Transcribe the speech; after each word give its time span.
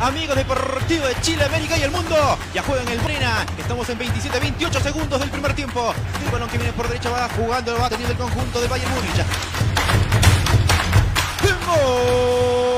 Amigos 0.00 0.36
deportivos 0.36 1.08
de 1.08 1.20
Chile, 1.20 1.44
América 1.44 1.76
y 1.76 1.82
el 1.82 1.90
mundo, 1.90 2.16
ya 2.54 2.62
juegan 2.62 2.88
el 2.88 2.98
Brena. 3.00 3.44
Estamos 3.58 3.86
en 3.90 3.98
27-28 3.98 4.80
segundos 4.80 5.20
del 5.20 5.28
primer 5.28 5.52
tiempo. 5.52 5.92
El 6.24 6.30
balón 6.30 6.48
que 6.48 6.56
viene 6.56 6.72
por 6.72 6.88
derecha 6.88 7.10
va 7.10 7.28
jugando, 7.28 7.76
va 7.78 7.90
teniendo 7.90 8.12
el 8.12 8.18
conjunto 8.18 8.58
de 8.58 8.68
Bayern 8.68 8.90
Múnich. 8.94 9.22
¡Gol! 11.66 12.69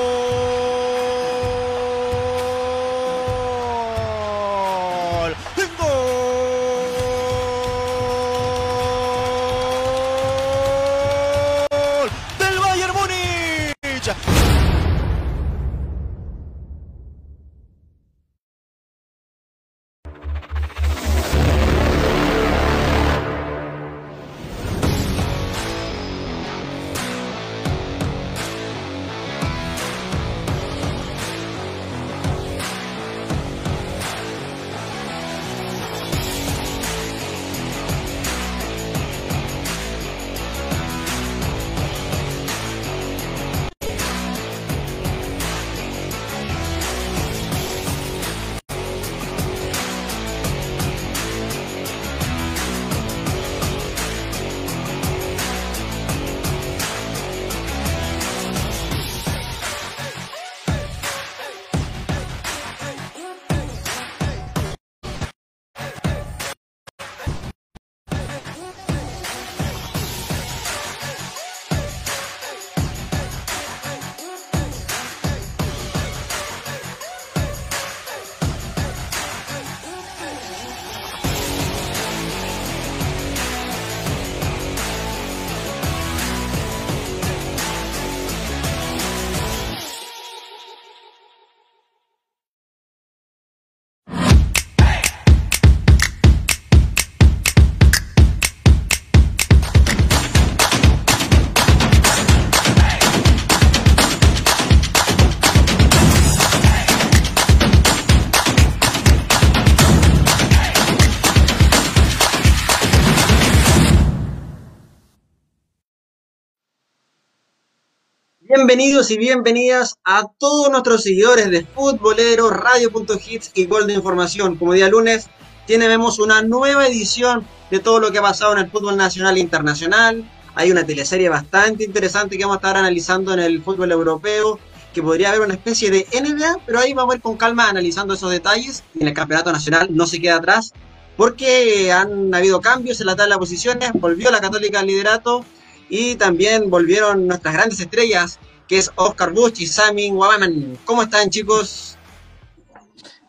Bienvenidos 118.65 119.11
y 119.11 119.19
bienvenidas 119.19 119.97
a 120.05 120.29
todos 120.39 120.71
nuestros 120.71 121.03
seguidores 121.03 121.51
de 121.51 121.65
Futbolero, 121.65 122.49
Radio.hits 122.49 123.51
y 123.55 123.67
Gol 123.67 123.89
de 123.89 123.95
Información. 123.95 124.57
Como 124.57 124.73
día 124.73 124.89
lunes, 124.89 125.27
tenemos 125.67 126.21
una 126.21 126.43
nueva 126.43 126.87
edición 126.87 127.45
de 127.73 127.81
todo 127.81 127.99
lo 127.99 128.13
que 128.13 128.19
ha 128.19 128.23
pasado 128.23 128.53
en 128.53 128.61
el 128.61 128.71
fútbol 128.71 128.97
nacional 128.97 129.37
e 129.37 129.41
internacional. 129.41 130.31
Hay 130.55 130.71
una 130.71 130.87
teleserie 130.87 131.29
bastante 131.29 131.83
interesante 131.83 132.39
que 132.39 132.45
vamos 132.45 132.59
a 132.59 132.61
estar 132.61 132.77
analizando 132.77 133.35
en 133.35 133.41
el 133.41 133.61
fútbol 133.65 133.91
europeo, 133.91 134.61
que 134.95 135.03
podría 135.03 135.31
haber 135.31 135.41
una 135.41 135.55
especie 135.55 135.91
de 135.91 136.07
NBA, 136.13 136.59
pero 136.65 136.79
ahí 136.79 136.95
vamos 136.95 137.15
a 137.15 137.17
ir 137.17 137.23
con 137.23 137.37
calma 137.37 137.69
analizando 137.69 138.15
esos 138.15 138.31
detalles. 138.31 138.85
En 138.95 139.09
el 139.09 139.13
campeonato 139.13 139.51
nacional 139.51 139.89
no 139.91 140.07
se 140.07 140.21
queda 140.21 140.37
atrás, 140.37 140.73
porque 141.17 141.91
han 141.91 142.33
habido 142.33 142.61
cambios 142.61 143.01
en 143.01 143.09
la 143.09 143.17
tabla 143.17 143.35
de 143.35 143.41
posiciones, 143.41 143.91
volvió 143.95 144.31
la 144.31 144.41
Católica 144.41 144.79
al 144.79 144.87
liderato 144.87 145.45
y 145.89 146.15
también 146.15 146.71
volvieron 146.71 147.27
nuestras 147.27 147.55
grandes 147.55 147.81
estrellas, 147.81 148.39
que 148.73 148.79
es 148.79 148.91
Oscar 148.97 149.35
Bush 149.35 149.61
y 149.61 149.67
Sami 149.67 150.11
Wabaman. 150.13 150.79
¿Cómo 150.87 151.03
están, 151.03 151.29
chicos? 151.29 151.99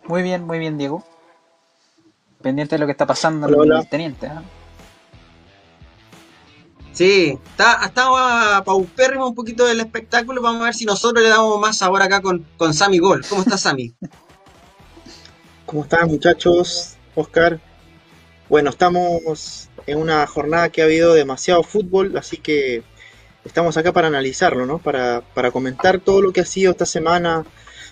Muy 0.06 0.24
bien, 0.24 0.46
muy 0.46 0.58
bien, 0.58 0.78
Diego. 0.78 1.04
Pendiente 2.42 2.76
de 2.76 2.80
lo 2.80 2.86
que 2.86 2.94
está 2.94 3.06
pasando 3.06 3.48
Hola, 3.48 3.58
hola. 3.58 3.80
el 3.82 3.90
teniente. 3.90 4.28
¿ah? 4.28 4.42
Sí, 6.94 7.38
está, 7.46 7.82
estaba 7.84 8.64
paupérrimo 8.64 9.28
un 9.28 9.36
poquito 9.36 9.66
del 9.66 9.82
espectáculo. 9.82 10.42
Vamos 10.42 10.62
a 10.62 10.66
ver 10.66 10.76
si 10.76 10.86
nosotros 10.86 11.22
le 11.22 11.30
damos 11.30 11.60
más 11.60 11.78
sabor 11.78 12.02
acá 12.02 12.22
con, 12.22 12.48
con 12.56 12.74
Sammy 12.74 13.00
Gol. 13.00 13.26
¿Cómo 13.28 13.42
está 13.42 13.58
Sammy? 13.58 13.94
¿Cómo 15.66 15.84
están 15.84 16.08
muchachos? 16.08 16.96
Oscar. 17.16 17.60
Bueno, 18.48 18.70
estamos 18.70 19.68
en 19.88 19.98
una 19.98 20.26
jornada 20.26 20.70
que 20.70 20.82
ha 20.82 20.86
habido 20.86 21.14
demasiado 21.14 21.64
fútbol, 21.64 22.16
así 22.16 22.38
que 22.38 22.86
estamos 23.46 23.78
acá 23.78 23.92
para 23.92 24.08
analizarlo, 24.08 24.66
¿no? 24.66 24.80
Para, 24.80 25.22
para 25.22 25.52
comentar 25.52 26.00
todo 26.00 26.22
lo 26.22 26.32
que 26.32 26.42
ha 26.42 26.46
sido 26.46 26.72
esta 26.72 26.86
semana, 26.86 27.46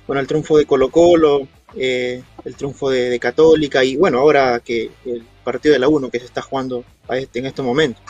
bueno, 0.07 0.19
el 0.19 0.27
triunfo 0.27 0.57
de 0.57 0.65
Colo 0.65 0.89
Colo, 0.89 1.47
eh, 1.75 2.23
el 2.43 2.55
triunfo 2.55 2.89
de, 2.89 3.09
de 3.09 3.19
Católica 3.19 3.83
y 3.83 3.95
bueno, 3.95 4.19
ahora 4.19 4.59
que 4.59 4.91
el 5.05 5.25
partido 5.43 5.73
de 5.73 5.79
la 5.79 5.87
1 5.87 6.09
que 6.09 6.19
se 6.19 6.25
está 6.25 6.41
jugando 6.41 6.83
a 7.07 7.17
este, 7.17 7.39
en 7.39 7.45
este 7.45 7.61
momento. 7.61 8.01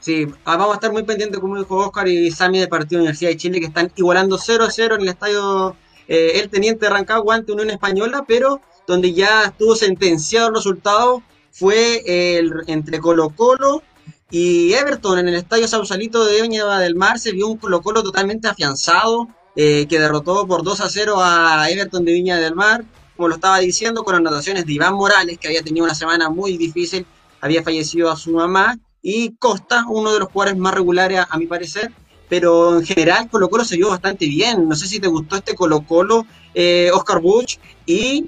Sí, 0.00 0.26
ah, 0.46 0.56
vamos 0.56 0.72
a 0.72 0.74
estar 0.76 0.92
muy 0.92 1.02
pendientes, 1.02 1.38
como 1.40 1.58
dijo 1.58 1.76
Oscar 1.76 2.08
y 2.08 2.30
Sammy 2.30 2.58
del 2.58 2.70
partido 2.70 2.98
de 2.98 3.02
Universidad 3.02 3.30
de 3.30 3.36
Chile, 3.36 3.60
que 3.60 3.66
están 3.66 3.92
igualando 3.96 4.38
0 4.38 4.64
a 4.64 4.70
0 4.70 4.94
en 4.94 5.02
el 5.02 5.08
estadio 5.08 5.76
eh, 6.08 6.40
El 6.40 6.48
Teniente 6.48 6.86
de 6.86 6.90
Rancagua 6.90 7.34
ante 7.34 7.52
Unión 7.52 7.68
Española, 7.68 8.24
pero 8.26 8.62
donde 8.86 9.12
ya 9.12 9.44
estuvo 9.44 9.76
sentenciado 9.76 10.48
el 10.48 10.54
resultado 10.54 11.22
fue 11.52 12.02
el, 12.06 12.50
entre 12.66 12.98
Colo 12.98 13.28
Colo 13.30 13.82
y 14.30 14.72
Everton 14.72 15.18
en 15.18 15.28
el 15.28 15.34
estadio 15.34 15.66
Sausalito 15.66 16.24
de 16.24 16.40
Viña 16.42 16.78
del 16.78 16.94
Mar. 16.94 17.18
Se 17.18 17.32
vio 17.32 17.48
un 17.48 17.56
Colo 17.56 17.82
Colo 17.82 18.02
totalmente 18.02 18.48
afianzado, 18.48 19.28
eh, 19.56 19.86
que 19.88 19.98
derrotó 19.98 20.46
por 20.46 20.62
2 20.62 20.80
a 20.80 20.88
0 20.88 21.16
a 21.18 21.68
Everton 21.68 22.04
de 22.04 22.12
Viña 22.12 22.36
del 22.38 22.54
Mar, 22.54 22.84
como 23.16 23.28
lo 23.28 23.34
estaba 23.34 23.58
diciendo, 23.58 24.04
con 24.04 24.14
anotaciones 24.14 24.64
de 24.66 24.72
Iván 24.72 24.94
Morales, 24.94 25.38
que 25.38 25.48
había 25.48 25.62
tenido 25.62 25.84
una 25.84 25.94
semana 25.94 26.30
muy 26.30 26.56
difícil, 26.56 27.04
había 27.40 27.62
fallecido 27.62 28.10
a 28.10 28.16
su 28.16 28.30
mamá, 28.30 28.78
y 29.02 29.32
Costa, 29.36 29.84
uno 29.88 30.12
de 30.12 30.20
los 30.20 30.28
jugadores 30.28 30.58
más 30.58 30.74
regulares 30.74 31.24
a, 31.28 31.38
mi 31.38 31.46
parecer. 31.46 31.92
Pero 32.28 32.78
en 32.78 32.86
general 32.86 33.28
Colo 33.28 33.50
Colo 33.50 33.64
se 33.64 33.76
vio 33.76 33.88
bastante 33.88 34.26
bien. 34.26 34.68
No 34.68 34.76
sé 34.76 34.86
si 34.86 35.00
te 35.00 35.08
gustó 35.08 35.36
este 35.36 35.56
Colo 35.56 35.80
Colo, 35.80 36.26
eh, 36.54 36.88
Oscar 36.94 37.20
Bush, 37.20 37.56
y 37.86 38.26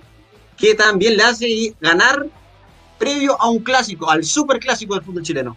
que 0.57 0.75
también 0.75 1.17
le 1.17 1.23
hace 1.23 1.77
ganar 1.81 2.27
previo 2.99 3.41
a 3.41 3.49
un 3.49 3.61
clásico, 3.61 4.11
al 4.11 4.25
super 4.25 4.59
clásico 4.59 4.95
del 4.95 5.05
fútbol 5.05 5.23
chileno. 5.23 5.57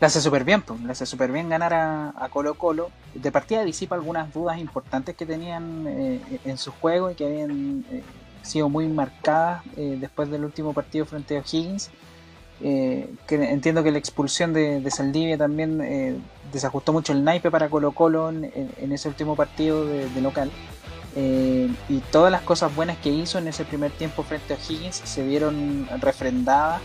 Le 0.00 0.06
hace 0.06 0.22
súper 0.22 0.44
bien, 0.44 0.62
pues, 0.62 0.80
le 0.80 0.92
hace 0.92 1.04
súper 1.04 1.30
bien 1.30 1.50
ganar 1.50 1.74
a, 1.74 2.14
a 2.16 2.30
Colo 2.30 2.54
Colo. 2.54 2.90
De 3.14 3.30
partida 3.30 3.64
disipa 3.64 3.96
algunas 3.96 4.32
dudas 4.32 4.58
importantes 4.58 5.14
que 5.14 5.26
tenían 5.26 5.84
eh, 5.86 6.40
en 6.46 6.56
su 6.56 6.72
juego 6.72 7.10
y 7.10 7.14
que 7.14 7.26
habían 7.26 7.84
eh, 7.90 8.02
sido 8.40 8.70
muy 8.70 8.88
marcadas 8.88 9.62
eh, 9.76 9.98
después 10.00 10.30
del 10.30 10.46
último 10.46 10.72
partido 10.72 11.04
frente 11.04 11.36
a 11.36 11.40
O'Higgins. 11.40 11.90
Que 12.60 13.18
entiendo 13.30 13.82
que 13.82 13.90
la 13.90 13.96
expulsión 13.98 14.52
de, 14.52 14.80
de 14.80 14.90
Saldivia 14.90 15.38
también 15.38 16.22
desajustó 16.52 16.92
mucho 16.92 17.14
el 17.14 17.24
naipe 17.24 17.50
para 17.50 17.70
Colo 17.70 17.92
Colo 17.92 18.28
en, 18.28 18.92
ese 18.92 19.08
último 19.08 19.34
partido 19.34 19.86
de, 19.86 20.10
de 20.10 20.20
local. 20.20 20.50
Y 21.16 21.98
todas 22.12 22.30
las 22.30 22.42
cosas 22.42 22.76
buenas 22.76 22.98
que 22.98 23.08
hizo 23.08 23.38
en 23.38 23.48
ese 23.48 23.64
primer 23.64 23.92
tiempo 23.92 24.22
frente 24.24 24.52
a 24.52 24.58
Higgins 24.58 24.96
se 24.96 25.26
vieron 25.26 25.88
refrendadas 26.02 26.82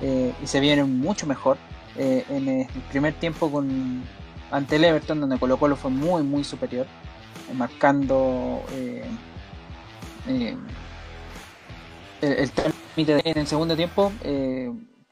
y 0.00 0.46
se 0.46 0.60
vieron 0.60 0.96
mucho 0.96 1.26
mejor 1.26 1.56
eh, 1.98 2.24
en 2.28 2.48
el 2.48 2.66
primer 2.90 3.14
tiempo 3.14 3.50
con 3.50 4.02
ante 4.50 4.76
el 4.76 4.84
Everton 4.84 5.20
donde 5.20 5.38
Colo 5.38 5.56
Colo 5.56 5.76
fue 5.76 5.90
muy 5.90 6.22
muy 6.22 6.44
superior 6.44 6.86
eh, 7.50 7.54
marcando 7.54 8.62
eh, 8.72 9.04
el, 10.26 10.58
el 12.20 12.50
trámite 12.50 13.22
en 13.24 13.38
el 13.38 13.46
segundo 13.46 13.76
tiempo 13.76 14.12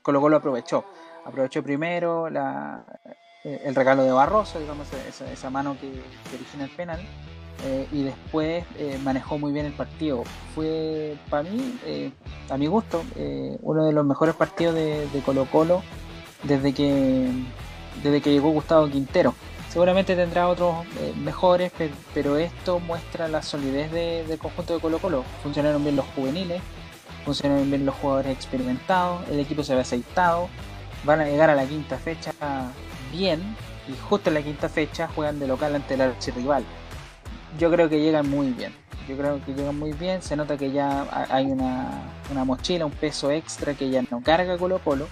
Colo 0.03 0.21
Colo 0.21 0.37
aprovechó 0.37 0.85
aprovechó 1.25 1.63
primero 1.63 2.29
la, 2.29 2.85
el 3.45 3.75
regalo 3.75 4.05
de 4.05 4.13
Barroso, 4.13 4.59
digamos, 4.59 4.89
esa, 5.33 5.49
mano 5.49 5.77
que, 5.81 5.89
origina 6.35 6.65
el 6.65 6.71
penal. 6.71 7.01
Y 7.93 8.03
después 8.03 8.63
manejó 9.03 9.39
muy 9.39 9.51
bien 9.51 9.65
el 9.65 9.73
partido. 9.73 10.23
Fue 10.55 11.17
para 11.31 11.45
mí, 11.45 11.79
a 12.51 12.59
mi 12.59 12.67
gusto, 12.67 13.03
uno 13.63 13.87
de 13.87 13.93
los 13.95 14.05
mejores 14.05 14.35
partidos 14.35 14.75
de, 14.75 15.23
Colo 15.25 15.47
Colo 15.51 15.83
desde 16.45 16.73
que, 16.73 17.29
desde 18.03 18.21
que 18.21 18.31
llegó 18.31 18.51
Gustavo 18.51 18.89
Quintero. 18.89 19.35
Seguramente 19.71 20.15
tendrá 20.15 20.49
otros 20.49 20.77
mejores, 21.17 21.73
pero, 22.15 22.37
esto 22.37 22.79
muestra 22.79 23.27
la 23.27 23.43
solidez 23.43 23.91
del 23.91 24.39
conjunto 24.39 24.75
de 24.75 24.81
Colo 24.81 24.99
Colo. 24.99 25.25
Funcionaron 25.43 25.83
bien 25.83 25.97
los 25.97 26.07
juveniles, 26.15 26.63
funcionaron 27.25 27.69
bien 27.69 27.85
los 27.85 27.97
jugadores 27.97 28.33
experimentados, 28.33 29.29
el 29.29 29.41
equipo 29.41 29.65
se 29.65 29.75
ve 29.75 29.81
aceitado, 29.81 30.49
van 31.05 31.21
a 31.21 31.25
llegar 31.25 31.51
a 31.51 31.57
la 31.57 31.67
quinta 31.67 31.99
fecha 31.99 32.33
bien 33.11 33.41
y 33.89 33.97
justo 34.09 34.31
en 34.31 34.35
la 34.35 34.43
quinta 34.43 34.69
fecha 34.69 35.09
juegan 35.09 35.39
de 35.39 35.47
local 35.47 35.75
ante 35.75 35.95
el 35.95 36.15
rival 36.35 36.65
Yo 37.59 37.71
creo 37.71 37.89
que 37.89 38.01
llegan 38.01 38.29
muy 38.29 38.51
bien. 38.51 38.73
Yo 39.09 39.17
creo 39.17 39.45
que 39.45 39.53
llegan 39.53 39.79
muy 39.79 39.93
bien. 39.93 40.23
Se 40.23 40.35
nota 40.35 40.57
que 40.57 40.71
ya 40.71 41.27
hay 41.29 41.47
una, 41.47 42.01
mochila, 42.45 42.87
un 42.87 42.93
peso 42.93 43.31
extra 43.31 43.75
que 43.75 43.91
ya 43.91 44.03
no 44.11 44.23
carga 44.23 44.57
Colo 44.57 44.79
Colo, 44.79 45.09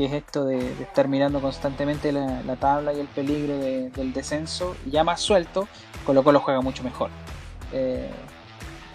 que 0.00 0.06
es 0.06 0.12
esto 0.14 0.46
de, 0.46 0.72
estar 0.80 1.08
mirando 1.08 1.42
constantemente 1.42 2.10
la, 2.10 2.56
tabla 2.56 2.94
y 2.94 3.00
el 3.00 3.06
peligro 3.06 3.58
del 3.58 4.14
descenso. 4.14 4.74
Ya 4.86 5.04
más 5.04 5.20
suelto, 5.20 5.68
Colo 6.06 6.24
Colo 6.24 6.40
juega 6.40 6.62
mucho 6.62 6.82
mejor. 6.82 7.10
Eh, 7.70 8.10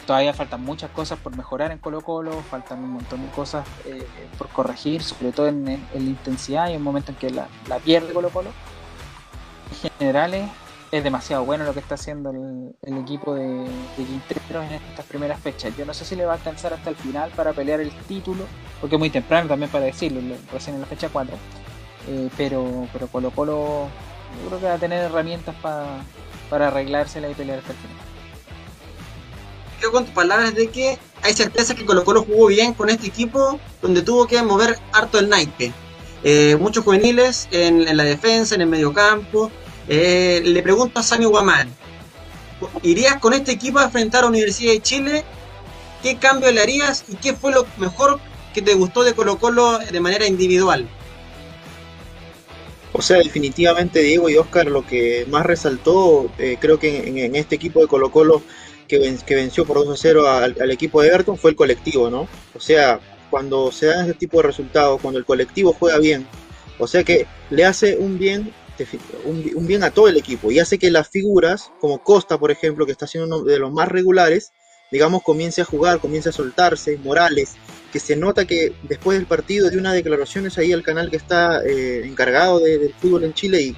todavía 0.08 0.34
faltan 0.34 0.64
muchas 0.64 0.90
cosas 0.90 1.20
por 1.20 1.38
mejorar 1.38 1.72
en 1.72 1.78
Colo 1.78 2.02
Colo, 2.02 2.32
faltan 2.50 2.80
un 2.84 2.90
montón 2.90 3.22
de 3.22 3.30
cosas 3.34 3.68
eh, 3.86 4.08
por 4.40 4.48
corregir, 4.50 5.04
sobre 5.04 5.32
todo 5.32 5.48
en, 5.48 5.66
la 5.66 6.00
intensidad 6.00 6.70
y 6.70 6.76
un 6.76 6.82
momento 6.82 7.12
en 7.12 7.18
que 7.18 7.30
la, 7.30 7.48
pierde 7.84 8.12
Colo 8.12 8.32
Colo. 8.32 8.50
En 9.84 9.92
general 10.00 10.50
es, 10.98 11.04
demasiado 11.04 11.46
bueno 11.46 11.64
lo 11.64 11.74
que 11.74 11.80
está 11.80 11.96
haciendo 11.96 12.32
el, 12.32 12.98
equipo 12.98 13.36
de, 13.36 13.44
de, 13.44 14.04
en 14.04 14.74
estas 14.90 15.06
primeras 15.06 15.40
fechas. 15.40 15.76
Yo 15.78 15.86
no 15.86 15.94
sé 15.94 16.06
si 16.06 16.16
le 16.16 16.26
va 16.26 16.34
a 16.34 16.36
alcanzar 16.36 16.74
hasta 16.74 16.90
el 16.90 16.96
final 16.96 17.32
para 17.36 17.54
pelear 17.54 17.82
el 17.82 17.92
título, 18.08 18.46
porque 18.82 18.96
es 18.96 19.00
muy 19.00 19.10
temprano 19.10 19.48
también 19.48 19.72
para 19.72 19.86
decirlo, 19.86 20.22
recién 20.52 20.76
en 20.76 20.82
la 20.82 20.88
fecha 20.88 21.10
4. 21.12 21.36
Eh, 22.08 22.30
pero, 22.38 22.88
pero 22.94 23.08
Colo 23.08 23.32
Colo 23.32 23.88
yo 24.42 24.48
creo 24.48 24.60
que 24.60 24.66
va 24.66 24.74
a 24.74 24.80
tener 24.80 25.04
herramientas 25.04 25.56
para 25.62 26.68
arreglársela 26.68 27.30
y 27.30 27.34
pelear 27.34 27.60
hasta 27.60 27.72
el 27.72 27.78
final 27.78 28.16
con 29.92 30.06
tus 30.06 30.14
palabras 30.14 30.56
de 30.56 30.68
que 30.68 30.98
hay 31.22 31.34
certeza 31.34 31.76
que 31.76 31.86
Colo 31.86 32.04
Colo 32.04 32.24
jugó 32.24 32.48
bien 32.48 32.74
con 32.74 32.90
este 32.90 33.08
equipo, 33.08 33.60
donde 33.82 34.02
tuvo 34.02 34.28
que 34.28 34.42
mover 34.44 34.78
harto 34.92 35.20
el 35.20 35.30
naipe. 35.30 35.74
Eh, 36.24 36.56
muchos 36.60 36.84
juveniles 36.84 37.48
en, 37.52 37.96
la 37.96 38.04
defensa, 38.04 38.56
en 38.56 38.62
el 38.62 38.68
mediocampo. 38.68 39.52
Eh, 39.88 40.42
le 40.44 40.64
pregunto 40.64 41.00
a 41.00 41.04
Sammy 41.04 41.26
Guamán, 41.26 41.70
¿irías 42.82 43.20
con 43.20 43.34
este 43.34 43.52
equipo 43.52 43.80
a 43.80 43.86
enfrentar 43.86 44.24
a 44.24 44.28
Universidad 44.28 44.74
de 44.74 44.82
Chile? 44.82 45.24
¿Qué 46.02 46.18
cambio 46.18 46.52
le 46.52 46.62
harías 46.62 47.06
y 47.08 47.16
qué 47.16 47.34
fue 47.34 47.52
lo 47.52 47.66
mejor 47.78 48.20
que 48.54 48.62
te 48.62 48.74
gustó 48.74 49.04
de 49.04 49.14
Colo 49.14 49.38
Colo 49.38 49.80
de 49.80 50.00
manera 50.00 50.26
individual? 50.26 50.88
O 52.94 53.02
sea, 53.02 53.18
definitivamente 53.18 54.02
Diego 54.02 54.30
y 54.30 54.38
Oscar 54.38 54.68
lo 54.68 54.86
que 54.88 55.26
más 55.30 55.46
resaltó, 55.46 56.32
eh, 56.38 56.58
creo 56.60 56.80
que 56.80 57.26
en, 57.26 57.36
este 57.36 57.56
equipo 57.56 57.82
de 57.82 57.88
Colo 57.88 58.10
Colo 58.10 58.42
que, 58.88 59.00
venció 59.28 59.66
por 59.66 59.84
2 59.86 59.90
a 59.90 60.02
0 60.02 60.30
al, 60.30 60.72
equipo 60.72 61.02
de 61.02 61.10
Everton 61.10 61.38
fue 61.38 61.52
el 61.52 61.58
colectivo, 61.58 62.10
¿no? 62.10 62.30
O 62.54 62.60
sea, 62.60 63.02
cuando 63.30 63.72
se 63.72 63.88
dan 63.88 64.06
ese 64.06 64.14
tipo 64.14 64.38
de 64.38 64.48
resultados, 64.48 65.02
cuando 65.02 65.20
el 65.20 65.26
colectivo 65.26 65.76
juega 65.78 65.98
bien, 65.98 66.26
o 66.80 66.88
sea 66.88 67.04
que 67.04 67.28
le 67.50 67.66
hace 67.66 67.98
un 67.98 68.18
bien, 68.18 68.54
un, 69.26 69.68
bien 69.68 69.84
a 69.84 69.92
todo 69.92 70.08
el 70.08 70.18
equipo. 70.18 70.52
Y 70.52 70.60
hace 70.60 70.78
que 70.78 70.92
las 70.92 71.10
figuras, 71.10 71.72
como 71.80 72.04
Costa, 72.04 72.38
por 72.38 72.52
ejemplo, 72.52 72.86
que 72.86 72.92
está 72.92 73.08
siendo 73.08 73.28
uno 73.28 73.46
de 73.46 73.60
los 73.60 73.72
más 73.72 73.88
regulares, 73.88 74.52
digamos, 74.92 75.24
comience 75.24 75.62
a 75.62 75.66
jugar, 75.66 76.00
comience 76.00 76.30
a 76.30 76.32
soltarse, 76.32 76.98
Morales, 76.98 77.56
que 77.92 78.00
se 78.00 78.16
nota 78.16 78.46
que 78.46 78.74
después 78.84 79.18
del 79.18 79.28
partido 79.28 79.70
de 79.70 79.78
unas 79.78 79.94
declaraciones 79.94 80.58
ahí 80.58 80.74
al 80.74 80.84
canal 80.84 81.10
que 81.10 81.18
está 81.18 81.64
eh, 81.66 82.06
encargado 82.06 82.60
del 82.60 82.94
fútbol 82.94 83.24
en 83.24 83.34
Chile 83.34 83.62
y 83.62 83.76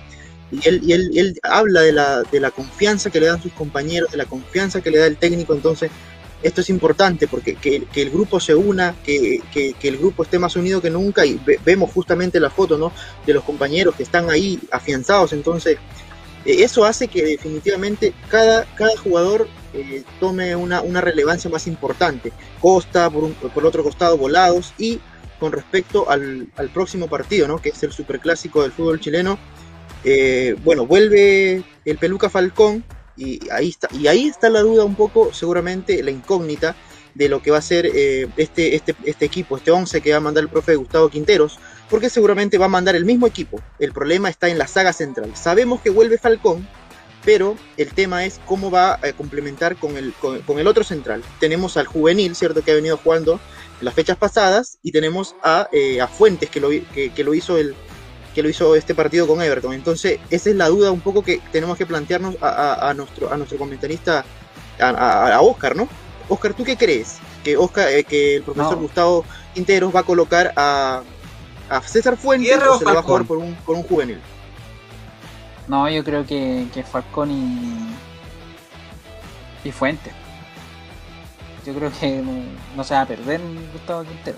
y 0.51 0.67
él, 0.67 0.81
y 0.83 0.93
él, 0.93 1.11
él 1.15 1.39
habla 1.43 1.81
de 1.81 1.91
la, 1.91 2.23
de 2.23 2.39
la, 2.39 2.51
confianza 2.51 3.09
que 3.09 3.19
le 3.19 3.27
dan 3.27 3.41
sus 3.41 3.51
compañeros, 3.53 4.11
de 4.11 4.17
la 4.17 4.25
confianza 4.25 4.81
que 4.81 4.91
le 4.91 4.99
da 4.99 5.05
el 5.05 5.17
técnico, 5.17 5.53
entonces 5.53 5.91
esto 6.43 6.61
es 6.61 6.69
importante 6.69 7.27
porque 7.27 7.55
que, 7.55 7.85
que 7.85 8.01
el 8.01 8.09
grupo 8.09 8.39
se 8.39 8.53
una, 8.53 8.95
que, 9.03 9.41
que, 9.51 9.75
el 9.81 9.97
grupo 9.97 10.23
esté 10.23 10.39
más 10.39 10.55
unido 10.55 10.81
que 10.81 10.89
nunca 10.89 11.25
y 11.25 11.39
vemos 11.65 11.91
justamente 11.91 12.39
la 12.39 12.49
foto 12.49 12.77
¿no? 12.77 12.91
de 13.25 13.33
los 13.33 13.43
compañeros 13.43 13.95
que 13.95 14.03
están 14.03 14.29
ahí 14.29 14.59
afianzados, 14.71 15.33
entonces 15.33 15.77
eh, 16.45 16.63
eso 16.63 16.85
hace 16.85 17.07
que 17.07 17.23
definitivamente 17.23 18.13
cada, 18.29 18.65
cada 18.75 18.95
jugador 18.97 19.47
eh, 19.73 20.03
tome 20.19 20.55
una, 20.55 20.81
una, 20.81 21.01
relevancia 21.01 21.49
más 21.49 21.67
importante. 21.67 22.31
Costa, 22.61 23.09
por, 23.09 23.25
un, 23.25 23.33
por 23.33 23.65
otro 23.65 23.83
costado, 23.83 24.17
Volados 24.17 24.73
y 24.77 24.99
con 25.39 25.51
respecto 25.51 26.09
al, 26.09 26.47
al 26.55 26.69
próximo 26.69 27.07
partido, 27.07 27.47
¿no? 27.47 27.57
que 27.61 27.69
es 27.69 27.83
el 27.83 27.91
superclásico 27.91 28.63
del 28.63 28.71
fútbol 28.71 28.99
chileno, 28.99 29.37
eh, 30.03 30.55
bueno, 30.63 30.85
vuelve 30.85 31.63
el 31.85 31.97
Peluca 31.97 32.29
Falcón 32.29 32.83
y 33.17 33.39
ahí 33.51 33.69
está, 33.69 33.89
y 33.93 34.07
ahí 34.07 34.27
está 34.27 34.49
la 34.49 34.61
duda 34.61 34.85
un 34.85 34.95
poco, 34.95 35.33
seguramente 35.33 36.01
la 36.03 36.11
incógnita 36.11 36.75
de 37.15 37.29
lo 37.29 37.41
que 37.41 37.49
va 37.49 37.57
a 37.57 37.61
ser 37.61 37.87
eh, 37.87 38.27
este, 38.37 38.75
este, 38.75 38.95
este 39.03 39.25
equipo, 39.25 39.57
este 39.57 39.71
11 39.71 40.01
que 40.01 40.11
va 40.11 40.17
a 40.17 40.21
mandar 40.21 40.43
el 40.43 40.49
profe 40.49 40.75
Gustavo 40.75 41.09
Quinteros, 41.09 41.59
porque 41.89 42.09
seguramente 42.09 42.57
va 42.57 42.65
a 42.65 42.69
mandar 42.69 42.95
el 42.95 43.05
mismo 43.05 43.25
equipo. 43.25 43.59
El 43.79 43.91
problema 43.91 44.29
está 44.29 44.49
en 44.49 44.57
la 44.57 44.67
saga 44.67 44.93
central. 44.93 45.35
Sabemos 45.35 45.81
que 45.81 45.89
vuelve 45.89 46.19
Falcón, 46.19 46.67
pero 47.25 47.57
el 47.77 47.91
tema 47.93 48.23
es 48.25 48.39
cómo 48.45 48.69
va 48.69 48.95
a 48.95 49.13
complementar 49.13 49.77
con 49.77 49.97
el, 49.97 50.13
con, 50.13 50.59
el 50.59 50.67
otro 50.67 50.83
central. 50.83 51.23
Tenemos 51.39 51.75
al 51.75 51.87
juvenil, 51.87 52.35
¿cierto? 52.35 52.61
Que 52.61 52.71
ha 52.71 52.75
venido 52.75 52.97
jugando 52.97 53.39
las 53.81 53.95
fechas 53.95 54.17
pasadas, 54.17 54.77
y 54.83 54.91
tenemos 54.91 55.35
a, 55.43 55.69
eh, 55.71 56.01
a 56.01 56.07
Fuentes, 56.07 56.49
que 56.49 56.59
lo, 56.59 56.69
que 56.69 57.23
lo 57.23 57.33
hizo 57.33 57.57
el, 57.57 57.75
que 58.37 58.43
lo 58.43 58.49
hizo 58.49 58.75
este 58.75 58.93
partido 58.93 59.25
con 59.25 59.41
Everton. 59.41 59.73
Entonces, 59.73 60.19
esa 60.29 60.51
es 60.51 60.55
la 60.55 60.67
duda 60.67 60.91
un 60.91 60.99
poco 60.99 61.23
que 61.23 61.41
tenemos 61.51 61.75
que 61.75 61.87
plantearnos 61.87 62.35
a, 62.39 62.93
nuestro, 62.95 63.33
a 63.33 63.35
nuestro 63.35 63.57
comentarista, 63.57 64.23
a, 64.79 65.39
Oscar, 65.41 65.75
¿no? 65.75 65.87
Oscar, 66.29 66.53
¿tú 66.53 66.63
qué 66.63 66.77
crees? 66.77 67.17
Que, 67.43 67.57
Oscar, 67.57 67.89
eh, 67.89 68.03
que 68.03 68.35
el 68.35 68.43
profesor 68.43 68.75
Gustavo 68.75 69.25
Quinteros 69.55 69.95
va 69.95 70.01
a 70.01 70.03
colocar 70.03 70.53
a, 70.55 71.01
César 71.87 72.15
Fuentes 72.15 72.61
o 72.61 72.77
se 72.77 72.85
va 72.85 72.99
a 72.99 73.01
jugar 73.01 73.25
por 73.25 73.37
un, 73.37 73.55
por 73.55 73.75
un 73.75 73.81
juvenil. 73.81 74.19
No, 75.67 75.89
yo 75.89 76.03
creo 76.03 76.23
que, 76.23 76.67
que 76.71 76.83
Falcón 76.83 77.31
y, 77.31 77.89
y 79.67 79.71
Fuentes. 79.71 80.13
Yo 81.65 81.73
creo 81.73 81.91
que 81.99 82.23
no, 82.75 82.83
se 82.83 82.93
va 82.93 83.01
a 83.01 83.07
perder 83.07 83.41
Gustavo 83.73 84.03
Quintero. 84.03 84.37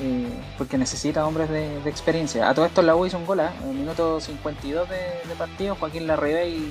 Eh, 0.00 0.28
porque 0.56 0.78
necesita 0.78 1.26
hombres 1.26 1.50
de, 1.50 1.78
experiencia. 1.88 2.48
A 2.48 2.54
todo 2.54 2.66
esto 2.66 2.82
la 2.82 2.94
U 2.94 3.04
hizo 3.04 3.18
un 3.18 3.26
gol, 3.26 3.40
¿eh? 3.40 3.48
en 3.62 3.70
el 3.70 3.74
minuto 3.74 4.20
52 4.20 4.88
de, 4.88 5.34
partido, 5.36 5.74
Joaquín 5.74 6.06
Larribey 6.06 6.70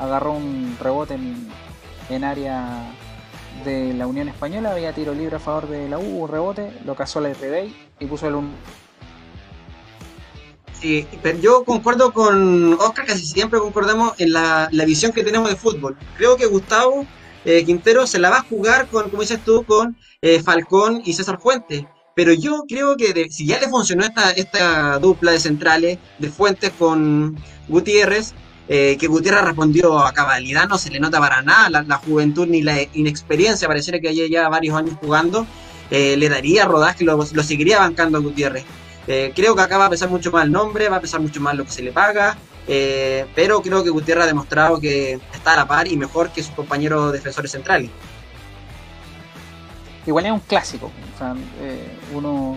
agarró 0.00 0.32
un 0.32 0.76
rebote 0.80 1.16
en, 2.10 2.24
área 2.24 2.92
de 3.64 3.94
la 3.94 4.08
Unión 4.08 4.28
Española, 4.28 4.72
había 4.72 4.92
tiro 4.92 5.14
libre 5.14 5.36
a 5.36 5.38
favor 5.38 5.68
de 5.68 5.88
la 5.88 5.98
U, 5.98 6.24
un 6.24 6.28
rebote, 6.28 6.72
lo 6.84 6.96
cazó 6.96 7.20
la 7.20 7.28
Larribey 7.28 7.72
y 8.00 8.06
puso 8.06 8.26
el 8.26 8.34
1. 8.34 8.48
Sí, 10.80 11.06
yo 11.40 11.64
concuerdo 11.64 12.12
con 12.12 12.74
Oscar, 12.74 13.06
casi 13.06 13.24
siempre 13.24 13.60
concordamos 13.60 14.14
en 14.18 14.32
la, 14.32 14.68
visión 14.84 15.12
que 15.12 15.22
tenemos 15.22 15.48
de 15.48 15.54
fútbol. 15.54 15.96
Creo 16.16 16.36
que 16.36 16.46
Gustavo 16.46 17.06
eh, 17.44 17.64
Quintero 17.64 18.08
se 18.08 18.18
la 18.18 18.30
va 18.30 18.38
a 18.38 18.42
jugar 18.42 18.88
con, 18.88 19.08
como 19.10 19.22
dices 19.22 19.38
tú, 19.44 19.64
con 19.64 19.96
Falcón 20.44 21.02
y 21.04 21.12
César 21.12 21.38
Fuentes 21.38 21.84
pero 22.14 22.32
yo 22.32 22.64
creo 22.68 22.96
que 22.96 23.28
si 23.30 23.46
ya 23.46 23.58
le 23.60 23.68
funcionó 23.68 24.04
esta, 24.04 24.30
esta 24.30 24.98
dupla 24.98 25.32
de 25.32 25.40
centrales 25.40 25.98
de 26.18 26.30
Fuentes 26.30 26.72
con 26.78 27.36
Gutiérrez, 27.68 28.34
eh, 28.68 28.96
que 28.98 29.08
Gutiérrez 29.08 29.44
respondió 29.44 29.98
a 29.98 30.12
cabalidad, 30.12 30.68
no 30.68 30.78
se 30.78 30.90
le 30.90 31.00
nota 31.00 31.18
para 31.18 31.42
nada 31.42 31.82
la, 31.82 31.96
juventud 31.96 32.46
ni 32.46 32.62
la 32.62 32.76
inexperiencia, 32.94 33.68
pareciera 33.68 34.00
que 34.00 34.14
ya 34.14 34.26
lleva 34.26 34.48
varios 34.48 34.76
años 34.76 34.96
jugando, 35.00 35.46
eh, 35.90 36.16
le 36.16 36.28
daría 36.28 36.64
rodaje, 36.64 37.04
lo, 37.04 37.16
lo 37.16 37.42
seguiría 37.42 37.80
bancando 37.80 38.18
a 38.18 38.20
Gutiérrez. 38.20 38.64
Eh, 39.06 39.32
creo 39.34 39.54
que 39.54 39.60
acá 39.60 39.76
va 39.76 39.86
a 39.86 39.90
pesar 39.90 40.08
mucho 40.08 40.30
más 40.30 40.44
el 40.44 40.52
nombre, 40.52 40.88
va 40.88 40.96
a 40.96 41.00
pesar 41.00 41.20
mucho 41.20 41.40
más 41.40 41.54
lo 41.54 41.64
que 41.64 41.72
se 41.72 41.82
le 41.82 41.92
paga, 41.92 42.38
pero 43.34 43.60
creo 43.60 43.84
que 43.84 43.90
Gutiérrez 43.90 44.24
ha 44.24 44.26
demostrado 44.26 44.80
que 44.80 45.20
está 45.34 45.52
a 45.52 45.56
la 45.56 45.68
par 45.68 45.86
y 45.86 45.98
mejor 45.98 46.30
que 46.30 46.42
sus 46.42 46.54
compañeros 46.54 47.12
defensores 47.12 47.50
centrales 47.50 47.90
igual 50.06 50.26
es 50.26 50.32
un 50.32 50.40
clásico. 50.40 50.90
O 51.14 51.18
sea, 51.18 51.34
eh, 51.60 51.98
uno, 52.12 52.56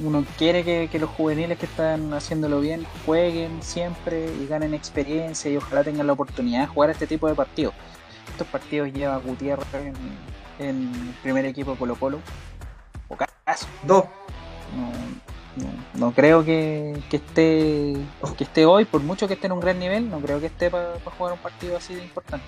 uno 0.00 0.24
quiere 0.36 0.64
que, 0.64 0.98
los 0.98 1.10
juveniles 1.10 1.58
que 1.58 1.66
están 1.66 2.12
haciéndolo 2.12 2.60
bien 2.60 2.86
jueguen 3.04 3.62
siempre 3.62 4.32
y 4.34 4.46
ganen 4.46 4.74
experiencia 4.74 5.50
y 5.50 5.56
ojalá 5.56 5.84
tengan 5.84 6.06
la 6.06 6.12
oportunidad 6.12 6.60
de 6.60 6.66
jugar 6.66 6.90
este 6.90 7.06
tipo 7.06 7.28
de 7.28 7.34
partidos. 7.34 7.74
Estos 8.30 8.46
partidos 8.48 8.92
lleva 8.92 9.16
Gutiérrez 9.18 9.66
en, 9.74 9.94
el 10.58 11.14
primer 11.22 11.44
equipo 11.44 11.76
Colo 11.76 11.96
Colo. 11.96 12.20
O 13.08 13.16
caso. 13.16 13.66
Dos. 13.84 14.04
No, 15.94 16.12
creo 16.12 16.44
que, 16.44 16.92
esté 17.10 17.94
que 18.36 18.44
esté 18.44 18.66
hoy, 18.66 18.84
por 18.84 19.00
mucho 19.00 19.26
que 19.26 19.34
esté 19.34 19.46
en 19.46 19.52
un 19.52 19.60
gran 19.60 19.78
nivel, 19.78 20.10
no 20.10 20.20
creo 20.20 20.38
que 20.38 20.46
esté 20.46 20.70
para 20.70 20.98
jugar 21.16 21.32
un 21.32 21.38
partido 21.38 21.78
así 21.78 21.94
de 21.94 22.02
importante. 22.02 22.44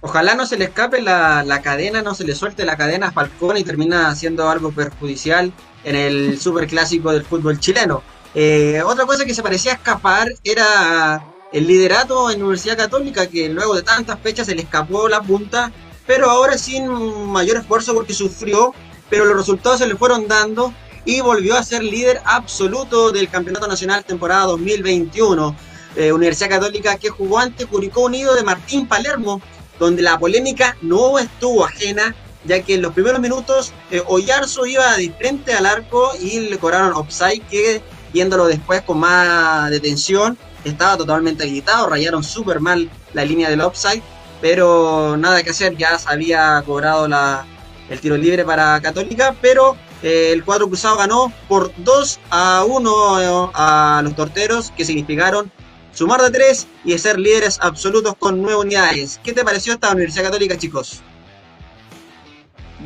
Ojalá 0.00 0.34
no 0.34 0.46
se 0.46 0.56
le 0.56 0.66
escape 0.66 1.00
la, 1.00 1.60
cadena, 1.62 2.02
no 2.02 2.14
se 2.14 2.24
le 2.24 2.34
suelte 2.34 2.64
la 2.64 2.76
cadena 2.76 3.08
a 3.08 3.12
Falcón 3.12 3.56
y 3.56 3.64
termina 3.64 4.08
haciendo 4.08 4.48
algo 4.48 4.70
perjudicial 4.70 5.52
en 5.84 5.96
el 5.96 6.38
superclásico 6.38 7.12
del 7.12 7.24
fútbol 7.24 7.58
chileno. 7.58 8.02
Eh, 8.34 8.82
otra 8.84 9.06
cosa 9.06 9.24
que 9.24 9.34
se 9.34 9.42
parecía 9.42 9.72
escapar 9.72 10.28
era 10.44 11.24
el 11.52 11.66
liderato 11.66 12.30
en 12.30 12.42
Universidad 12.42 12.76
Católica, 12.76 13.26
que 13.28 13.48
luego 13.48 13.74
de 13.74 13.82
tantas 13.82 14.20
fechas 14.20 14.46
se 14.46 14.54
le 14.54 14.62
escapó 14.62 15.08
la 15.08 15.22
punta, 15.22 15.72
pero 16.06 16.30
ahora 16.30 16.58
sin 16.58 16.86
mayor 17.32 17.56
esfuerzo 17.56 17.94
porque 17.94 18.12
sufrió, 18.12 18.74
pero 19.08 19.24
los 19.24 19.36
resultados 19.36 19.78
se 19.78 19.86
le 19.86 19.96
fueron 19.96 20.28
dando 20.28 20.74
y 21.06 21.20
volvió 21.20 21.56
a 21.56 21.62
ser 21.62 21.82
líder 21.82 22.20
absoluto 22.24 23.12
del 23.12 23.30
Campeonato 23.30 23.66
Nacional 23.66 24.04
temporada 24.04 24.44
2021. 24.46 25.56
Eh, 25.96 26.12
Universidad 26.12 26.50
Católica 26.50 26.96
que 26.98 27.08
jugó 27.08 27.38
ante 27.38 27.64
Curicó 27.64 28.02
Unido 28.02 28.34
de 28.34 28.42
Martín 28.42 28.86
Palermo, 28.86 29.40
donde 29.78 30.02
la 30.02 30.18
polémica 30.18 30.76
no 30.82 31.18
estuvo 31.18 31.64
ajena, 31.64 32.14
ya 32.44 32.62
que 32.62 32.74
en 32.74 32.82
los 32.82 32.92
primeros 32.92 33.20
minutos 33.20 33.72
eh, 33.90 34.02
Oyarzo 34.06 34.66
iba 34.66 34.96
de 34.96 35.10
frente 35.10 35.52
al 35.52 35.66
arco 35.66 36.12
y 36.20 36.40
le 36.40 36.58
cobraron 36.58 36.92
offside, 36.94 37.42
que 37.50 37.82
viéndolo 38.12 38.46
después 38.46 38.82
con 38.82 38.98
más 38.98 39.70
detención, 39.70 40.38
estaba 40.64 40.96
totalmente 40.96 41.44
agitado, 41.44 41.88
rayaron 41.88 42.24
súper 42.24 42.60
mal 42.60 42.90
la 43.12 43.24
línea 43.24 43.50
del 43.50 43.60
offside, 43.60 44.02
pero 44.40 45.16
nada 45.16 45.42
que 45.42 45.50
hacer, 45.50 45.76
ya 45.76 45.98
se 45.98 46.08
había 46.08 46.62
cobrado 46.64 47.08
la, 47.08 47.46
el 47.88 48.00
tiro 48.00 48.16
libre 48.16 48.44
para 48.44 48.80
Católica, 48.80 49.34
pero 49.40 49.76
eh, 50.02 50.30
el 50.32 50.44
cuadro 50.44 50.68
cruzado 50.68 50.96
ganó 50.96 51.32
por 51.48 51.72
2 51.78 52.20
a 52.30 52.64
1 52.66 53.20
eh, 53.20 53.50
a 53.54 54.00
los 54.04 54.14
torteros, 54.14 54.70
que 54.76 54.84
significaron 54.84 55.50
sumar 55.96 56.20
de 56.20 56.30
3 56.30 56.66
y 56.84 56.98
ser 56.98 57.18
líderes 57.18 57.58
absolutos 57.60 58.14
con 58.18 58.42
9 58.42 58.58
unidades. 58.58 59.18
¿Qué 59.24 59.32
te 59.32 59.42
pareció 59.42 59.72
esta 59.72 59.92
Universidad 59.92 60.24
Católica, 60.24 60.58
chicos? 60.58 61.00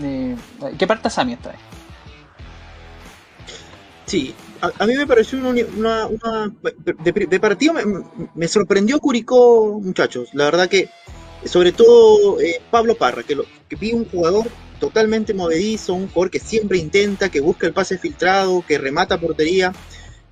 Eh, 0.01 0.37
¿Qué 0.79 0.87
parte 0.87 1.11
Sami 1.11 1.33
esta 1.33 1.51
vez? 1.51 1.59
Sí, 4.07 4.35
a, 4.61 4.87
mí 4.87 4.95
me 4.95 5.07
pareció 5.07 5.39
una, 5.39 5.57
de, 7.05 7.41
partido 7.41 7.75
me, 8.35 8.49
sorprendió 8.49 9.01
Curicó, 9.01 9.81
muchachos. 9.81 10.29
La 10.33 10.45
verdad 10.45 10.69
que, 10.69 10.89
sobre 11.45 11.73
todo 11.73 12.41
eh, 12.41 12.61
Pablo 12.71 12.95
Parra, 12.95 13.23
que, 13.25 13.35
lo, 13.35 13.45
que 13.69 13.77
vi 13.77 13.93
un 13.93 14.05
jugador 14.05 14.47
totalmente 14.79 15.35
movedizo, 15.35 15.95
un 15.95 16.09
jugador 16.09 16.31
que 16.31 16.41
siempre 16.41 16.79
intenta, 16.79 17.29
que 17.29 17.41
busca 17.41 17.67
el 17.67 17.73
pase 17.73 17.99
filtrado, 17.99 18.65
que 18.67 18.79
remata 18.79 19.21
portería. 19.21 19.73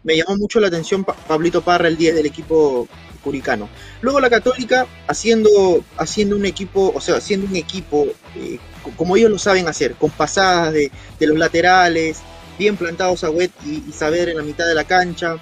Me 0.04 0.16
llamó 0.16 0.36
mucho 0.36 0.60
la 0.60 0.68
atención 0.68 1.04
Pablito 1.04 1.62
Parra 1.62 1.88
el 1.88 1.96
día 1.96 2.14
del 2.14 2.26
equipo 2.26 2.88
curicano. 3.22 3.68
Luego 4.00 4.20
la 4.20 4.30
Católica 4.30 4.86
haciendo, 5.06 5.84
haciendo 5.96 6.36
un 6.36 6.46
equipo, 6.46 6.92
o 6.94 7.00
sea, 7.00 7.16
haciendo 7.16 7.46
un 7.46 7.56
equipo 7.56 8.06
eh, 8.36 8.58
como 8.96 9.16
ellos 9.16 9.30
lo 9.30 9.38
saben 9.38 9.68
hacer, 9.68 9.94
con 9.94 10.10
pasadas 10.10 10.72
de, 10.72 10.90
de 11.18 11.26
los 11.26 11.38
laterales, 11.38 12.18
bien 12.58 12.76
plantados 12.76 13.24
a 13.24 13.30
Wet 13.30 13.52
y, 13.64 13.92
Saber 13.92 14.28
en 14.28 14.36
la 14.36 14.42
mitad 14.42 14.66
de 14.66 14.74
la 14.74 14.84
cancha, 14.84 15.36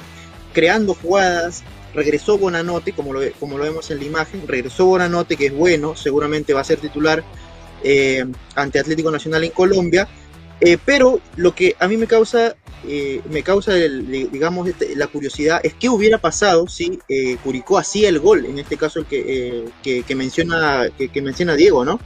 creando 0.53 0.95
jugadas. 0.95 1.63
Regresó 1.95 2.37
Bonanote, 2.37 2.93
como 2.93 3.15
lo, 3.15 3.21
como 3.41 3.57
lo 3.57 3.65
vemos 3.65 3.91
en 3.91 3.99
la 3.99 4.05
imagen, 4.05 4.47
regresó 4.47 4.85
Bonanote, 4.85 5.37
que 5.37 5.47
es 5.47 5.55
bueno, 5.55 5.97
seguramente 5.97 6.53
va 6.53 6.61
a 6.61 6.65
ser 6.65 6.79
titular 6.79 7.25
eh, 7.83 8.25
ante 8.55 8.79
Atlético 8.79 9.11
Nacional 9.11 9.45
en 9.45 9.51
Colombia. 9.51 10.07
Eh, 10.61 10.79
pero 10.83 11.21
lo 11.37 11.55
que 11.55 11.77
a 11.79 11.87
mí 11.87 11.97
me 11.97 12.07
causa, 12.07 12.57
eh, 12.87 13.21
me 13.31 13.43
causa 13.43 13.75
digamos, 13.75 14.69
este, 14.69 14.97
la 14.97 15.07
curiosidad 15.07 15.61
es 15.63 15.75
qué 15.75 15.89
hubiera 15.89 16.19
pasado 16.19 16.67
si 16.67 16.99
Curicó 17.43 17.79
hacía 17.79 18.09
el 18.09 18.21
gol, 18.21 18.47
en 18.47 18.59
este 18.59 18.77
caso 18.77 19.01
el 19.01 19.07
que, 19.07 19.65
que, 19.83 20.15
menciona, 20.15 20.89
que, 20.97 21.23
menciona 21.23 21.55
Diego, 21.55 21.85
¿no? 21.85 22.01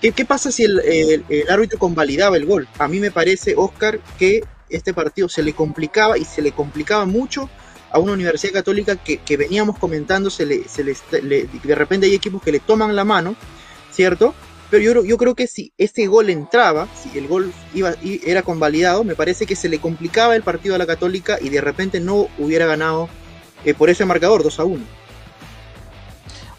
¿Qué, 0.00 0.24
pasa 0.24 0.52
si 0.52 0.62
el, 0.62 1.24
árbitro 1.48 1.78
convalidaba 1.78 2.36
el 2.36 2.46
gol? 2.46 2.68
A 2.78 2.86
mí 2.86 3.00
me 3.00 3.10
parece, 3.10 3.54
Oscar, 3.56 3.98
que 4.16 4.44
este 4.70 4.94
partido 4.94 5.28
se 5.28 5.42
le 5.42 5.52
complicaba 5.54 6.16
y 6.18 6.24
se 6.24 6.40
le 6.40 6.52
complicaba 6.52 7.04
mucho 7.04 7.50
a 7.90 7.98
una 7.98 8.12
universidad 8.12 8.52
católica 8.52 8.96
que, 8.96 9.36
veníamos 9.36 9.76
comentando, 9.78 10.30
se 10.30 10.46
le, 10.46 10.68
se 10.68 10.84
de 10.84 11.74
repente 11.74 12.06
hay 12.06 12.14
equipos 12.14 12.42
que 12.42 12.52
le 12.52 12.60
toman 12.60 12.94
la 12.94 13.04
mano, 13.04 13.34
¿cierto? 13.90 14.34
Pero 14.70 14.82
yo, 14.82 15.04
yo 15.04 15.16
creo 15.16 15.34
que 15.34 15.46
si 15.46 15.72
ese 15.78 16.06
gol 16.06 16.28
entraba, 16.28 16.88
si 16.94 17.16
el 17.18 17.26
gol 17.26 17.52
iba, 17.72 17.94
era 18.26 18.42
convalidado, 18.42 19.02
me 19.02 19.14
parece 19.14 19.46
que 19.46 19.56
se 19.56 19.68
le 19.68 19.78
complicaba 19.78 20.36
el 20.36 20.42
partido 20.42 20.74
a 20.74 20.78
la 20.78 20.86
católica 20.86 21.38
y 21.40 21.48
de 21.48 21.60
repente 21.60 22.00
no 22.00 22.28
hubiera 22.38 22.66
ganado 22.66 23.08
eh, 23.64 23.74
por 23.74 23.88
ese 23.88 24.04
marcador 24.04 24.42
2 24.42 24.60
a 24.60 24.64
1. 24.64 24.84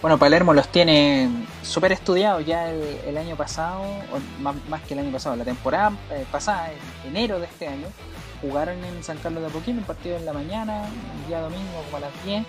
Bueno, 0.02 0.18
Palermo 0.18 0.54
los 0.54 0.70
tiene 0.70 1.30
súper 1.62 1.92
estudiados 1.92 2.46
ya 2.46 2.72
el, 2.72 3.18
año 3.18 3.36
pasado, 3.36 3.82
o 3.82 4.42
más, 4.42 4.82
que 4.84 4.94
el 4.94 5.02
año 5.02 5.12
pasado, 5.12 5.36
la 5.36 5.44
temporada 5.44 5.92
eh, 6.12 6.26
pasada, 6.32 6.72
en 6.72 7.10
enero 7.10 7.38
de 7.40 7.46
este 7.46 7.68
año, 7.68 7.88
jugaron 8.42 8.84
en 8.86 9.04
San 9.04 9.18
Carlos 9.18 9.42
de 9.42 9.50
Apoquindo, 9.50 9.82
un 9.82 9.86
partido 9.86 10.16
en 10.16 10.26
la 10.26 10.32
mañana, 10.32 10.84
un 11.22 11.28
día 11.28 11.42
domingo 11.42 11.84
como 11.86 11.98
a 11.98 12.00
las 12.00 12.26
10. 12.26 12.46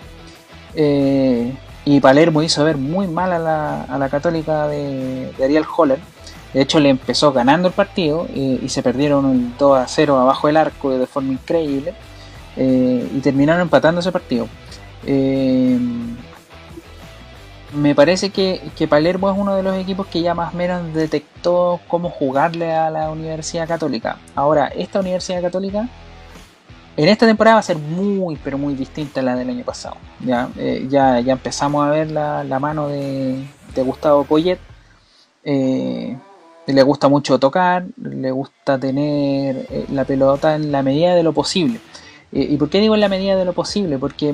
Eh, 0.75 1.53
y 1.85 1.99
Palermo 1.99 2.43
hizo 2.43 2.63
ver 2.63 2.77
muy 2.77 3.07
mal 3.07 3.31
a 3.33 3.39
la, 3.39 3.83
a 3.83 3.97
la 3.97 4.09
católica 4.09 4.67
de, 4.67 5.33
Ariel 5.43 5.65
Holler. 5.75 5.99
De 6.53 6.61
hecho, 6.61 6.79
le 6.79 6.89
empezó 6.89 7.31
ganando 7.31 7.69
el 7.69 7.73
partido 7.73 8.27
eh, 8.33 8.59
y 8.61 8.69
se 8.69 8.83
perdieron 8.83 9.31
el 9.31 9.57
2 9.57 9.77
a 9.79 9.87
0 9.87 10.19
abajo 10.19 10.47
del 10.47 10.57
arco 10.57 10.97
de 10.97 11.07
forma 11.07 11.33
increíble. 11.33 11.93
y 12.57 13.19
terminaron 13.21 13.61
empatando 13.61 14.01
ese 14.01 14.11
partido 14.11 14.47
me 17.73 17.95
parece 17.95 18.31
que, 18.31 18.87
Palermo 18.89 19.31
es 19.31 19.37
uno 19.37 19.55
de 19.55 19.63
los 19.63 19.75
equipos 19.77 20.07
que 20.07 20.21
ya 20.21 20.33
más 20.33 20.53
o 20.53 20.57
menos 20.57 20.93
detectó 20.93 21.79
cómo 21.87 22.09
jugarle 22.09 22.73
a 22.73 22.89
la 22.89 23.09
Universidad 23.09 23.67
Católica. 23.67 24.17
Ahora, 24.35 24.67
esta 24.67 24.99
Universidad 24.99 25.41
Católica 25.41 25.87
en 26.97 27.07
esta 27.07 27.25
temporada 27.25 27.55
va 27.55 27.59
a 27.59 27.63
ser 27.63 27.77
muy, 27.77 28.35
pero 28.43 28.57
muy 28.57 28.75
distinta 28.75 29.21
a 29.21 29.23
la 29.23 29.35
del 29.35 29.49
año 29.49 29.63
pasado. 29.63 29.95
Ya, 30.19 30.49
eh, 30.57 30.87
ya, 30.89 31.19
ya 31.19 31.33
empezamos 31.33 31.85
a 31.85 31.89
ver 31.89 32.11
la, 32.11 32.59
mano 32.59 32.87
de, 32.89 33.45
Gustavo 33.75 34.25
Poyet. 34.25 34.59
Eh, 35.43 36.17
le 36.67 36.83
gusta 36.83 37.07
mucho 37.07 37.39
tocar, 37.39 37.85
le 37.97 38.31
gusta 38.31 38.77
tener 38.77 39.67
eh, 39.69 39.85
la 39.91 40.05
pelota 40.05 40.55
en 40.55 40.71
la 40.71 40.83
medida 40.83 41.15
de 41.15 41.23
lo 41.23 41.33
posible. 41.33 41.79
¿Y 42.33 42.55
por 42.55 42.69
qué 42.69 42.79
digo 42.79 42.95
en 42.95 43.01
la 43.01 43.09
medida 43.09 43.35
de 43.35 43.43
lo 43.43 43.51
posible? 43.51 43.97
Porque 43.97 44.33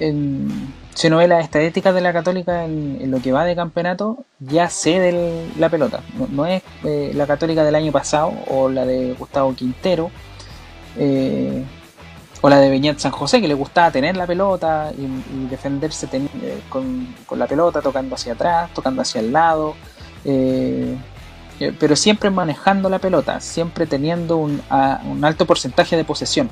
en 0.00 0.72
si 0.94 1.08
uno 1.08 1.18
ve 1.18 1.28
las 1.28 1.44
estadísticas 1.44 1.94
de 1.94 2.00
la 2.00 2.10
Católica 2.10 2.64
en, 2.64 3.10
lo 3.10 3.20
que 3.20 3.32
va 3.32 3.44
de 3.44 3.54
campeonato, 3.54 4.24
ya 4.40 4.70
sé 4.70 5.50
la 5.58 5.68
pelota. 5.68 6.00
No, 6.30 6.46
es 6.46 6.62
la 7.14 7.26
Católica 7.26 7.64
del 7.64 7.74
año 7.74 7.92
pasado 7.92 8.32
o 8.48 8.70
la 8.70 8.86
de 8.86 9.14
Gustavo 9.18 9.54
Quintero 9.54 10.10
eh, 10.96 11.64
o 12.40 12.48
la 12.48 12.58
de 12.58 12.70
Beñat 12.70 12.98
San 12.98 13.12
José, 13.12 13.40
que 13.40 13.48
le 13.48 13.54
gustaba 13.54 13.90
tener 13.90 14.16
la 14.16 14.26
pelota 14.26 14.92
y, 14.96 15.46
defenderse 15.46 16.08
eh, 16.12 16.60
con, 16.68 17.14
la 17.36 17.46
pelota, 17.46 17.80
tocando 17.80 18.14
hacia 18.14 18.32
atrás, 18.32 18.70
tocando 18.74 19.02
hacia 19.02 19.20
el 19.20 19.32
lado. 19.32 19.74
pero 21.78 21.94
siempre 21.96 22.30
manejando 22.30 22.88
la 22.88 22.98
pelota, 22.98 23.40
siempre 23.40 23.86
teniendo 23.86 24.36
un, 24.38 24.60
un 25.08 25.24
alto 25.24 25.46
porcentaje 25.46 25.96
de 25.96 26.04
posesión. 26.04 26.50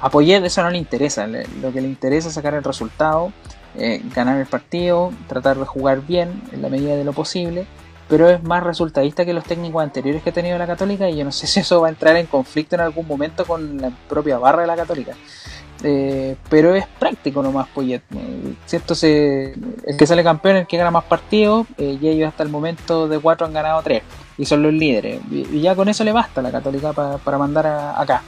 A 0.00 0.10
Poyet 0.10 0.44
eso 0.44 0.62
no 0.62 0.70
le 0.70 0.78
interesa, 0.78 1.26
lo 1.26 1.72
que 1.72 1.80
le 1.80 1.88
interesa 1.88 2.28
es 2.28 2.34
sacar 2.34 2.54
el 2.54 2.62
resultado 2.62 3.32
eh, 3.80 4.02
ganar 4.14 4.38
el 4.38 4.46
partido, 4.46 5.12
tratar 5.28 5.56
de 5.58 5.64
jugar 5.64 6.04
bien 6.04 6.42
en 6.52 6.62
la 6.62 6.68
medida 6.68 6.96
de 6.96 7.04
lo 7.04 7.12
posible, 7.12 7.66
pero 8.08 8.28
es 8.28 8.42
más 8.42 8.62
resultadista 8.62 9.24
que 9.24 9.32
los 9.32 9.44
técnicos 9.44 9.82
anteriores 9.82 10.22
que 10.22 10.30
ha 10.30 10.32
tenido 10.32 10.58
la 10.58 10.66
Católica 10.66 11.08
y 11.08 11.16
yo 11.16 11.24
no 11.24 11.32
sé 11.32 11.46
si 11.48 11.60
eso 11.60 11.80
va 11.80 11.88
a 11.88 11.90
entrar 11.90 12.16
en 12.16 12.26
conflicto 12.26 12.74
en 12.74 12.80
algún 12.80 13.06
momento 13.06 13.44
con 13.44 13.78
la 13.80 13.90
propia 14.08 14.38
barra 14.38 14.62
de 14.62 14.66
la 14.66 14.76
Católica. 14.76 15.14
Eh, 15.84 16.34
pero 16.50 16.74
es 16.74 16.86
práctico 16.98 17.42
nomás 17.42 17.68
Poyet. 17.68 18.02
¿cierto? 18.66 18.94
Se, 18.94 19.52
el 19.52 19.96
que 19.96 20.06
sale 20.06 20.24
campeón 20.24 20.56
es 20.56 20.62
el 20.62 20.66
que 20.66 20.76
gana 20.76 20.90
más 20.90 21.04
partidos 21.04 21.68
eh, 21.76 21.98
y 22.00 22.08
ellos 22.08 22.28
hasta 22.28 22.42
el 22.42 22.48
momento 22.48 23.06
de 23.06 23.20
cuatro 23.20 23.46
han 23.46 23.52
ganado 23.52 23.80
tres 23.82 24.02
y 24.36 24.44
son 24.44 24.62
los 24.62 24.72
líderes. 24.72 25.20
Y, 25.30 25.60
ya 25.60 25.76
con 25.76 25.88
eso 25.88 26.02
le 26.02 26.12
basta 26.12 26.42
la 26.42 26.50
Católica 26.50 26.92
para 26.92 27.38
mandar 27.38 27.66
acá. 27.96 28.22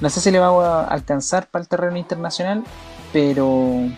No 0.00 0.10
sé 0.10 0.20
si 0.20 0.30
le 0.30 0.38
va 0.38 0.84
a 0.84 0.84
alcanzar 0.84 1.48
para 1.48 1.62
el 1.62 1.68
terreno 1.68 1.96
internacional, 1.96 2.62
pero 3.12 3.88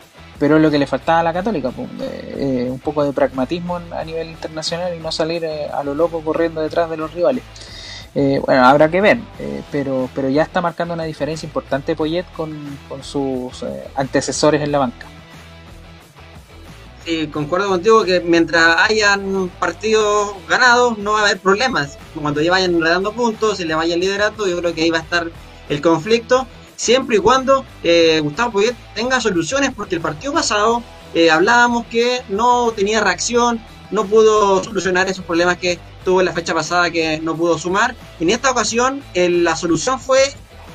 pero 0.40 0.56
es 0.56 0.62
lo 0.62 0.70
que 0.70 0.78
le 0.78 0.86
faltaba 0.86 1.20
a 1.20 1.22
la 1.22 1.34
Católica, 1.34 1.70
eh, 2.00 2.66
un 2.70 2.78
poco 2.78 3.04
de 3.04 3.12
pragmatismo 3.12 3.76
a 3.76 4.04
nivel 4.04 4.30
internacional 4.30 4.94
y 4.96 4.98
no 4.98 5.12
salir 5.12 5.44
eh, 5.44 5.68
a 5.68 5.84
lo 5.84 5.94
loco 5.94 6.22
corriendo 6.22 6.62
detrás 6.62 6.88
de 6.88 6.96
los 6.96 7.12
rivales. 7.12 7.44
Eh, 8.14 8.40
bueno, 8.44 8.64
habrá 8.64 8.90
que 8.90 9.02
ver, 9.02 9.18
pero, 9.70 10.08
pero 10.14 10.30
ya 10.30 10.42
está 10.42 10.60
marcando 10.60 10.94
una 10.94 11.04
diferencia 11.04 11.46
importante 11.46 11.94
Poyet 11.94 12.24
con, 12.34 12.50
con 12.88 13.04
sus 13.04 13.64
antecesores 13.94 14.62
en 14.62 14.72
la 14.72 14.78
banca. 14.78 15.06
Sí, 17.04 17.28
concuerdo 17.28 17.68
contigo 17.68 18.04
que 18.04 18.20
mientras 18.20 18.90
hayan 18.90 19.50
partidos 19.60 20.32
ganados 20.48 20.98
no 20.98 21.12
va 21.12 21.20
a 21.20 21.22
haber 21.22 21.38
problemas. 21.38 21.98
Cuando 22.20 22.40
ya 22.40 22.50
vayan 22.50 22.80
dando 22.80 23.12
puntos 23.12 23.60
y 23.60 23.64
le 23.64 23.74
vaya 23.74 23.94
el 23.94 24.00
liderato, 24.00 24.48
yo 24.48 24.58
creo 24.58 24.74
que 24.74 24.82
ahí 24.82 24.90
va 24.90 24.98
a 24.98 25.02
estar 25.02 25.30
el 25.68 25.80
conflicto, 25.82 26.46
siempre 26.80 27.16
y 27.16 27.18
cuando 27.18 27.66
eh, 27.82 28.20
Gustavo 28.22 28.52
Poyet 28.52 28.74
tenga 28.94 29.20
soluciones, 29.20 29.70
porque 29.76 29.96
el 29.96 30.00
partido 30.00 30.32
pasado 30.32 30.82
eh, 31.12 31.30
hablábamos 31.30 31.84
que 31.86 32.22
no 32.30 32.72
tenía 32.74 33.02
reacción, 33.02 33.60
no 33.90 34.06
pudo 34.06 34.64
solucionar 34.64 35.06
esos 35.06 35.26
problemas 35.26 35.58
que 35.58 35.78
tuvo 36.06 36.20
en 36.20 36.26
la 36.26 36.32
fecha 36.32 36.54
pasada 36.54 36.90
que 36.90 37.20
no 37.20 37.36
pudo 37.36 37.58
sumar. 37.58 37.94
En 38.18 38.30
esta 38.30 38.50
ocasión 38.50 39.02
la 39.14 39.56
solución 39.56 40.00
fue 40.00 40.20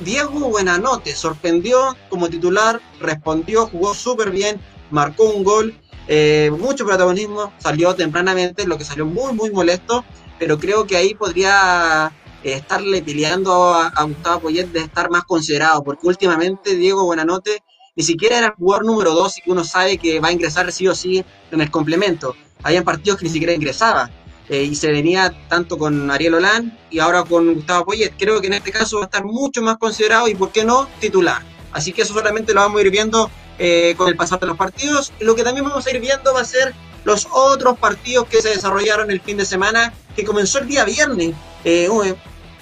Diego 0.01 0.47
Buenanote, 0.51 1.15
sorprendió 1.15 1.97
como 2.09 2.29
titular, 2.29 2.79
respondió, 2.99 3.65
jugó 3.65 3.95
súper 3.95 4.29
bien, 4.29 4.61
marcó 4.91 5.23
un 5.23 5.43
gol, 5.43 5.75
eh, 6.07 6.51
mucho 6.59 6.85
protagonismo, 6.85 7.51
salió 7.57 7.95
tempranamente, 7.95 8.67
lo 8.67 8.77
que 8.77 8.83
salió 8.83 9.07
muy, 9.07 9.33
muy 9.33 9.49
molesto, 9.49 10.05
pero 10.37 10.59
creo 10.59 10.85
que 10.85 10.97
ahí 10.97 11.15
podría 11.15 12.11
estarle 12.53 13.01
peleando 13.01 13.73
a, 13.73 14.03
Gustavo 14.03 14.41
Poyet 14.41 14.67
de 14.67 14.81
estar 14.81 15.09
más 15.09 15.23
considerado, 15.23 15.83
porque 15.83 16.07
últimamente 16.07 16.75
Diego 16.75 17.05
Buenanote 17.05 17.63
ni 17.95 18.03
siquiera 18.03 18.37
era 18.37 18.47
el 18.47 18.53
jugador 18.53 18.85
número 18.85 19.13
2 19.13 19.37
y 19.37 19.41
que 19.41 19.51
uno 19.51 19.63
sabe 19.63 19.97
que 19.97 20.19
va 20.19 20.27
a 20.27 20.31
ingresar 20.31 20.71
sí 20.71 20.87
o 20.87 20.93
sí 20.93 21.23
en 21.51 21.61
el 21.61 21.71
complemento. 21.71 22.35
Habían 22.61 22.83
partidos 22.83 23.19
que 23.19 23.25
ni 23.25 23.31
siquiera 23.31 23.53
ingresaba. 23.53 24.09
Eh, 24.47 24.61
y 24.61 24.75
se 24.75 24.91
venía 24.91 25.33
tanto 25.49 25.75
con 25.75 26.11
Ariel 26.11 26.35
Olán 26.35 26.77
y 26.91 26.99
ahora 26.99 27.23
con 27.23 27.51
Gustavo 27.53 27.85
Poyet. 27.85 28.13
Creo 28.17 28.41
que 28.41 28.47
en 28.47 28.53
este 28.53 28.71
caso 28.71 28.97
va 28.97 29.03
a 29.03 29.05
estar 29.05 29.23
mucho 29.23 29.61
más 29.61 29.77
considerado 29.77 30.27
y, 30.27 30.35
¿por 30.35 30.51
qué 30.51 30.63
no?, 30.63 30.87
titular. 30.99 31.41
Así 31.71 31.93
que 31.93 32.03
eso 32.03 32.13
solamente 32.13 32.53
lo 32.53 32.61
vamos 32.61 32.79
a 32.79 32.83
ir 32.83 32.91
viendo 32.91 33.29
eh, 33.57 33.95
con 33.97 34.07
el 34.07 34.15
pasar 34.15 34.39
de 34.39 34.47
los 34.47 34.57
partidos. 34.57 35.13
Lo 35.19 35.35
que 35.35 35.43
también 35.43 35.65
vamos 35.65 35.87
a 35.87 35.91
ir 35.91 35.99
viendo 35.99 36.33
va 36.33 36.41
a 36.41 36.45
ser 36.45 36.75
los 37.05 37.27
otros 37.31 37.77
partidos 37.79 38.27
que 38.27 38.41
se 38.41 38.49
desarrollaron 38.49 39.09
el 39.09 39.21
fin 39.21 39.37
de 39.37 39.45
semana, 39.45 39.93
que 40.15 40.25
comenzó 40.25 40.59
el 40.59 40.67
día 40.67 40.83
viernes. 40.83 41.33
Eh, 41.63 41.87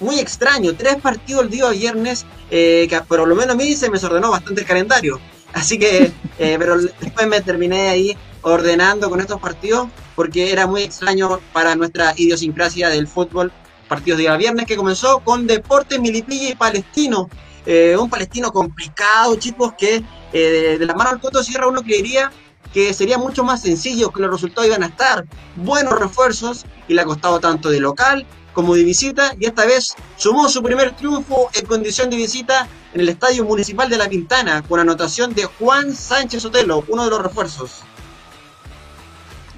muy 0.00 0.18
extraño, 0.18 0.74
tres 0.74 0.96
partidos 0.96 1.44
el 1.44 1.50
día 1.50 1.68
viernes, 1.70 2.26
que 2.50 3.02
por 3.08 3.26
lo 3.26 3.34
menos 3.34 3.54
a 3.54 3.58
mí 3.58 3.74
se 3.74 3.88
me 3.88 3.94
desordenó 3.94 4.30
bastante 4.30 4.60
el 4.60 4.66
calendario. 4.66 5.20
Así 5.52 5.78
que, 5.78 6.12
pero 6.38 6.78
después 6.78 7.26
me 7.26 7.40
terminé 7.40 7.88
ahí 7.88 8.16
ordenando 8.44 9.08
con 9.08 9.20
estos 9.20 9.40
partidos 9.40 9.88
porque 10.14 10.52
era 10.52 10.66
muy 10.66 10.82
extraño 10.82 11.40
para 11.52 11.74
nuestra 11.74 12.14
idiosincrasia 12.16 12.88
del 12.88 13.08
fútbol. 13.08 13.52
Partidos 13.88 14.18
de 14.18 14.22
día 14.22 14.36
viernes 14.36 14.66
que 14.66 14.76
comenzó 14.76 15.20
con 15.20 15.46
Deporte 15.46 15.98
Milipilla 15.98 16.50
y 16.50 16.54
Palestino. 16.54 17.28
Eh, 17.66 17.96
un 17.98 18.08
palestino 18.10 18.52
complicado, 18.52 19.36
chicos, 19.36 19.74
que 19.76 20.02
eh, 20.32 20.76
de 20.78 20.86
la 20.86 20.94
mano 20.94 21.10
al 21.10 21.20
Coto 21.20 21.42
Sierra 21.42 21.66
uno 21.66 21.82
creería 21.82 22.30
que 22.72 22.92
sería 22.92 23.18
mucho 23.18 23.44
más 23.44 23.62
sencillo, 23.62 24.10
que 24.10 24.20
los 24.20 24.30
resultados 24.30 24.66
iban 24.68 24.82
a 24.82 24.86
estar 24.86 25.24
buenos 25.56 25.98
refuerzos 25.98 26.64
y 26.88 26.94
le 26.94 27.02
ha 27.02 27.04
costado 27.04 27.40
tanto 27.40 27.70
de 27.70 27.80
local 27.80 28.26
como 28.54 28.74
de 28.74 28.84
visita 28.84 29.34
y 29.38 29.44
esta 29.46 29.66
vez 29.66 29.94
sumó 30.16 30.48
su 30.48 30.62
primer 30.62 30.96
triunfo 30.96 31.50
en 31.52 31.66
condición 31.66 32.08
de 32.08 32.16
visita 32.16 32.66
en 32.94 33.00
el 33.00 33.08
Estadio 33.10 33.44
Municipal 33.44 33.90
de 33.90 33.98
La 33.98 34.08
Pintana 34.08 34.62
con 34.62 34.80
anotación 34.80 35.34
de 35.34 35.44
Juan 35.44 35.92
Sánchez 35.92 36.44
Otelo, 36.46 36.84
uno 36.88 37.04
de 37.04 37.10
los 37.10 37.22
refuerzos. 37.22 37.82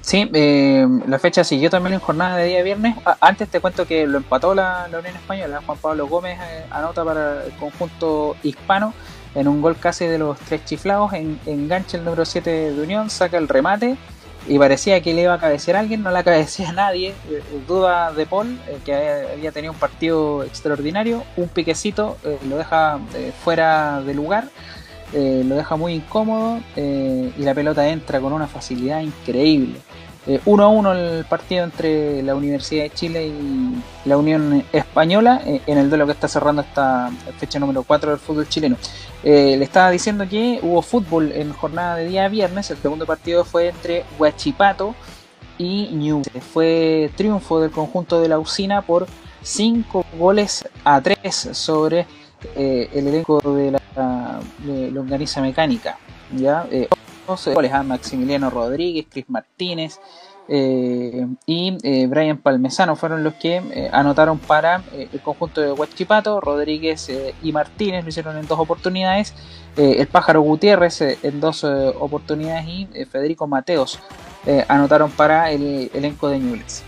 Sí, 0.01 0.29
eh, 0.33 0.87
la 1.05 1.19
fecha 1.19 1.43
siguió 1.43 1.69
también 1.69 1.95
en 1.95 1.99
jornada 1.99 2.37
de 2.37 2.45
día 2.47 2.63
viernes. 2.63 2.95
antes 3.19 3.49
te 3.49 3.59
cuento 3.59 3.85
que 3.85 4.07
lo 4.07 4.17
empató 4.17 4.55
la, 4.55 4.87
Unión 4.87 5.15
Española. 5.15 5.61
Juan 5.65 5.77
Pablo 5.77 6.07
Gómez 6.07 6.39
eh, 6.41 6.65
anota 6.71 7.03
para 7.03 7.43
el 7.45 7.51
conjunto 7.57 8.37
hispano 8.41 8.93
en 9.35 9.49
un 9.49 9.61
gol 9.61 9.75
casi 9.77 10.05
de 10.05 10.17
los 10.17 10.39
tres 10.39 10.63
chiflados. 10.63 11.11
En, 11.11 11.39
engancha 11.45 11.97
el 11.97 12.05
número 12.05 12.23
7 12.23 12.49
de 12.71 12.81
Unión, 12.81 13.09
saca 13.09 13.37
el 13.37 13.49
remate 13.49 13.97
y 14.47 14.57
parecía 14.57 15.01
que 15.01 15.13
le 15.13 15.23
iba 15.23 15.33
a 15.33 15.39
cabecear 15.39 15.77
a 15.77 15.79
alguien, 15.81 16.03
no 16.03 16.11
la 16.11 16.23
cabecea 16.25 16.69
a 16.69 16.73
nadie. 16.73 17.13
Eh, 17.29 17.41
duda 17.67 18.11
de 18.11 18.25
Paul, 18.25 18.59
que 18.85 18.93
había 18.93 19.51
tenido 19.51 19.73
un 19.73 19.79
partido 19.79 20.43
extraordinario. 20.43 21.23
Un 21.35 21.49
piquecito 21.49 22.17
lo 22.49 22.57
deja 22.57 22.99
fuera 23.43 24.01
de 24.01 24.13
lugar. 24.13 24.49
lo 25.13 25.55
deja 25.55 25.75
muy 25.75 25.93
incómodo 25.93 26.59
y 26.75 27.41
la 27.41 27.53
pelota 27.53 27.87
entra 27.87 28.19
con 28.19 28.33
una 28.33 28.47
facilidad 28.47 29.01
increíble. 29.01 29.79
1 30.45 30.63
eh, 30.63 30.65
a 30.65 30.67
1 30.67 30.93
el 30.93 31.25
partido 31.25 31.63
entre 31.63 32.21
la 32.21 32.35
Universidad 32.35 32.83
de 32.83 32.89
Chile 32.89 33.27
y 33.27 33.81
la 34.07 34.17
Unión 34.17 34.63
Española 34.73 35.41
eh, 35.45 35.61
en 35.65 35.77
el 35.77 35.89
duelo 35.89 36.05
que 36.05 36.11
está 36.11 36.27
cerrando 36.27 36.61
esta 36.61 37.09
fecha 37.37 37.59
número 37.59 37.83
4 37.83 38.11
del 38.11 38.19
fútbol 38.19 38.47
chileno. 38.49 38.75
Eh, 39.23 39.55
le 39.57 39.63
estaba 39.63 39.89
diciendo 39.89 40.27
que 40.27 40.59
hubo 40.61 40.81
fútbol 40.81 41.31
en 41.31 41.53
jornada 41.53 41.95
de 41.95 42.07
día 42.07 42.27
viernes, 42.27 42.69
el 42.71 42.77
segundo 42.77 43.05
partido 43.05 43.45
fue 43.45 43.69
entre 43.69 44.03
Huachipato 44.19 44.95
y 45.57 45.89
New. 45.93 46.21
Fue 46.53 47.09
triunfo 47.15 47.61
del 47.61 47.71
conjunto 47.71 48.19
de 48.19 48.27
la 48.27 48.37
usina 48.37 48.81
por 48.81 49.07
5 49.43 50.05
goles 50.19 50.67
a 50.83 51.01
3 51.01 51.49
sobre 51.53 52.05
el 52.55 53.07
elenco 53.07 53.39
de 53.55 53.71
la 53.71 54.39
Longaniza 54.91 55.41
Mecánica. 55.41 55.97
¿ya? 56.35 56.67
12 57.27 57.53
goles 57.53 57.73
a 57.73 57.83
Maximiliano 57.83 58.49
Rodríguez, 58.49 59.05
Cris 59.09 59.29
Martínez 59.29 59.99
eh, 60.49 61.27
y 61.45 61.77
eh, 61.83 62.07
Brian 62.07 62.37
Palmesano 62.37 62.95
fueron 62.95 63.23
los 63.23 63.33
que 63.33 63.57
eh, 63.57 63.89
anotaron 63.91 64.39
para 64.39 64.81
el 64.93 65.21
conjunto 65.21 65.61
de 65.61 65.71
Huachipato. 65.73 66.39
Rodríguez 66.39 67.11
y 67.43 67.51
Martínez 67.51 68.03
lo 68.03 68.09
hicieron 68.09 68.37
en 68.37 68.47
dos 68.47 68.59
oportunidades. 68.59 69.33
el 69.75 70.07
Pájaro 70.07 70.41
Gutiérrez 70.41 71.01
en 71.01 71.39
dos 71.39 71.63
oportunidades 71.63 72.67
y 72.67 73.05
Federico 73.05 73.45
Mateos 73.47 73.99
anotaron 74.67 75.11
para 75.11 75.51
el 75.51 75.91
elenco 75.93 76.29
de 76.29 76.39
Newell's. 76.39 76.86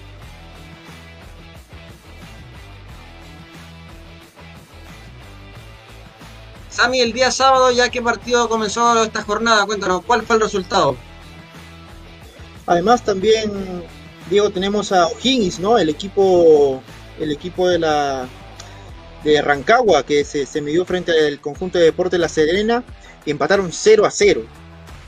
Sami, 6.79 7.01
el 7.01 7.11
día 7.11 7.29
sábado, 7.29 7.71
ya 7.71 7.89
que 7.89 8.01
partido 8.01 8.47
comenzó 8.47 9.03
esta 9.03 9.21
jornada, 9.21 9.65
cuéntanos, 9.65 10.01
¿cuál 10.05 10.21
fue 10.21 10.37
el 10.37 10.43
resultado? 10.43 10.95
Además 12.65 13.03
también, 13.03 13.51
Diego, 14.29 14.49
tenemos 14.49 14.93
a 14.93 15.07
O'Higgins, 15.07 15.59
¿no? 15.59 15.77
El 15.77 15.89
equipo, 15.89 16.81
el 17.19 17.33
equipo 17.33 17.67
de 17.67 17.79
la 17.79 18.29
de 19.25 19.41
Rancagua 19.41 20.05
que 20.05 20.23
se, 20.23 20.45
se 20.45 20.61
midió 20.61 20.85
frente 20.85 21.11
al 21.11 21.41
conjunto 21.41 21.77
de 21.77 21.83
Deportes 21.83 22.17
La 22.17 22.29
Serena 22.29 22.85
y 23.25 23.31
empataron 23.31 23.73
0 23.73 24.05
a 24.05 24.11
0. 24.11 24.43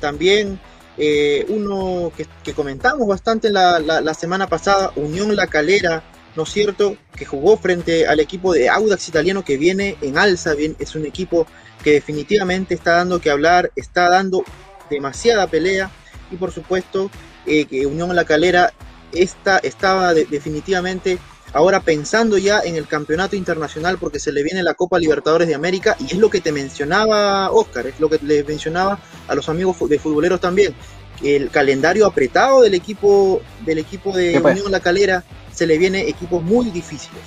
También 0.02 0.60
eh, 0.98 1.46
uno 1.48 2.12
que, 2.44 2.54
comentamos 2.54 3.08
bastante 3.08 3.50
la, 3.50 3.80
la, 3.80 4.14
semana 4.14 4.48
pasada, 4.48 4.92
Unión 4.98 5.34
La 5.38 5.48
Calera, 5.48 6.04
¿no 6.36 6.44
es 6.44 6.50
cierto? 6.50 6.96
Que 7.16 7.26
jugó 7.26 7.58
frente 7.58 8.08
al 8.08 8.20
equipo 8.20 8.54
de 8.54 8.70
Audax 8.70 9.10
italiano 9.10 9.44
que 9.44 9.58
viene 9.58 9.98
en 10.02 10.18
alza, 10.18 10.54
bien, 10.54 10.76
es 10.80 10.96
un 10.96 11.06
equipo 11.06 11.48
que 11.84 11.92
definitivamente 11.92 12.74
está 12.74 12.98
dando 12.98 13.20
que 13.20 13.32
hablar, 13.32 13.72
está 13.76 14.10
dando 14.10 14.44
demasiada 14.90 15.48
pelea 15.48 15.92
y 16.32 16.36
por 16.36 16.52
supuesto 16.52 17.10
eh, 17.46 17.66
que 17.66 17.86
Unión 17.86 18.16
La 18.16 18.26
Calera 18.26 18.74
está, 19.12 19.58
estaba 19.58 20.14
definitivamente 20.14 21.18
ahora 21.54 21.82
pensando 21.82 22.38
ya 22.38 22.62
en 22.62 22.76
el 22.76 22.88
campeonato 22.88 23.36
internacional 23.36 23.98
porque 23.98 24.20
se 24.20 24.32
le 24.32 24.44
viene 24.44 24.64
la 24.64 24.74
Copa 24.74 25.00
Libertadores 25.00 25.48
de 25.48 25.56
América 25.56 25.98
y 26.00 26.06
es 26.06 26.18
lo 26.18 26.30
que 26.30 26.40
te 26.40 26.52
mencionaba 26.52 27.52
Oscar, 27.52 27.88
es 27.88 28.00
lo 28.00 28.10
que 28.10 28.20
le 28.22 28.44
mencionaba 28.44 29.00
a 29.28 29.36
los 29.36 29.50
amigos 29.50 29.78
de 29.90 30.00
futboleros 30.00 30.40
también, 30.40 30.74
el 31.24 31.50
calendario 31.50 32.06
apretado 32.06 32.62
del 32.62 32.74
equipo 32.74 33.42
del 33.66 33.80
equipo 33.80 34.16
de 34.16 34.40
Unión 34.40 34.72
La 34.72 34.80
Calera 34.80 35.24
se 35.62 35.68
le 35.68 35.78
viene 35.78 36.10
equipos 36.10 36.42
muy 36.42 36.72
difíciles. 36.72 37.22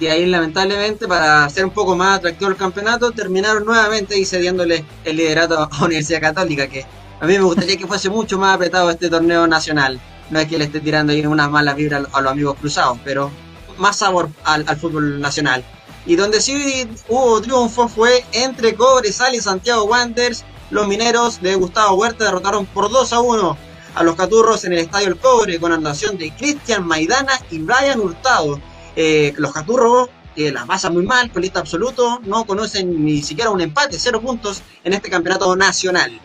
Y 0.00 0.08
ahí 0.08 0.26
lamentablemente 0.26 1.06
para 1.06 1.44
hacer 1.44 1.64
un 1.64 1.70
poco 1.70 1.94
más 1.94 2.18
atractivo 2.18 2.50
el 2.50 2.56
campeonato 2.56 3.12
terminaron 3.12 3.64
nuevamente 3.64 4.18
y 4.18 4.24
cediéndole 4.24 4.84
el 5.04 5.16
liderato 5.16 5.68
a 5.70 5.84
Universidad 5.84 6.20
Católica 6.22 6.66
que 6.66 6.84
a 7.20 7.24
mí 7.24 7.34
me 7.34 7.44
gustaría 7.44 7.76
que 7.76 7.86
fuese 7.86 8.10
mucho 8.10 8.36
más 8.36 8.56
apretado 8.56 8.90
este 8.90 9.08
torneo 9.08 9.46
nacional. 9.46 10.00
No 10.30 10.40
es 10.40 10.48
que 10.48 10.58
le 10.58 10.64
esté 10.64 10.80
tirando 10.80 11.12
ahí 11.12 11.24
unas 11.24 11.48
malas 11.48 11.76
vibras 11.76 12.08
a 12.12 12.20
los 12.20 12.32
amigos 12.32 12.56
cruzados, 12.58 12.98
pero 13.04 13.30
más 13.78 13.98
sabor 13.98 14.28
al, 14.42 14.64
fútbol 14.76 15.20
nacional. 15.20 15.62
Y 16.04 16.16
donde 16.16 16.40
sí 16.40 16.88
hubo 17.06 17.40
triunfo 17.40 17.86
fue 17.86 18.24
entre 18.32 18.74
Cobresal 18.74 19.36
y 19.36 19.40
Santiago 19.40 19.84
Wanderers. 19.84 20.44
Los 20.70 20.88
mineros 20.88 21.40
de 21.40 21.54
Gustavo 21.54 21.94
Huerta 21.94 22.24
derrotaron 22.24 22.66
por 22.66 22.90
2 22.90 23.12
a 23.12 23.20
1 23.20 23.69
a 23.94 24.02
los 24.02 24.16
Caturros 24.16 24.64
en 24.64 24.72
el 24.72 24.80
Estadio 24.80 25.08
El 25.08 25.16
Cobre 25.16 25.58
con 25.58 25.72
anotación 25.72 26.16
de 26.18 26.30
Cristian 26.32 26.86
Maidana 26.86 27.32
y 27.50 27.58
Brian 27.58 28.00
Hurtado. 28.00 28.60
Eh, 28.96 29.34
los 29.36 29.52
Caturros 29.52 30.08
que 30.34 30.52
la 30.52 30.64
pasan 30.64 30.94
muy 30.94 31.04
mal, 31.04 31.30
colista 31.30 31.60
absoluto, 31.60 32.20
no 32.24 32.44
conocen 32.44 33.04
ni 33.04 33.22
siquiera 33.22 33.50
un 33.50 33.60
empate, 33.60 33.98
cero 33.98 34.20
puntos 34.20 34.62
en 34.84 34.92
este 34.92 35.10
campeonato 35.10 35.54
nacional. 35.56 36.20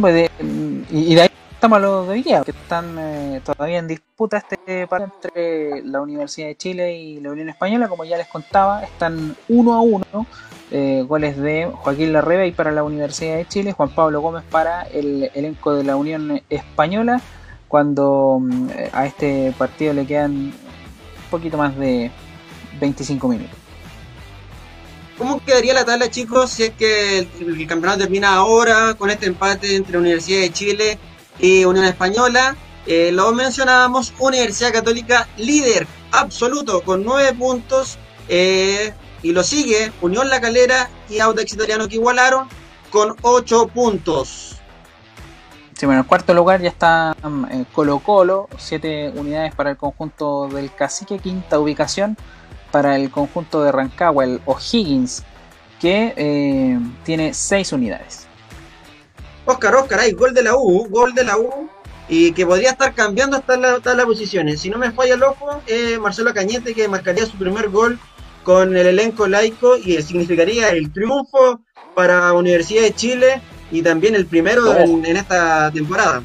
Pues 0.00 0.30
y 0.90 1.14
de 1.14 1.22
ahí 1.22 1.30
estamos 1.52 1.76
a 1.76 1.80
los 1.80 2.06
de 2.08 2.12
hoy 2.14 2.22
que 2.22 2.50
están 2.50 2.96
eh, 2.98 3.40
todavía 3.44 3.78
en 3.78 3.88
disputa 3.88 4.38
este 4.38 4.86
par 4.86 5.02
entre 5.02 5.82
la 5.82 6.00
Universidad 6.00 6.48
de 6.48 6.56
Chile 6.56 6.96
y 6.96 7.20
la 7.20 7.30
Unión 7.30 7.48
Española, 7.48 7.88
como 7.88 8.04
ya 8.04 8.16
les 8.16 8.28
contaba, 8.28 8.82
están 8.82 9.36
uno 9.48 9.74
a 9.74 9.80
uno, 9.80 10.26
eh, 10.70 11.04
goles 11.06 11.36
de 11.36 11.70
Joaquín 11.72 12.12
Larrebe 12.12 12.46
y 12.46 12.52
para 12.52 12.70
la 12.70 12.82
Universidad 12.82 13.36
de 13.36 13.46
Chile, 13.46 13.72
Juan 13.72 13.90
Pablo 13.90 14.20
Gómez 14.20 14.44
para 14.50 14.82
el 14.82 15.30
elenco 15.34 15.74
de 15.74 15.84
la 15.84 15.96
Unión 15.96 16.42
Española, 16.48 17.20
cuando 17.68 18.38
mm, 18.40 18.68
a 18.92 19.06
este 19.06 19.52
partido 19.58 19.92
le 19.92 20.06
quedan 20.06 20.52
poquito 21.30 21.56
más 21.56 21.76
de 21.76 22.10
25 22.80 23.28
minutos. 23.28 23.56
¿Cómo 25.18 25.38
quedaría 25.44 25.74
la 25.74 25.84
tabla, 25.84 26.10
chicos, 26.10 26.50
si 26.50 26.64
es 26.64 26.70
que 26.70 27.18
el, 27.18 27.66
campeonato 27.66 28.00
termina 28.00 28.36
ahora 28.36 28.94
con 28.94 29.10
este 29.10 29.26
empate 29.26 29.76
entre 29.76 29.98
Universidad 29.98 30.40
de 30.40 30.50
Chile 30.50 30.98
y 31.38 31.64
Unión 31.64 31.84
Española? 31.84 32.56
Eh, 32.86 33.12
lo 33.12 33.30
mencionábamos, 33.32 34.14
Universidad 34.18 34.72
Católica 34.72 35.28
líder 35.36 35.86
absoluto 36.10 36.80
con 36.80 37.04
nueve 37.04 37.34
puntos 37.34 37.98
eh, 38.28 38.94
y 39.22 39.32
lo 39.32 39.42
sigue 39.42 39.92
Unión 40.00 40.28
La 40.28 40.40
Calera 40.40 40.88
y 41.08 41.18
Audax 41.18 41.52
Italiano 41.52 41.88
que 41.88 41.96
igualaron 41.96 42.48
con 42.90 43.16
ocho 43.22 43.68
puntos. 43.68 44.56
Sí, 45.74 45.86
bueno, 45.86 46.02
en 46.02 46.06
cuarto 46.06 46.34
lugar 46.34 46.60
ya 46.60 46.68
está 46.68 47.16
mm, 47.22 47.44
eh, 47.46 47.64
Colo 47.72 48.00
Colo, 48.00 48.48
siete 48.58 49.10
unidades 49.14 49.54
para 49.54 49.70
el 49.70 49.76
conjunto 49.76 50.48
del 50.48 50.74
Cacique, 50.74 51.18
quinta 51.18 51.58
ubicación 51.58 52.16
para 52.70 52.96
el 52.96 53.10
conjunto 53.10 53.62
de 53.62 53.72
Rancagua, 53.72 54.24
el 54.24 54.40
O'Higgins, 54.44 55.24
que 55.80 56.14
eh, 56.16 56.78
tiene 57.04 57.34
6 57.34 57.72
unidades. 57.72 58.26
Oscar, 59.46 59.74
Oscar, 59.74 60.00
hay 60.00 60.12
gol 60.12 60.34
de 60.34 60.42
la 60.42 60.54
U, 60.54 60.86
gol 60.88 61.14
de 61.14 61.24
la 61.24 61.38
U, 61.38 61.68
y 62.08 62.32
que 62.32 62.44
podría 62.44 62.70
estar 62.70 62.92
cambiando 62.94 63.36
hasta 63.36 63.56
las 63.56 63.96
la 63.96 64.04
posiciones. 64.04 64.60
Si 64.60 64.68
no 64.68 64.78
me 64.78 64.92
falla 64.92 65.14
el 65.14 65.22
ojo, 65.22 65.62
eh, 65.66 65.98
Marcelo 65.98 66.34
Cañete 66.34 66.74
que 66.74 66.88
marcaría 66.88 67.24
su 67.24 67.36
primer 67.38 67.70
gol 67.70 67.98
con 68.42 68.76
el 68.76 68.86
elenco 68.86 69.26
laico 69.26 69.76
y 69.76 70.00
significaría 70.02 70.70
el 70.70 70.92
triunfo 70.92 71.60
para 71.94 72.32
Universidad 72.32 72.82
de 72.82 72.94
Chile 72.94 73.40
y 73.70 73.82
también 73.82 74.14
el 74.14 74.26
primero 74.26 74.74
en, 74.76 75.04
esta 75.16 75.70
temporada. 75.70 76.22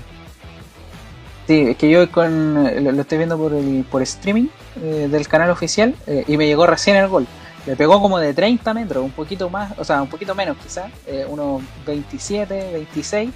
Sí, 1.47 1.61
es 1.69 1.77
que 1.77 1.89
yo 1.89 2.09
con, 2.11 2.63
lo, 2.83 3.01
estoy 3.01 3.19
viendo 3.19 3.37
por, 3.37 3.53
el, 3.53 3.85
por 3.89 4.01
streaming 4.01 4.47
eh, 4.81 5.07
del 5.09 5.27
canal 5.27 5.51
oficial 5.51 5.95
eh, 6.07 6.23
y 6.27 6.37
me 6.37 6.47
llegó 6.47 6.65
recién 6.65 6.97
el 6.97 7.07
gol. 7.07 7.27
Le 7.65 7.75
pegó 7.75 7.99
como 7.99 8.19
de 8.19 8.33
30 8.33 8.73
metros, 8.73 9.03
un 9.03 9.11
poquito 9.11 9.49
más, 9.49 9.73
o 9.77 9.83
sea, 9.83 10.01
un 10.01 10.09
poquito 10.09 10.35
menos 10.35 10.57
quizás, 10.57 10.91
eh, 11.07 11.25
unos 11.27 11.63
27, 11.85 12.71
26. 12.73 13.31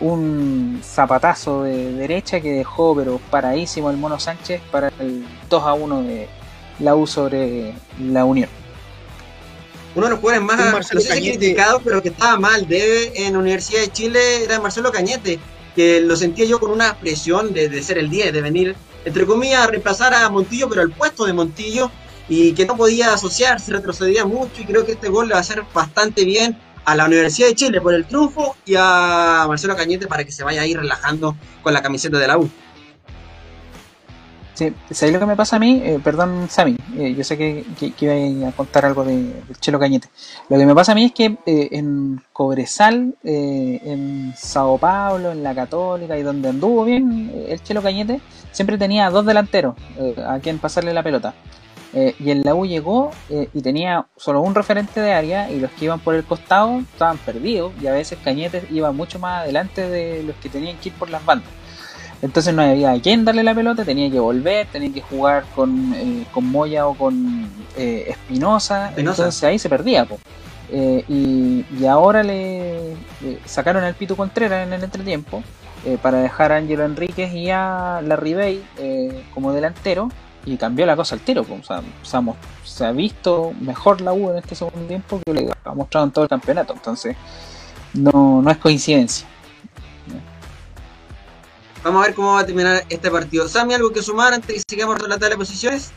Un 0.00 0.80
zapatazo 0.84 1.64
de 1.64 1.92
derecha 1.94 2.40
que 2.40 2.52
dejó, 2.52 2.94
pero 2.94 3.20
paradísimo 3.30 3.90
el 3.90 3.96
Mono 3.96 4.20
Sánchez 4.20 4.62
para 4.70 4.92
el 5.00 5.26
2 5.48 5.64
a 5.64 5.72
1 5.74 6.02
de 6.02 6.28
la 6.80 6.94
U 6.94 7.06
sobre 7.06 7.74
la 8.00 8.24
Unión. 8.24 8.48
Uno 9.94 10.06
de 10.06 10.10
los 10.10 10.20
jugadores 10.20 10.46
más 10.46 10.88
criticados, 10.88 11.82
pero 11.84 12.00
que 12.02 12.10
estaba 12.10 12.38
mal 12.38 12.66
debe 12.68 13.26
en 13.26 13.36
Universidad 13.36 13.80
de 13.80 13.92
Chile 13.92 14.44
era 14.44 14.60
Marcelo 14.60 14.92
Cañete, 14.92 15.38
que 15.74 16.00
lo 16.00 16.16
sentía 16.16 16.44
yo 16.44 16.60
con 16.60 16.70
una 16.70 16.98
presión 16.98 17.52
de, 17.52 17.68
de 17.68 17.82
ser 17.82 17.98
el 17.98 18.08
10, 18.08 18.32
de 18.32 18.40
venir 18.40 18.76
entre 19.04 19.26
comillas, 19.26 19.66
reemplazar 19.68 20.14
a 20.14 20.28
Montillo, 20.28 20.68
pero 20.68 20.82
al 20.82 20.90
puesto 20.90 21.24
de 21.24 21.32
Montillo, 21.32 21.90
y 22.28 22.52
que 22.52 22.66
no 22.66 22.76
podía 22.76 23.14
asociarse, 23.14 23.72
retrocedía 23.72 24.24
mucho, 24.24 24.60
y 24.60 24.64
creo 24.64 24.84
que 24.84 24.92
este 24.92 25.08
gol 25.08 25.28
le 25.28 25.32
va 25.32 25.38
a 25.38 25.42
hacer 25.42 25.64
bastante 25.72 26.24
bien 26.24 26.56
a 26.84 26.94
la 26.94 27.06
Universidad 27.06 27.48
de 27.48 27.54
Chile 27.54 27.80
por 27.80 27.94
el 27.94 28.06
triunfo 28.06 28.56
y 28.64 28.74
a 28.76 29.44
Marcelo 29.48 29.76
Cañete 29.76 30.06
para 30.06 30.24
que 30.24 30.32
se 30.32 30.44
vaya 30.44 30.62
ahí 30.62 30.74
relajando 30.74 31.36
con 31.62 31.72
la 31.72 31.82
camiseta 31.82 32.18
de 32.18 32.26
la 32.26 32.38
U. 32.38 32.50
Sí, 34.60 34.74
¿sabéis 34.90 35.14
lo 35.14 35.20
que 35.20 35.24
me 35.24 35.36
pasa 35.36 35.56
a 35.56 35.58
mí? 35.58 35.80
Eh, 35.82 35.98
perdón, 36.04 36.50
Sammy, 36.50 36.76
eh, 36.98 37.14
yo 37.16 37.24
sé 37.24 37.38
que, 37.38 37.64
iba 37.98 38.46
a 38.46 38.52
contar 38.52 38.84
algo 38.84 39.04
de, 39.04 39.16
del 39.16 39.58
Chelo 39.58 39.78
Cañete. 39.78 40.08
Lo 40.50 40.58
que 40.58 40.66
me 40.66 40.74
pasa 40.74 40.92
a 40.92 40.94
mí 40.94 41.06
es 41.06 41.12
que 41.12 41.38
eh, 41.46 41.68
en 41.72 42.22
Cobresal, 42.34 43.14
en 43.24 44.34
Sao 44.36 44.76
Paulo, 44.76 45.32
en 45.32 45.42
la 45.42 45.54
Católica 45.54 46.18
y 46.18 46.22
donde 46.22 46.50
anduvo 46.50 46.84
bien 46.84 47.32
el 47.48 47.62
Chelo 47.62 47.80
Cañete, 47.80 48.20
siempre 48.52 48.76
tenía 48.76 49.08
dos 49.08 49.24
delanteros 49.24 49.76
a 50.26 50.38
quien 50.40 50.58
pasarle 50.58 50.92
la 50.92 51.02
pelota. 51.02 51.32
y 51.94 52.30
en 52.30 52.42
la 52.42 52.54
U 52.54 52.66
llegó 52.66 53.12
y 53.30 53.62
tenía 53.62 54.04
solo 54.14 54.42
un 54.42 54.54
referente 54.54 55.00
de 55.00 55.14
área 55.14 55.50
y 55.50 55.58
los 55.58 55.70
que 55.70 55.86
iban 55.86 56.00
por 56.00 56.14
el 56.14 56.24
costado 56.24 56.80
estaban 56.80 57.16
perdidos 57.16 57.72
y 57.80 57.86
a 57.86 57.92
veces 57.92 58.18
Cañete 58.22 58.62
iba 58.70 58.92
mucho 58.92 59.18
más 59.18 59.44
adelante 59.44 59.88
de 59.88 60.22
los 60.22 60.36
que 60.36 60.50
tenían 60.50 60.76
que 60.76 60.90
ir 60.90 60.94
por 60.96 61.08
las 61.08 61.24
bandas. 61.24 61.59
Entonces 62.22 62.52
no 62.54 62.62
había 62.62 62.92
a 62.92 63.00
quién 63.00 63.24
darle 63.24 63.42
la 63.42 63.54
pelota, 63.54 63.84
tenía 63.84 64.10
que 64.10 64.20
volver, 64.20 64.66
tenía 64.66 64.92
que 64.92 65.00
jugar 65.00 65.44
con, 65.54 65.94
eh, 65.94 66.26
con 66.32 66.44
Moya 66.44 66.86
o 66.86 66.94
con 66.94 67.48
eh, 67.76 68.06
Espinosa, 68.08 68.92
entonces 68.96 69.42
ahí 69.44 69.58
se 69.58 69.68
perdía. 69.68 70.06
Eh, 70.72 71.04
y, 71.08 71.86
ahora 71.86 72.22
le, 72.22 72.94
sacaron 73.46 73.82
al 73.84 73.94
Pito 73.94 74.16
Contreras 74.16 74.66
en 74.66 74.72
el 74.72 74.84
entretiempo 74.84 75.42
para 76.02 76.18
dejar 76.18 76.52
a 76.52 76.56
Ángelo 76.56 76.84
Enríquez 76.84 77.32
y 77.32 77.48
a 77.48 78.02
Larry 78.04 78.34
Bay 78.34 78.62
como 79.32 79.54
delantero 79.54 80.10
y 80.44 80.58
cambió 80.58 80.84
la 80.84 80.94
cosa 80.94 81.14
al 81.14 81.22
tiro. 81.22 81.46
O 81.48 81.64
sea, 81.64 81.82
se 82.64 82.84
ha 82.84 82.92
visto 82.92 83.52
mejor 83.60 84.02
la 84.02 84.12
U 84.12 84.30
en 84.30 84.38
este 84.38 84.54
segundo 84.54 84.86
tiempo 84.86 85.20
que 85.24 85.32
le 85.32 85.50
ha 85.64 85.74
mostrado 85.74 86.06
en 86.06 86.12
todo 86.12 86.24
el 86.24 86.28
campeonato, 86.28 86.74
entonces 86.74 87.16
no, 87.94 88.42
no 88.42 88.50
es 88.50 88.58
coincidencia. 88.58 89.26
Vamos 91.82 92.02
a 92.02 92.06
ver 92.06 92.14
cómo 92.14 92.34
va 92.34 92.40
a 92.40 92.46
terminar 92.46 92.84
este 92.88 93.10
partido. 93.10 93.48
Sammy, 93.48 93.74
¿algo 93.74 93.90
que 93.90 94.02
sumar 94.02 94.34
antes 94.34 94.54
que 94.54 94.62
sigamos 94.68 94.98
con 94.98 95.08
la 95.08 95.16
tabla 95.16 95.30
de 95.30 95.36
posiciones? 95.38 95.92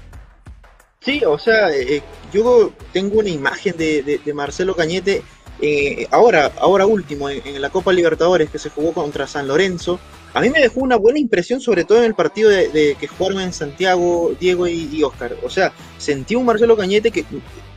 Sí, 1.01 1.21
o 1.25 1.37
sea, 1.37 1.69
eh, 1.71 2.01
yo 2.31 2.71
tengo 2.93 3.19
una 3.19 3.29
imagen 3.29 3.75
de, 3.75 4.21
Marcelo 4.33 4.75
Cañete 4.75 5.21
eh, 5.61 6.07
ahora, 6.11 6.51
ahora 6.59 6.85
último, 6.85 7.29
en, 7.29 7.61
la 7.61 7.69
Copa 7.69 7.91
Libertadores 7.91 8.49
que 8.49 8.59
se 8.59 8.69
jugó 8.69 8.93
contra 8.93 9.27
San 9.27 9.47
Lorenzo. 9.47 9.99
A 10.33 10.41
mí 10.41 10.49
me 10.49 10.59
dejó 10.59 10.79
una 10.79 10.95
buena 10.95 11.19
impresión, 11.19 11.61
sobre 11.61 11.83
todo 11.83 11.99
en 11.99 12.05
el 12.05 12.15
partido 12.15 12.49
de, 12.49 12.97
que 12.99 13.07
jugaron 13.07 13.41
en 13.41 13.53
Santiago, 13.53 14.35
Diego 14.39 14.67
y, 14.67 15.03
Oscar. 15.03 15.37
O 15.43 15.49
sea, 15.49 15.71
sentí 15.99 16.35
un 16.35 16.45
Marcelo 16.45 16.75
Cañete 16.75 17.11
que 17.11 17.23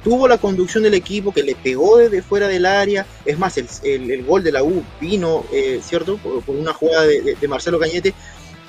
tuvo 0.03 0.27
la 0.27 0.39
conducción 0.39 0.83
del 0.83 0.95
equipo, 0.95 1.33
que 1.33 1.43
le 1.43 1.55
pegó 1.55 1.99
desde 1.99 2.23
fuera 2.23 2.49
del 2.49 2.65
área. 2.65 3.07
Es 3.27 3.39
más, 3.39 3.59
el, 3.59 4.25
gol 4.25 4.43
de 4.43 4.53
la 4.53 4.63
U 4.63 4.83
vino, 5.01 5.45
eh, 5.53 5.81
¿cierto? 5.83 6.17
Por, 6.17 6.57
una 6.57 6.73
jugada 6.73 7.07
de, 7.07 7.49
Marcelo 7.49 7.79
Cañete. 7.79 8.15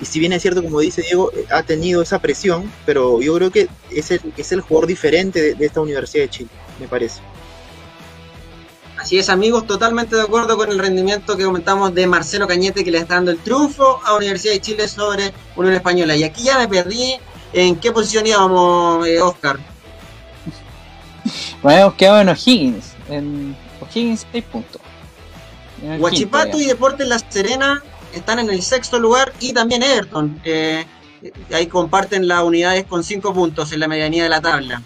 Y 0.00 0.04
si 0.04 0.20
bien 0.20 0.32
es 0.32 0.42
cierto, 0.42 0.62
como 0.62 0.80
dice 0.80 1.02
Diego, 1.02 1.32
eh, 1.32 1.46
ha 1.50 1.62
tenido 1.62 2.02
esa 2.02 2.20
presión, 2.20 2.70
pero 2.84 3.20
yo 3.22 3.34
creo 3.34 3.50
que 3.50 3.68
es 3.90 4.10
el, 4.10 4.20
es 4.36 4.52
el 4.52 4.60
jugador 4.60 4.86
diferente 4.86 5.54
de, 5.54 5.66
esta 5.66 5.80
Universidad 5.80 6.24
de 6.24 6.30
Chile, 6.30 6.50
me 6.78 6.86
parece. 6.86 7.20
Así 8.98 9.16
es, 9.16 9.28
amigos, 9.28 9.64
totalmente 9.66 10.16
de 10.16 10.22
acuerdo 10.22 10.56
con 10.56 10.70
el 10.70 10.78
rendimiento 10.78 11.36
que 11.36 11.44
comentamos 11.44 11.94
de 11.94 12.06
Marcelo 12.08 12.48
Cañete, 12.48 12.82
que 12.82 12.90
le 12.90 12.98
está 12.98 13.14
dando 13.14 13.30
el 13.30 13.38
triunfo 13.38 14.00
a 14.04 14.16
Universidad 14.16 14.54
de 14.54 14.60
Chile 14.60 14.88
sobre 14.88 15.32
Unión 15.54 15.74
Española. 15.74 16.16
Y 16.16 16.24
aquí 16.24 16.42
ya 16.42 16.58
me 16.58 16.66
perdí 16.66 17.14
en 17.52 17.76
qué 17.76 17.92
posición 17.92 18.26
íbamos, 18.26 19.06
eh, 19.06 19.20
Oscar. 19.20 19.58
Bueno, 21.62 21.80
hemos 21.80 21.94
quedado 21.94 22.20
en 22.20 22.28
O'Higgins. 22.28 22.92
En 23.08 23.56
O'Higgins 23.80 24.26
6 24.32 24.44
puntos. 24.44 24.82
Huachipato 26.00 26.58
y 26.58 26.64
Deportes 26.64 27.06
La 27.06 27.20
Serena 27.20 27.80
están 28.12 28.40
en 28.40 28.50
el 28.50 28.62
sexto 28.62 28.98
lugar 28.98 29.32
y 29.38 29.52
también 29.52 29.84
Everton. 29.84 30.42
ahí 31.52 31.66
comparten 31.68 32.26
las 32.26 32.42
unidades 32.42 32.84
con 32.84 33.04
5 33.04 33.32
puntos 33.32 33.70
en 33.70 33.78
la 33.78 33.86
medianía 33.86 34.24
de 34.24 34.28
la 34.28 34.40
tabla. 34.40 34.82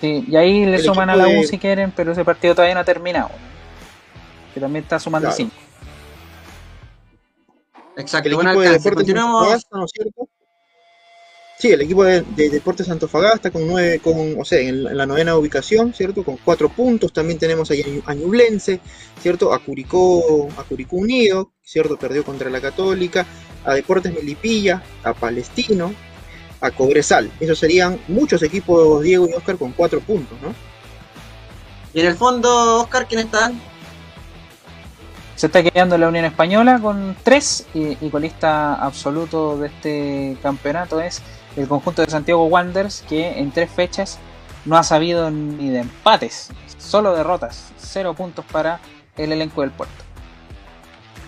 Sí, 0.00 0.24
y 0.28 0.36
ahí 0.36 0.64
le 0.64 0.78
suman 0.78 1.10
a 1.10 1.16
la 1.16 1.28
U 1.28 1.44
si 1.44 1.58
quieren, 1.58 1.92
pero 1.94 2.12
ese 2.12 2.24
partido 2.24 2.54
todavía 2.54 2.74
no 2.74 2.80
ha 2.80 2.84
terminado. 2.84 3.30
Que 4.54 4.60
también 4.60 4.84
está 4.84 4.98
sumando 4.98 5.30
5. 5.30 5.52
Exacto, 7.96 8.28
el 8.28 8.34
equipo 8.36 8.60
de 8.60 8.70
Deportes 8.70 8.94
continuamos. 8.94 9.66
¿no 9.72 9.84
es 9.84 9.90
cierto? 9.92 10.28
Sí, 11.58 11.72
el 11.72 11.80
equipo 11.80 12.04
de, 12.04 12.22
Deportes 12.36 12.88
Antofagasta 12.88 13.50
con 13.50 13.66
nueve, 13.66 13.98
con, 13.98 14.40
o 14.40 14.44
sea, 14.44 14.60
en, 14.60 14.96
la 14.96 15.04
novena 15.06 15.36
ubicación, 15.36 15.92
¿cierto? 15.92 16.22
Con 16.22 16.36
cuatro 16.36 16.68
puntos. 16.68 17.12
También 17.12 17.40
tenemos 17.40 17.68
ahí 17.72 18.00
a 18.06 18.14
Ñublense, 18.14 18.78
¿cierto? 19.20 19.52
A 19.52 19.58
Curicó, 19.58 20.48
a 20.56 20.62
Curicó 20.62 20.94
Unido, 20.94 21.50
¿cierto? 21.60 21.96
Perdió 21.96 22.24
contra 22.24 22.48
la 22.48 22.60
Católica. 22.60 23.26
A 23.64 23.74
Deportes 23.74 24.14
Melipilla, 24.14 24.80
a 25.02 25.12
Palestino, 25.12 25.92
a 26.60 26.70
Cobresal. 26.70 27.30
Esos 27.40 27.58
serían 27.58 28.00
muchos 28.08 28.42
equipos, 28.42 29.02
Diego 29.02 29.28
y 29.28 29.32
Oscar, 29.32 29.56
con 29.56 29.72
cuatro 29.72 30.00
puntos, 30.00 30.38
¿no? 30.42 30.54
Y 31.94 32.00
en 32.00 32.06
el 32.06 32.16
fondo, 32.16 32.82
Oscar, 32.82 33.06
¿quién 33.08 33.20
están? 33.20 33.60
Se 35.36 35.46
está 35.46 35.62
quedando 35.62 35.96
la 35.96 36.08
Unión 36.08 36.24
Española 36.24 36.80
con 36.80 37.16
tres 37.22 37.66
y, 37.72 37.96
y 38.04 38.10
colista 38.10 38.74
absoluto 38.74 39.56
de 39.56 39.68
este 39.68 40.36
campeonato 40.42 41.00
es 41.00 41.22
el 41.56 41.68
conjunto 41.68 42.02
de 42.02 42.10
Santiago 42.10 42.46
Wanderers 42.46 43.04
que 43.08 43.38
en 43.38 43.50
tres 43.52 43.70
fechas 43.70 44.18
no 44.64 44.76
ha 44.76 44.82
sabido 44.82 45.30
ni 45.30 45.70
de 45.70 45.80
empates, 45.80 46.50
solo 46.78 47.14
derrotas, 47.14 47.72
cero 47.78 48.14
puntos 48.14 48.44
para 48.50 48.80
el 49.16 49.32
elenco 49.32 49.62
del 49.62 49.70
puerto. 49.70 50.07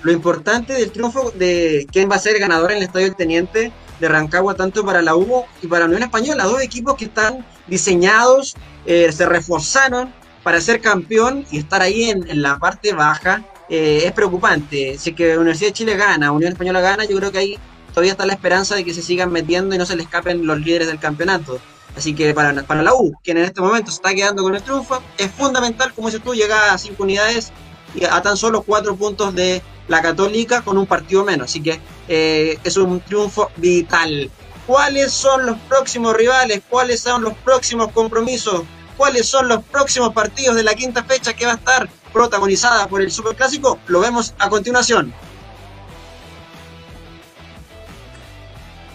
Lo 0.03 0.13
importante 0.13 0.73
del 0.73 0.91
triunfo 0.91 1.31
de 1.33 1.87
quién 1.93 2.11
va 2.11 2.17
a 2.17 2.19
ser 2.19 2.39
ganador 2.39 2.73
en 2.73 2.79
el 2.79 2.85
Estadio 2.85 3.07
del 3.07 3.17
Teniente 3.17 3.73
de 4.01 4.09
Rancagua, 4.09 4.55
tanto 4.55 4.85
para 4.85 5.03
la 5.03 5.15
U 5.15 5.45
y 5.63 5.67
para 5.67 5.81
la 5.81 5.87
Unión 5.87 6.03
Española, 6.03 6.45
dos 6.45 6.63
equipos 6.63 6.95
que 6.97 7.05
están 7.05 7.45
diseñados, 7.67 8.57
eh, 8.87 9.13
se 9.13 9.27
reforzaron 9.27 10.13
para 10.43 10.61
ser 10.61 10.81
campeón 10.81 11.45
y 11.51 11.59
estar 11.59 11.83
ahí 11.83 12.11
en, 12.11 12.41
la 12.41 12.59
parte 12.59 12.95
baja. 12.95 13.45
Eh, 13.69 14.03
es 14.05 14.13
preocupante. 14.13 14.99
Si 14.99 15.13
que 15.13 15.37
Universidad 15.37 15.69
de 15.69 15.75
Chile 15.75 15.97
gana, 15.97 16.33
Unión 16.33 16.53
Española 16.53 16.81
gana, 16.81 17.05
yo 17.05 17.17
creo 17.19 17.31
que 17.31 17.39
ahí 17.39 17.59
todavía 17.91 18.13
está 18.13 18.27
la 18.27 18.33
esperanza 18.33 18.75
de 18.75 18.85
que 18.85 18.95
se 18.95 19.03
sigan 19.03 19.31
metiendo 19.31 19.75
y 19.75 19.79
no 19.79 19.87
se 19.87 19.97
le 19.97 20.03
escapen 20.03 20.47
los 20.47 20.59
líderes 20.61 20.89
del 20.89 20.99
campeonato. 20.99 21.61
Así 21.97 22.15
que 22.15 22.33
para, 22.35 22.63
para 22.63 22.83
la 22.83 22.95
U, 22.95 23.13
quien 23.23 23.37
en 23.37 23.45
este 23.45 23.61
momento 23.61 23.91
se 23.91 23.97
está 23.97 24.15
quedando 24.15 24.43
con 24.43 24.55
el 24.55 24.63
triunfo, 24.63 25.03
es 25.19 25.31
fundamental, 25.31 25.93
como 25.93 26.09
dices 26.09 26.23
tú, 26.23 26.35
llegar 26.35 26.71
a 26.71 26.79
cinco 26.79 27.03
unidades 27.03 27.53
y 27.95 28.05
a 28.05 28.23
tan 28.23 28.37
solo 28.37 28.63
cuatro 28.63 28.95
puntos 28.97 29.35
de 29.35 29.61
la 29.91 30.01
Católica 30.01 30.63
con 30.63 30.79
un 30.79 30.87
partido 30.87 31.25
menos. 31.25 31.51
Así 31.51 31.61
que 31.61 31.81
eh, 32.09 32.59
es 32.63 32.77
un 32.77 33.01
triunfo 33.01 33.51
vital. 33.57 34.31
¿Cuáles 34.67 35.13
son 35.13 35.45
los 35.45 35.59
próximos 35.69 36.17
rivales? 36.17 36.63
¿Cuáles 36.69 37.01
son 37.01 37.23
los 37.23 37.35
próximos 37.35 37.91
compromisos? 37.91 38.63
¿Cuáles 38.97 39.27
son 39.27 39.49
los 39.49 39.65
próximos 39.65 40.13
partidos 40.13 40.55
de 40.55 40.63
la 40.63 40.75
quinta 40.75 41.03
fecha 41.03 41.33
que 41.33 41.45
va 41.45 41.53
a 41.53 41.57
estar 41.57 41.89
protagonizada 42.13 42.87
por 42.87 43.03
el 43.03 43.11
Superclásico? 43.11 43.81
Lo 43.89 43.99
vemos 43.99 44.33
a 44.39 44.49
continuación. 44.49 45.13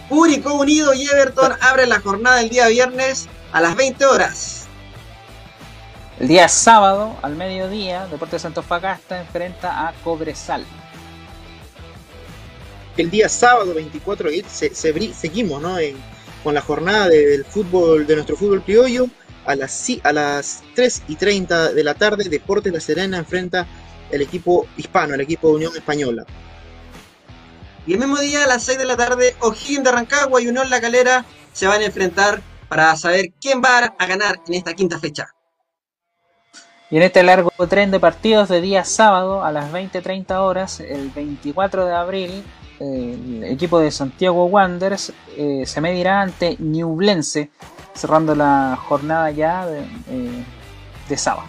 Único 0.08 0.54
Unido 0.54 0.94
y 0.94 1.06
Everton 1.06 1.52
abren 1.60 1.90
la 1.90 2.00
jornada 2.00 2.40
el 2.40 2.48
día 2.48 2.68
viernes 2.68 3.28
a 3.52 3.60
las 3.60 3.76
20 3.76 4.06
horas. 4.06 4.66
El 6.18 6.28
día 6.28 6.48
sábado, 6.48 7.14
al 7.20 7.36
mediodía, 7.36 8.06
Deportes 8.06 8.40
Santos 8.40 8.64
Fagasta 8.64 9.20
enfrenta 9.20 9.86
a 9.86 9.92
Cobresal. 10.02 10.64
El 12.96 13.10
día 13.10 13.28
sábado 13.28 13.74
24 13.74 14.30
se, 14.48 14.74
se, 14.74 15.12
seguimos 15.12 15.60
¿no? 15.60 15.76
con 16.42 16.54
la 16.54 16.62
jornada 16.62 17.08
del 17.08 17.44
fútbol 17.44 18.06
de 18.06 18.14
nuestro 18.14 18.36
fútbol 18.36 18.62
criollo. 18.62 19.06
A 19.44 19.54
las, 19.54 19.86
a 20.02 20.12
las 20.12 20.64
3 20.74 21.02
y 21.06 21.14
30 21.14 21.72
de 21.72 21.84
la 21.84 21.94
tarde, 21.94 22.28
Deportes 22.28 22.72
La 22.72 22.80
Serena 22.80 23.18
enfrenta 23.18 23.64
el 24.10 24.22
equipo 24.22 24.66
hispano, 24.76 25.14
el 25.14 25.20
equipo 25.20 25.48
de 25.48 25.54
Unión 25.54 25.76
Española. 25.76 26.24
Y 27.86 27.92
el 27.92 28.00
mismo 28.00 28.18
día, 28.18 28.42
a 28.42 28.46
las 28.48 28.64
6 28.64 28.78
de 28.78 28.84
la 28.84 28.96
tarde, 28.96 29.36
O'Higgins 29.40 29.84
de 29.84 29.92
Rancagua 29.92 30.42
y 30.42 30.48
Unión 30.48 30.68
La 30.68 30.80
Calera 30.80 31.24
se 31.52 31.68
van 31.68 31.80
a 31.82 31.84
enfrentar 31.84 32.42
para 32.68 32.96
saber 32.96 33.26
quién 33.40 33.62
va 33.62 33.94
a 33.96 34.06
ganar 34.06 34.40
en 34.48 34.54
esta 34.54 34.74
quinta 34.74 34.98
fecha. 34.98 35.28
Y 36.90 36.96
en 36.96 37.02
este 37.02 37.22
largo 37.22 37.50
tren 37.68 37.90
de 37.90 38.00
partidos 38.00 38.48
de 38.48 38.60
día 38.60 38.84
sábado 38.84 39.44
a 39.44 39.52
las 39.52 39.72
20.30 39.72 40.38
horas, 40.38 40.80
el 40.80 41.10
24 41.10 41.84
de 41.84 41.94
abril, 41.94 42.44
el 42.80 43.44
equipo 43.44 43.80
de 43.80 43.90
Santiago 43.90 44.46
Wanderers 44.46 45.12
eh, 45.36 45.64
se 45.66 45.80
medirá 45.80 46.20
ante 46.20 46.56
Newblense, 46.58 47.50
cerrando 47.94 48.34
la 48.34 48.78
jornada 48.80 49.30
ya 49.30 49.66
de, 49.66 49.80
eh, 49.80 50.44
de, 51.08 51.16
sábado. 51.16 51.48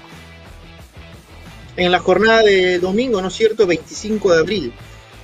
En 1.76 1.92
la 1.92 2.00
jornada 2.00 2.42
de 2.44 2.80
domingo, 2.80 3.22
¿no 3.22 3.28
es 3.28 3.34
cierto? 3.34 3.68
25 3.68 4.34
de 4.34 4.40
abril, 4.40 4.74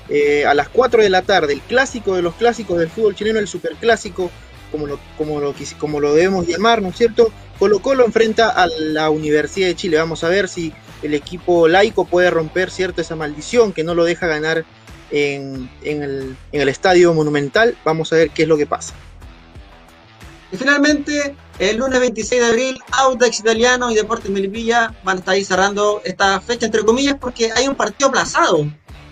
eh, 0.09 0.45
a 0.45 0.53
las 0.53 0.69
4 0.69 1.01
de 1.01 1.09
la 1.09 1.21
tarde, 1.21 1.53
el 1.53 1.61
clásico 1.61 2.15
de 2.15 2.21
los 2.21 2.35
clásicos 2.35 2.77
del 2.77 2.89
fútbol 2.89 3.15
chileno, 3.15 3.39
el 3.39 3.47
superclásico, 3.47 4.29
como 4.71 4.87
lo, 4.87 4.99
como 5.17 5.39
lo, 5.39 5.53
como 5.79 5.99
lo 5.99 6.13
debemos 6.13 6.47
llamar, 6.47 6.81
¿no 6.81 6.89
es 6.89 6.97
cierto? 6.97 7.31
Colo 7.59 7.79
Colo 7.79 8.05
enfrenta 8.05 8.49
a 8.49 8.67
la 8.67 9.09
Universidad 9.09 9.67
de 9.67 9.75
Chile. 9.75 9.97
Vamos 9.97 10.23
a 10.23 10.29
ver 10.29 10.49
si 10.49 10.73
el 11.03 11.13
equipo 11.13 11.67
laico 11.67 12.05
puede 12.05 12.29
romper, 12.29 12.71
¿cierto? 12.71 12.99
Esa 12.99 13.15
maldición 13.15 13.71
que 13.71 13.83
no 13.83 13.93
lo 13.95 14.03
deja 14.03 14.27
ganar 14.27 14.65
en, 15.13 15.69
el, 15.83 16.69
estadio 16.69 17.13
monumental. 17.13 17.77
Vamos 17.85 18.11
a 18.11 18.17
ver 18.17 18.31
qué 18.31 18.43
es 18.43 18.47
lo 18.47 18.57
que 18.57 18.65
pasa. 18.65 18.93
Y 20.51 20.57
finalmente, 20.57 21.35
el 21.59 21.77
lunes 21.77 21.99
26 21.99 22.41
de 22.41 22.47
abril, 22.47 22.79
Audax 22.91 23.39
Italiano 23.39 23.91
y 23.91 23.95
Deportes 23.95 24.29
Melipilla 24.29 24.93
van 25.03 25.17
a 25.17 25.19
estar 25.19 25.33
ahí 25.35 25.45
cerrando 25.45 26.01
esta 26.03 26.39
fecha, 26.41 26.65
entre 26.65 26.83
comillas, 26.83 27.15
porque 27.19 27.51
hay 27.55 27.67
un 27.67 27.75
partido 27.75 28.09
aplazado. 28.09 28.67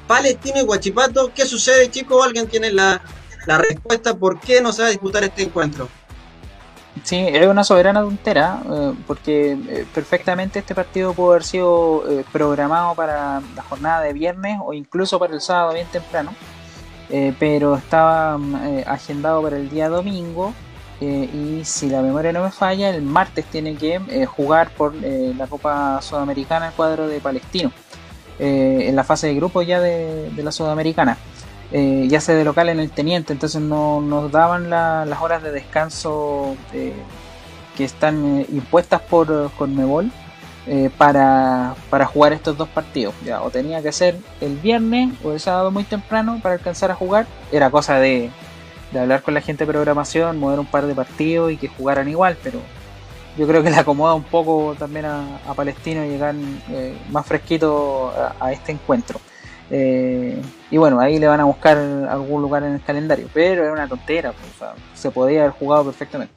Palestino 0.07 0.59
y 0.59 0.63
Guachipato. 0.63 1.31
¿Qué 1.33 1.45
sucede, 1.45 1.89
chicos? 1.89 2.25
¿Alguien 2.25 2.47
tiene 2.47 2.71
la, 2.71 3.01
respuesta 3.45 4.17
por 4.17 4.39
qué 4.39 4.61
no 4.61 4.71
se 4.71 4.81
va 4.81 4.87
a 4.87 4.91
disputar 4.91 5.23
este 5.23 5.43
encuentro? 5.43 5.87
Sí, 7.04 7.15
es 7.17 7.47
una 7.47 7.63
soberana 7.63 8.01
tontera, 8.01 8.62
eh, 8.69 8.93
porque 9.08 9.54
eh, 9.54 9.86
perfectamente 9.93 10.60
este 10.60 10.75
partido 10.75 11.13
pudo 11.13 11.32
haber 11.32 11.43
sido 11.43 12.04
eh, 12.10 12.25
programado 12.32 12.95
para 12.95 13.41
la 13.56 13.63
jornada 13.63 14.01
de 14.01 14.13
viernes 14.13 14.60
o 14.63 14.73
incluso 14.73 15.17
para 15.17 15.34
el 15.34 15.41
sábado 15.41 15.73
bien 15.73 15.88
temprano, 15.88 16.34
pero 17.39 17.75
estaba 17.75 18.38
mm, 18.38 18.84
agendado 18.88 19.41
para 19.41 19.58
el 19.58 19.69
día 19.69 19.89
domingo 19.89 20.54
y 21.01 21.62
si 21.65 21.89
la 21.89 22.01
memoria 22.01 22.32
no 22.32 22.43
me 22.43 22.51
falla, 22.51 22.89
el 22.89 23.01
martes 23.01 23.45
tiene 23.45 23.75
que 23.75 24.25
jugar 24.27 24.69
por 24.69 24.93
la 24.93 25.47
Copa 25.47 25.99
Sudamericana 26.01 26.67
el 26.67 26.73
cuadro 26.73 27.08
de 27.08 27.19
Palestino. 27.19 27.71
En 28.38 28.95
la 28.95 29.04
fase 29.04 29.27
de 29.27 29.34
grupo 29.34 29.63
ya 29.63 29.82
de, 29.82 30.32
la 30.38 30.51
Sudamericana. 30.51 31.17
Eh, 31.71 32.07
ya 32.10 32.19
se 32.19 32.36
de 32.36 32.43
local 32.43 32.69
en 32.69 32.79
el 32.79 32.91
Teniente, 32.91 33.31
entonces 33.31 33.62
no 33.62 34.01
nos 34.01 34.31
daban 34.31 34.69
las 34.69 35.21
horas 35.21 35.41
de 35.41 35.51
descanso 35.51 36.55
eh, 36.73 36.93
que 37.77 37.86
están 37.86 38.45
impuestas 38.51 39.01
por 39.01 39.51
Conmebol 39.51 40.12
para, 40.97 41.75
para 41.89 42.05
jugar 42.05 42.34
estos 42.34 42.57
dos 42.57 42.69
partidos. 42.69 43.15
O 43.43 43.49
tenía 43.49 43.81
que 43.81 43.91
ser 43.91 44.17
el 44.41 44.57
viernes 44.57 45.13
o 45.23 45.31
el 45.31 45.39
sábado 45.39 45.71
muy 45.71 45.84
temprano 45.84 46.39
para 46.41 46.55
alcanzar 46.55 46.91
a 46.91 46.95
jugar. 46.95 47.25
Era 47.51 47.69
cosa 47.71 47.99
de, 47.99 48.29
de 48.91 48.99
hablar 48.99 49.21
con 49.21 49.34
la 49.34 49.41
gente 49.41 49.65
de 49.65 49.71
programación, 49.71 50.38
mover 50.38 50.60
un 50.60 50.65
par 50.65 50.86
de 50.86 50.93
partidos 50.93 51.51
y 51.51 51.57
que 51.57 51.67
jugaran 51.67 52.07
igual, 52.10 52.38
pero 52.43 52.60
yo 53.38 53.47
creo 53.47 53.63
que 53.63 53.69
le 53.69 53.77
acomoda 53.77 54.13
un 54.13 54.23
poco 54.23 54.75
también 54.77 55.05
a, 55.05 55.39
Palestino 55.55 56.03
llegar 56.03 56.36
eh, 56.69 56.97
más 57.10 57.25
fresquito 57.25 58.13
a, 58.39 58.51
este 58.51 58.71
encuentro. 58.71 59.19
Eh, 59.73 60.41
y 60.69 60.77
bueno, 60.77 60.99
ahí 60.99 61.17
le 61.17 61.27
van 61.27 61.39
a 61.39 61.45
buscar 61.45 61.77
algún 61.77 62.41
lugar 62.41 62.63
en 62.63 62.73
el 62.73 62.84
calendario, 62.84 63.29
pero 63.34 63.65
es 63.65 63.71
una 63.71 63.88
tontera, 63.88 64.34
pues, 64.34 64.69
se 64.93 65.12
podía 65.12 65.41
haber 65.41 65.53
jugado 65.53 65.86
perfectamente. 65.86 66.34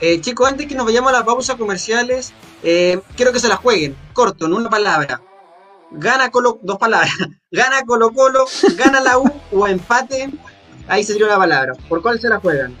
Eh, 0.00 0.20
chicos, 0.20 0.48
antes 0.48 0.66
que 0.66 0.74
nos 0.74 0.86
vayamos 0.86 1.12
a 1.12 1.18
la 1.18 1.24
pausa 1.24 1.56
comerciales, 1.56 2.32
quiero 2.62 3.32
que 3.32 3.38
se 3.38 3.48
la 3.48 3.56
jueguen, 3.56 3.94
corto, 4.14 4.46
en 4.46 4.54
una 4.54 4.70
palabra. 4.70 5.20
Gana 5.90 6.30
Colo, 6.30 6.58
dos 6.62 6.78
palabras, 6.78 7.12
gana 7.50 7.82
Colo 7.86 8.10
Colo, 8.12 8.46
gana 8.76 9.00
la 9.00 9.18
U 9.18 9.30
o 9.52 9.66
empate, 9.68 10.30
ahí 10.88 11.04
sería 11.04 11.26
una 11.26 11.36
palabra. 11.36 11.74
¿Por 11.88 12.02
cuál 12.02 12.18
se 12.18 12.28
la 12.28 12.40
juegan? 12.40 12.74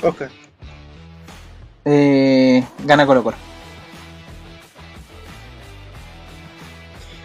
Oscar. 0.00 0.30
Eh, 1.84 2.64
gana 2.84 3.04
Colo 3.04 3.24
Colo. 3.24 3.53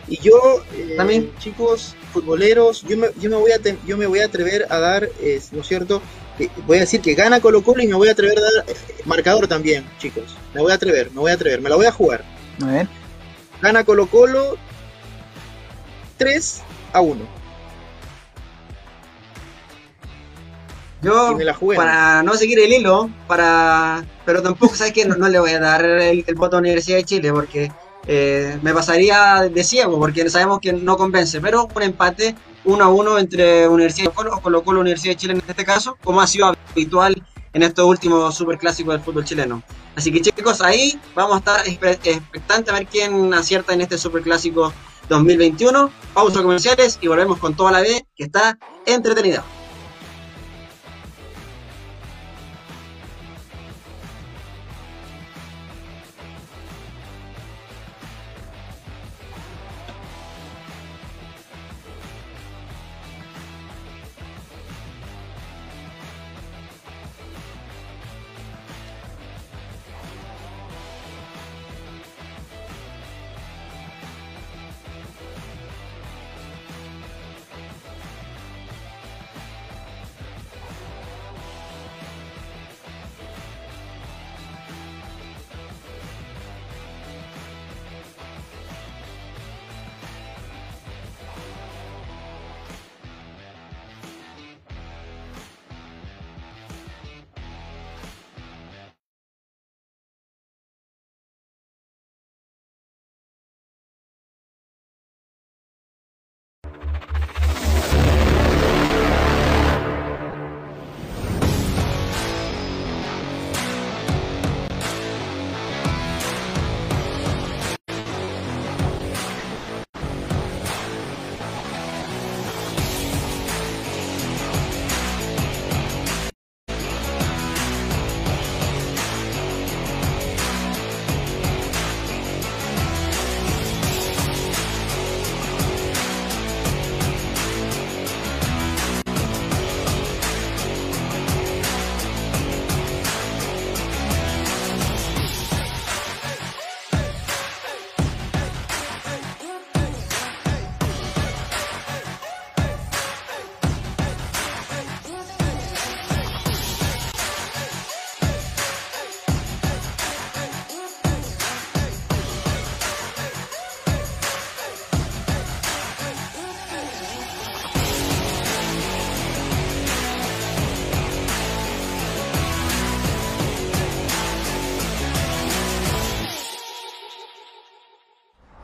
Y 0.09 0.17
yo, 0.17 0.63
eh, 0.75 0.95
también, 0.97 1.31
chicos, 1.39 1.95
futboleros, 2.11 2.81
yo 2.83 2.97
me, 2.97 3.07
yo 3.19 3.29
me, 3.29 3.35
voy, 3.35 3.51
a 3.51 3.59
yo 3.85 3.95
me 3.95 4.07
voy 4.07 4.19
a 4.19 4.25
atrever 4.25 4.65
a 4.69 4.79
dar, 4.79 5.03
¿no 5.51 5.61
es 5.61 5.67
cierto? 5.67 6.01
Eh, 6.39 6.49
voy 6.65 6.77
a 6.77 6.81
decir 6.81 7.01
que 7.01 7.13
gana 7.13 7.39
Colo 7.39 7.61
Colo 7.61 7.83
y 7.83 7.87
me 7.87 7.95
voy 7.95 8.07
a 8.07 8.13
atrever 8.13 8.37
a 8.39 8.41
dar 8.41 8.75
marcador 9.05 9.47
también, 9.47 9.85
chicos. 9.99 10.35
Me 10.53 10.61
voy 10.61 10.71
a 10.71 10.75
atrever, 10.75 11.11
me 11.11 11.19
voy 11.19 11.31
a 11.31 11.35
atrever, 11.35 11.61
me 11.61 11.69
la 11.69 11.75
voy 11.75 11.85
a 11.85 11.91
jugar. 11.91 12.23
A 12.63 12.65
ver. 12.65 12.87
Gana 13.61 13.83
Colo 13.83 14.07
Colo 14.07 14.57
3 16.17 16.61
a 16.93 17.01
1. 17.01 17.39
Yo, 21.01 21.37
para 21.75 22.23
no 22.23 22.33
seguir 22.33 22.59
el 22.59 22.73
hilo, 22.73 23.09
para 23.25 24.03
pero 24.25 24.41
tampoco, 24.41 24.75
¿sabes 24.75 24.91
que 24.91 25.05
no, 25.05 25.29
le 25.29 25.39
voy 25.39 25.51
a 25.51 25.59
dar 25.59 25.85
el, 25.85 26.25
voto 26.35 26.57
a 26.57 26.59
la 26.59 26.67
Universidad 26.67 26.97
de 26.97 27.03
Chile 27.05 27.31
porque 27.31 27.71
eh, 28.07 28.59
me 28.61 28.73
pasaría 28.73 29.49
de 29.51 29.63
ciego, 29.63 29.99
porque 29.99 30.29
sabemos 30.29 30.59
que 30.59 30.73
no 30.73 30.97
convence. 30.97 31.41
Pero 31.41 31.67
un 31.73 31.81
empate 31.81 32.35
1 32.65 32.83
a 32.83 32.89
1 32.89 33.19
entre 33.19 33.67
Universidad 33.67 34.09
de 34.09 34.15
Colo, 34.15 34.39
colocó 34.41 34.73
la 34.73 34.79
Universidad 34.79 35.13
de 35.13 35.17
Chile 35.17 35.33
en 35.33 35.43
este 35.47 35.65
caso, 35.65 35.97
como 36.03 36.21
ha 36.21 36.27
sido 36.27 36.53
habitual 36.71 37.21
en 37.53 37.63
estos 37.63 37.85
últimos 37.85 38.35
superclásicos 38.35 38.93
del 38.93 39.01
fútbol 39.01 39.25
chileno. 39.25 39.63
Así 39.95 40.11
que 40.11 40.21
chicos, 40.21 40.61
ahí 40.61 40.99
vamos 41.15 41.35
a 41.35 41.39
estar 41.39 41.67
expectantes 41.67 42.73
a 42.73 42.77
ver 42.77 42.87
quién 42.87 43.33
acierta 43.33 43.73
en 43.73 43.81
este 43.81 43.97
superclásico 43.97 44.71
2021. 45.09 45.89
Pausa 46.13 46.41
comerciales 46.41 46.99
y 47.01 47.07
volvemos 47.07 47.39
con 47.39 47.55
toda 47.55 47.71
la 47.71 47.81
B 47.81 48.05
que 48.15 48.23
está 48.23 48.57
entretenida. 48.85 49.43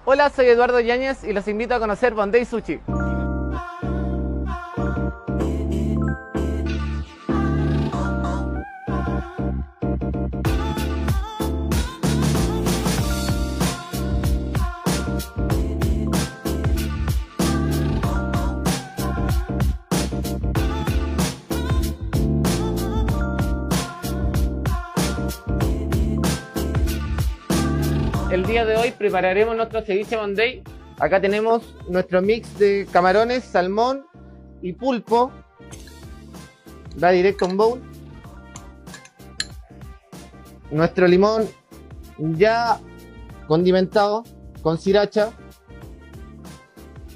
Hola, 0.08 0.30
soy 0.30 0.46
Eduardo 0.46 0.80
Yáñez 0.80 1.24
y 1.24 1.34
los 1.34 1.48
invito 1.48 1.74
a 1.74 1.80
conocer 1.80 2.14
Bondi 2.14 2.46
Sushi. 2.46 2.80
El 28.46 28.52
día 28.52 28.66
de 28.66 28.78
hoy 28.78 28.92
prepararemos 28.92 29.56
nuestro 29.56 29.82
ceviche 29.82 30.16
Monday. 30.16 30.62
Acá 31.00 31.20
tenemos 31.20 31.64
nuestro 31.90 32.22
mix 32.22 32.60
de 32.60 32.88
camarones, 32.92 33.44
salmón 33.44 34.06
y 34.62 34.74
pulpo. 34.74 35.32
Va 37.04 37.10
directo 37.10 37.48
un 37.48 37.58
bowl. 37.58 37.82
Nuestro 40.70 41.08
limón 41.08 41.50
ya 42.20 42.80
condimentado 43.48 44.24
con 44.62 44.78
sriracha. 44.78 45.32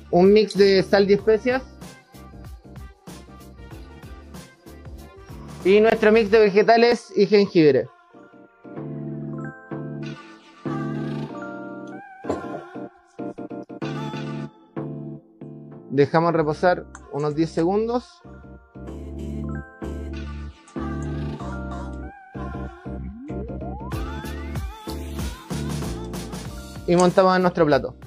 Un 0.10 0.34
mix 0.34 0.58
de 0.58 0.82
sal 0.82 1.08
y 1.08 1.14
especias. 1.14 1.62
Y 5.64 5.80
nuestro 5.80 6.12
mix 6.12 6.32
de 6.32 6.40
vegetales 6.40 7.14
y 7.16 7.28
jengibre. 7.28 7.86
Dejamos 16.00 16.32
reposar 16.32 16.86
unos 17.12 17.36
10 17.36 17.50
segundos. 17.50 18.22
Y 26.88 26.96
montamos 26.96 27.36
en 27.36 27.42
nuestro 27.42 27.66
plato. 27.66 27.98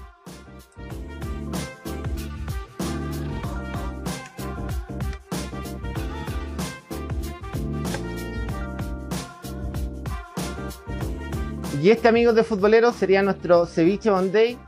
Y 11.83 11.91
este 11.91 12.09
amigos 12.09 12.35
de 12.35 12.43
futboleros 12.43 12.97
sería 12.97 13.23
nuestro 13.23 13.67
ceviche 13.67 14.11
Monday 14.11 14.59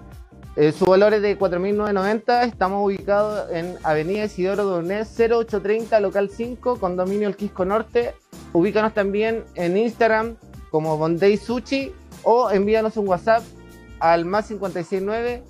eh, 0.57 0.73
su 0.73 0.85
valor 0.85 1.15
es 1.15 1.23
de 1.23 1.39
4.990. 1.39 2.47
Estamos 2.47 2.85
ubicados 2.85 3.51
en 3.51 3.77
Avenida 3.83 4.25
Isidoro 4.25 4.65
Donés 4.65 5.09
0830, 5.19 5.99
local 6.01 6.31
5, 6.31 6.79
condominio 6.79 7.29
El 7.29 7.37
Quisco 7.37 7.65
Norte. 7.65 8.15
Ubícanos 8.53 8.95
también 8.95 9.45
en 9.55 9.77
Instagram 9.77 10.37
como 10.71 10.97
Bondey 10.97 11.37
Sushi 11.37 11.93
o 12.23 12.51
envíanos 12.51 12.97
un 12.97 13.09
WhatsApp 13.09 13.43
al 13.99 14.25
más 14.25 14.49
569 14.49 15.43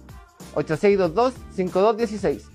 8622 0.54 1.34
5216. 1.54 2.53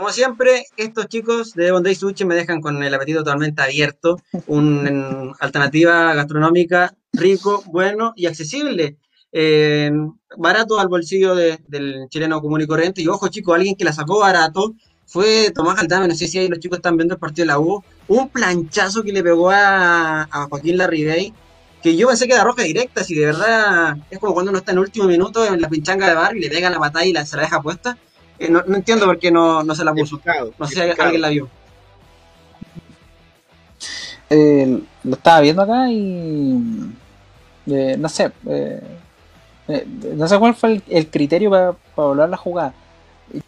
Como 0.00 0.12
siempre, 0.12 0.64
estos 0.78 1.08
chicos 1.08 1.52
de 1.52 1.72
Bondi 1.72 1.94
Sushi 1.94 2.24
me 2.24 2.34
dejan 2.34 2.62
con 2.62 2.82
el 2.82 2.94
apetito 2.94 3.18
totalmente 3.18 3.60
abierto. 3.60 4.16
Una 4.46 5.34
alternativa 5.38 6.14
gastronómica 6.14 6.94
rico, 7.12 7.62
bueno 7.66 8.14
y 8.16 8.24
accesible. 8.24 8.96
Eh, 9.30 9.90
barato 10.38 10.80
al 10.80 10.88
bolsillo 10.88 11.34
de- 11.34 11.58
del 11.68 12.06
chileno 12.08 12.40
común 12.40 12.62
y 12.62 12.66
corriente. 12.66 13.02
Y 13.02 13.08
ojo, 13.08 13.28
chicos, 13.28 13.54
alguien 13.54 13.76
que 13.76 13.84
la 13.84 13.92
sacó 13.92 14.20
barato 14.20 14.72
fue 15.04 15.50
Tomás 15.54 15.78
Aldame. 15.78 16.08
No 16.08 16.14
sé 16.14 16.28
si 16.28 16.38
ahí 16.38 16.48
los 16.48 16.60
chicos 16.60 16.78
están 16.78 16.96
viendo 16.96 17.16
el 17.16 17.20
partido 17.20 17.42
de 17.42 17.48
la 17.48 17.58
U. 17.58 17.84
Un 18.08 18.30
planchazo 18.30 19.02
que 19.02 19.12
le 19.12 19.22
pegó 19.22 19.50
a, 19.50 20.26
Joaquín 20.48 20.78
Larribey. 20.78 21.34
Que 21.82 21.94
yo 21.94 22.08
pensé 22.08 22.26
que 22.26 22.32
era 22.32 22.44
roja 22.44 22.62
directa. 22.62 23.04
Si 23.04 23.14
de 23.14 23.26
verdad 23.26 23.98
es 24.08 24.18
como 24.18 24.32
cuando 24.32 24.48
uno 24.50 24.60
está 24.60 24.72
en 24.72 24.78
el 24.78 24.84
último 24.84 25.04
minuto 25.04 25.44
en 25.44 25.60
la 25.60 25.68
pinchanga 25.68 26.08
de 26.08 26.14
bar 26.14 26.34
y 26.38 26.40
le 26.40 26.48
pega 26.48 26.70
la 26.70 26.78
patada 26.78 27.04
y 27.04 27.12
la, 27.12 27.26
se 27.26 27.36
la 27.36 27.42
deja 27.42 27.60
puesta. 27.60 27.98
Eh, 28.40 28.48
no, 28.50 28.62
no 28.66 28.76
entiendo 28.76 29.06
por 29.06 29.18
qué 29.18 29.30
no, 29.30 29.62
no 29.62 29.74
se 29.74 29.84
la 29.84 29.92
puso. 29.92 30.16
Explicado, 30.16 30.52
No 30.58 30.66
sé 30.66 30.74
si 30.74 30.80
explicado. 30.80 31.06
alguien 31.06 31.22
la 31.22 31.28
vio. 31.28 31.48
Eh, 34.32 34.80
lo 35.04 35.14
estaba 35.16 35.40
viendo 35.40 35.62
acá 35.62 35.90
y 35.90 36.56
eh, 37.66 37.96
no 37.98 38.08
sé 38.08 38.30
eh, 38.46 38.80
eh, 39.66 39.86
no 40.16 40.28
sé 40.28 40.38
cuál 40.38 40.54
fue 40.54 40.74
el, 40.74 40.82
el 40.88 41.10
criterio 41.10 41.50
para 41.50 41.74
evaluar 41.96 42.28
la 42.28 42.36
jugada 42.36 42.72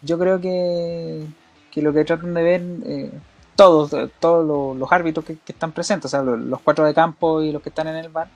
yo 0.01 0.19
creo 0.19 0.41
que, 0.41 1.23
que 1.71 1.81
lo 1.81 1.93
que 1.93 2.03
tratan 2.03 2.33
de 2.33 2.43
ver 2.43 2.61
eh, 2.85 3.11
todos 3.55 3.91
todos 4.19 4.45
los, 4.45 4.75
los 4.77 4.91
árbitros 4.91 5.23
que, 5.25 5.35
que 5.37 5.53
están 5.53 5.71
presentes 5.71 6.05
o 6.05 6.09
sea 6.09 6.21
los, 6.21 6.37
los 6.37 6.59
cuatro 6.59 6.83
de 6.85 6.93
campo 6.93 7.41
y 7.41 7.53
los 7.53 7.61
que 7.61 7.69
están 7.69 7.87
en 7.87 7.95
el 7.95 8.09
bar 8.09 8.27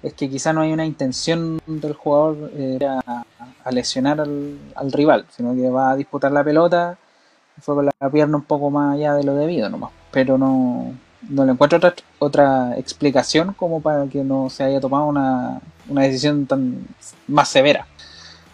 es 0.00 0.14
que 0.14 0.30
quizá 0.30 0.52
no 0.52 0.60
hay 0.60 0.72
una 0.72 0.86
intención 0.86 1.60
del 1.66 1.94
jugador 1.94 2.52
eh, 2.54 2.78
a, 2.86 3.24
a 3.66 3.72
lesionar 3.72 4.20
al, 4.20 4.58
al 4.74 4.92
rival 4.92 5.26
sino 5.30 5.54
que 5.54 5.68
va 5.68 5.90
a 5.90 5.96
disputar 5.96 6.32
la 6.32 6.44
pelota 6.44 6.98
fue 7.60 7.74
con 7.74 7.86
la 7.86 8.10
pierna 8.10 8.36
un 8.36 8.44
poco 8.44 8.70
más 8.70 8.94
allá 8.94 9.14
de 9.14 9.24
lo 9.24 9.34
debido 9.34 9.68
nomás 9.68 9.90
pero 10.10 10.38
no 10.38 10.94
no 11.28 11.44
le 11.44 11.52
encuentro 11.52 11.78
otra, 11.78 11.94
otra 12.18 12.76
explicación 12.78 13.54
como 13.54 13.80
para 13.80 14.06
que 14.06 14.22
no 14.22 14.50
se 14.50 14.64
haya 14.64 14.80
tomado 14.80 15.06
una, 15.06 15.60
una 15.88 16.02
decisión 16.02 16.46
tan 16.46 16.86
más 17.26 17.48
severa. 17.48 17.86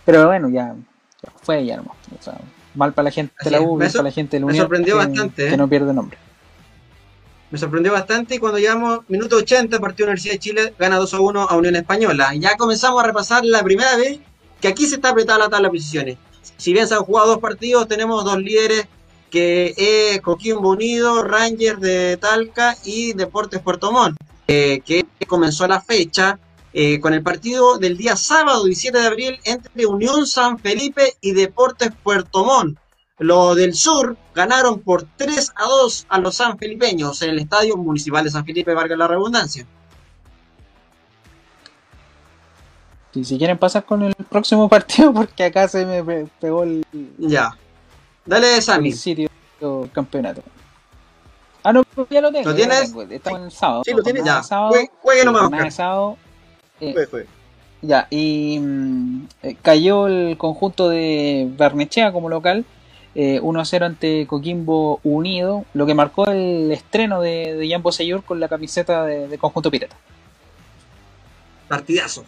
Pero 0.05 0.27
bueno, 0.27 0.49
ya, 0.49 0.75
ya 1.23 1.33
fue 1.43 1.65
ya 1.65 1.77
nomás. 1.77 1.97
O 2.19 2.23
sea, 2.23 2.39
mal 2.75 2.93
para 2.93 3.05
la 3.05 3.11
gente 3.11 3.35
de 3.43 3.51
la. 3.51 3.61
U, 3.61 3.77
Me 3.77 3.91
para 3.91 4.05
la 4.05 4.11
gente 4.11 4.37
de 4.37 4.41
la 4.41 4.47
me 4.47 4.53
Unión, 4.53 4.65
sorprendió 4.65 4.99
que, 4.99 5.07
bastante, 5.07 5.49
que 5.49 5.55
¿eh? 5.55 5.57
no 5.57 5.69
pierde 5.69 5.93
nombre. 5.93 6.19
Me 7.51 7.59
sorprendió 7.59 7.93
bastante 7.93 8.37
y 8.37 8.39
cuando 8.39 8.59
llegamos 8.59 9.01
minuto 9.09 9.37
80, 9.37 9.79
partido 9.79 10.07
Universidad 10.07 10.35
de 10.35 10.39
Chile 10.39 10.75
gana 10.79 10.97
2 10.97 11.15
a 11.15 11.21
1 11.21 11.43
a 11.51 11.57
Unión 11.57 11.77
Española. 11.77 12.35
Ya 12.35 12.57
comenzamos 12.57 13.03
a 13.03 13.07
repasar 13.07 13.45
la 13.45 13.63
primera 13.63 13.95
vez 13.97 14.21
que 14.63 14.69
aquí 14.69 14.87
se 14.87 14.95
está 14.95 15.11
apretada 15.11 15.41
la 15.41 15.49
tabla 15.51 15.69
de 15.69 15.73
posiciones. 15.73 16.19
Si 16.57 16.73
bien 16.73 16.87
se 16.87 16.95
han 16.95 17.03
jugado 17.03 17.29
dos 17.29 17.39
partidos, 17.39 17.89
tenemos 17.89 18.25
dos 18.25 18.39
líderes 18.39 18.87
que 19.29 19.75
es 19.77 20.21
Coquimbo 20.21 20.71
Unido, 20.71 21.23
Rangers 21.23 21.81
de 21.81 22.17
Talca 22.17 22.77
y 22.85 23.13
Deportes 23.13 23.61
Puerto 23.61 23.91
Montt, 23.91 24.17
eh, 24.47 24.81
que 24.85 25.05
comenzó 25.27 25.67
la 25.67 25.81
fecha 25.81 26.39
eh, 26.73 27.01
con 27.01 27.13
el 27.13 27.23
partido 27.23 27.77
del 27.79 27.97
día 27.97 28.17
sábado 28.17 28.65
17 28.65 28.99
de 28.99 29.07
abril 29.07 29.41
entre 29.45 29.87
Unión 29.87 30.27
San 30.27 30.59
Felipe 30.59 31.17
y 31.21 31.33
Deportes 31.33 31.91
Puerto 32.03 32.45
Montt. 32.45 32.79
Los 33.19 33.57
del 33.57 33.75
sur 33.75 34.17
ganaron 34.35 34.81
por 34.81 35.07
3 35.17 35.53
a 35.57 35.65
2 35.65 36.07
a 36.09 36.19
los 36.19 36.37
sanfelipeños 36.37 37.21
en 37.23 37.31
el 37.31 37.39
Estadio 37.41 37.77
Municipal 37.77 38.25
de 38.25 38.31
San 38.31 38.45
Felipe, 38.45 38.75
valga 38.75 38.97
la 38.97 39.09
redundancia. 39.09 39.67
Y 43.15 43.25
si 43.25 43.37
quieren 43.39 43.59
pasar 43.59 43.85
con 43.85 44.03
el 44.03 44.15
próximo 44.15 44.69
partido, 44.71 45.13
porque 45.13 45.45
acá 45.45 45.69
se 45.69 45.85
me 45.85 46.03
pe- 46.03 46.27
pegó 46.41 46.63
el, 46.63 46.85
Ya. 47.19 47.51
Dale, 48.25 48.61
Sammy. 48.63 48.91
el 48.91 48.95
sitio 48.97 49.29
del 49.61 49.91
campeonato. 49.91 50.43
Ah, 51.65 51.73
no, 51.73 51.83
ya 52.11 52.21
lo 52.21 52.33
tengo. 52.33 52.49
¿Lo 52.51 52.55
tienes? 52.57 52.83
tengo. 52.93 53.03
Estamos 53.03 53.39
en 53.41 53.45
el 53.47 53.53
sábado. 53.53 53.83
Sí, 53.85 53.93
lo 53.93 54.03
tienes. 54.03 54.25
Ya. 54.25 54.43
sábado, 54.43 54.73
Jue- 54.75 54.91
Juegue 55.01 55.25
nomás, 55.25 55.43
jornada 55.43 55.63
de 55.63 55.69
Oscar. 55.69 55.85
sábado. 55.87 56.17
Eh, 56.81 56.93
Fue, 56.93 57.07
fue. 57.07 57.27
Ya, 57.83 58.07
y 58.11 58.59
mm, 58.61 59.27
eh, 59.43 59.57
cayó 59.61 60.07
el 60.07 60.37
conjunto 60.39 60.89
de 60.89 61.51
Barnechea 61.57 62.13
como 62.13 62.29
local, 62.29 62.65
eh, 63.17 63.41
1-0 63.43 63.85
ante 63.85 64.27
Coquimbo 64.29 65.01
Unido, 65.03 65.65
lo 65.75 65.85
que 65.87 65.95
marcó 65.95 66.27
el 66.31 66.71
estreno 66.73 67.21
de, 67.21 67.55
de 67.55 67.69
Jan 67.69 67.83
Bosellur 67.83 68.23
con 68.25 68.39
la 68.41 68.49
camiseta 68.49 69.05
de, 69.05 69.27
de 69.29 69.39
conjunto 69.39 69.71
pirata. 69.71 69.97
Partidazo. 71.69 72.25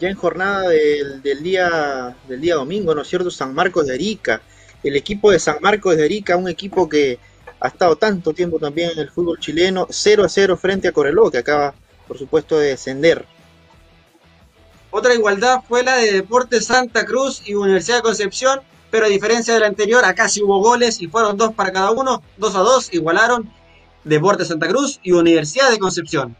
Ya 0.00 0.08
en 0.08 0.16
jornada 0.16 0.66
del, 0.70 1.42
día 1.42 2.16
del 2.26 2.40
día 2.40 2.54
domingo, 2.54 2.94
¿no 2.94 3.02
es 3.02 3.08
cierto? 3.08 3.30
San 3.30 3.54
Marcos 3.54 3.86
de 3.86 3.94
Arica. 3.94 4.40
El 4.82 4.96
equipo 4.96 5.30
de 5.30 5.38
San 5.38 5.58
Marcos 5.60 5.94
de 5.94 6.04
Arica, 6.04 6.38
un 6.38 6.48
equipo 6.48 6.88
que 6.88 7.18
ha 7.60 7.68
estado 7.68 7.96
tanto 7.96 8.32
tiempo 8.32 8.58
también 8.58 8.92
en 8.92 8.98
el 8.98 9.10
fútbol 9.10 9.38
chileno, 9.38 9.86
0 9.90 10.24
a 10.24 10.28
0 10.30 10.56
frente 10.56 10.88
a 10.88 10.92
Coreló, 10.92 11.30
que 11.30 11.36
acaba, 11.36 11.74
por 12.08 12.16
supuesto, 12.16 12.58
de 12.58 12.68
descender. 12.68 13.26
Otra 14.90 15.12
igualdad 15.12 15.60
fue 15.68 15.82
la 15.82 15.96
de 15.96 16.12
Deportes 16.12 16.64
Santa 16.64 17.04
Cruz 17.04 17.42
y 17.44 17.52
Universidad 17.52 17.98
de 17.98 18.02
Concepción, 18.02 18.60
pero 18.90 19.04
a 19.04 19.10
diferencia 19.10 19.52
de 19.52 19.60
la 19.60 19.66
anterior, 19.66 20.02
acá 20.06 20.30
sí 20.30 20.42
hubo 20.42 20.62
goles 20.62 21.02
y 21.02 21.08
fueron 21.08 21.36
dos 21.36 21.52
para 21.52 21.72
cada 21.72 21.90
uno, 21.90 22.22
2 22.38 22.56
a 22.56 22.60
2, 22.60 22.94
igualaron 22.94 23.52
Deportes 24.04 24.48
Santa 24.48 24.66
Cruz 24.66 24.98
y 25.02 25.12
Universidad 25.12 25.70
de 25.70 25.78
Concepción. 25.78 26.34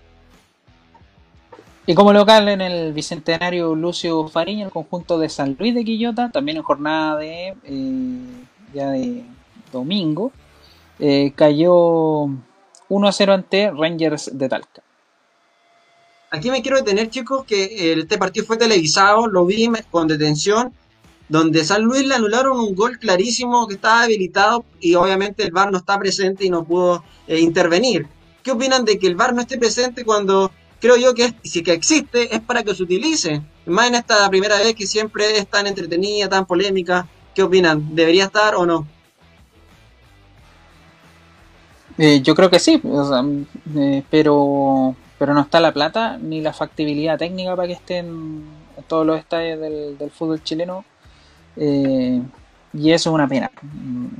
Y 1.90 1.94
como 1.96 2.12
local 2.12 2.48
en 2.48 2.60
el 2.60 2.92
Bicentenario 2.92 3.74
Lucio 3.74 4.28
Fariña, 4.28 4.66
el 4.66 4.70
conjunto 4.70 5.18
de 5.18 5.28
San 5.28 5.56
Luis 5.58 5.74
de 5.74 5.84
Quillota, 5.84 6.30
también 6.30 6.58
en 6.58 6.62
jornada 6.62 7.16
de 7.16 7.56
eh, 7.64 8.46
ya 8.72 8.90
de 8.90 9.24
domingo, 9.72 10.30
eh, 11.00 11.32
cayó 11.34 12.26
1 12.88 13.08
a 13.08 13.10
0 13.10 13.32
ante 13.32 13.72
Rangers 13.72 14.30
de 14.32 14.48
Talca. 14.48 14.84
Aquí 16.30 16.52
me 16.52 16.62
quiero 16.62 16.76
detener, 16.76 17.10
chicos, 17.10 17.44
que 17.44 17.92
este 17.98 18.18
partido 18.18 18.46
fue 18.46 18.56
televisado, 18.56 19.26
lo 19.26 19.44
vi 19.44 19.68
con 19.90 20.06
detención, 20.06 20.72
donde 21.28 21.64
San 21.64 21.82
Luis 21.82 22.06
le 22.06 22.14
anularon 22.14 22.60
un 22.60 22.76
gol 22.76 23.00
clarísimo 23.00 23.66
que 23.66 23.74
estaba 23.74 24.02
habilitado 24.02 24.64
y 24.78 24.94
obviamente 24.94 25.42
el 25.42 25.50
VAR 25.50 25.72
no 25.72 25.78
está 25.78 25.98
presente 25.98 26.44
y 26.44 26.50
no 26.50 26.62
pudo 26.62 27.02
eh, 27.26 27.40
intervenir. 27.40 28.06
¿Qué 28.44 28.52
opinan 28.52 28.84
de 28.84 28.96
que 28.96 29.08
el 29.08 29.16
VAR 29.16 29.34
no 29.34 29.40
esté 29.40 29.58
presente 29.58 30.04
cuando 30.04 30.52
creo 30.80 30.96
yo 30.96 31.14
que 31.14 31.34
si 31.44 31.62
que 31.62 31.72
existe 31.72 32.34
es 32.34 32.40
para 32.40 32.62
que 32.62 32.74
se 32.74 32.82
utilice? 32.82 33.42
Más 33.66 33.88
en 33.88 33.94
esta 33.96 34.28
primera 34.28 34.58
vez 34.58 34.74
que 34.74 34.86
siempre 34.86 35.38
es 35.38 35.46
tan 35.46 35.66
entretenida, 35.66 36.28
tan 36.28 36.46
polémica. 36.46 37.06
¿Qué 37.34 37.42
opinan? 37.42 37.94
¿Debería 37.94 38.24
estar 38.24 38.54
o 38.56 38.66
no? 38.66 38.86
Eh, 41.98 42.20
yo 42.22 42.34
creo 42.34 42.50
que 42.50 42.58
sí, 42.58 42.80
eh, 43.76 44.02
pero, 44.10 44.96
pero 45.18 45.34
no 45.34 45.40
está 45.42 45.60
la 45.60 45.72
plata 45.72 46.16
ni 46.18 46.40
la 46.40 46.52
factibilidad 46.52 47.18
técnica 47.18 47.54
para 47.54 47.68
que 47.68 47.74
estén 47.74 48.44
todos 48.88 49.06
los 49.06 49.18
estadios 49.18 49.60
del 49.60 50.10
fútbol 50.10 50.42
chileno 50.42 50.84
eh, 51.56 52.22
y 52.72 52.92
eso 52.92 53.10
es 53.10 53.14
una 53.14 53.26
pena, 53.26 53.50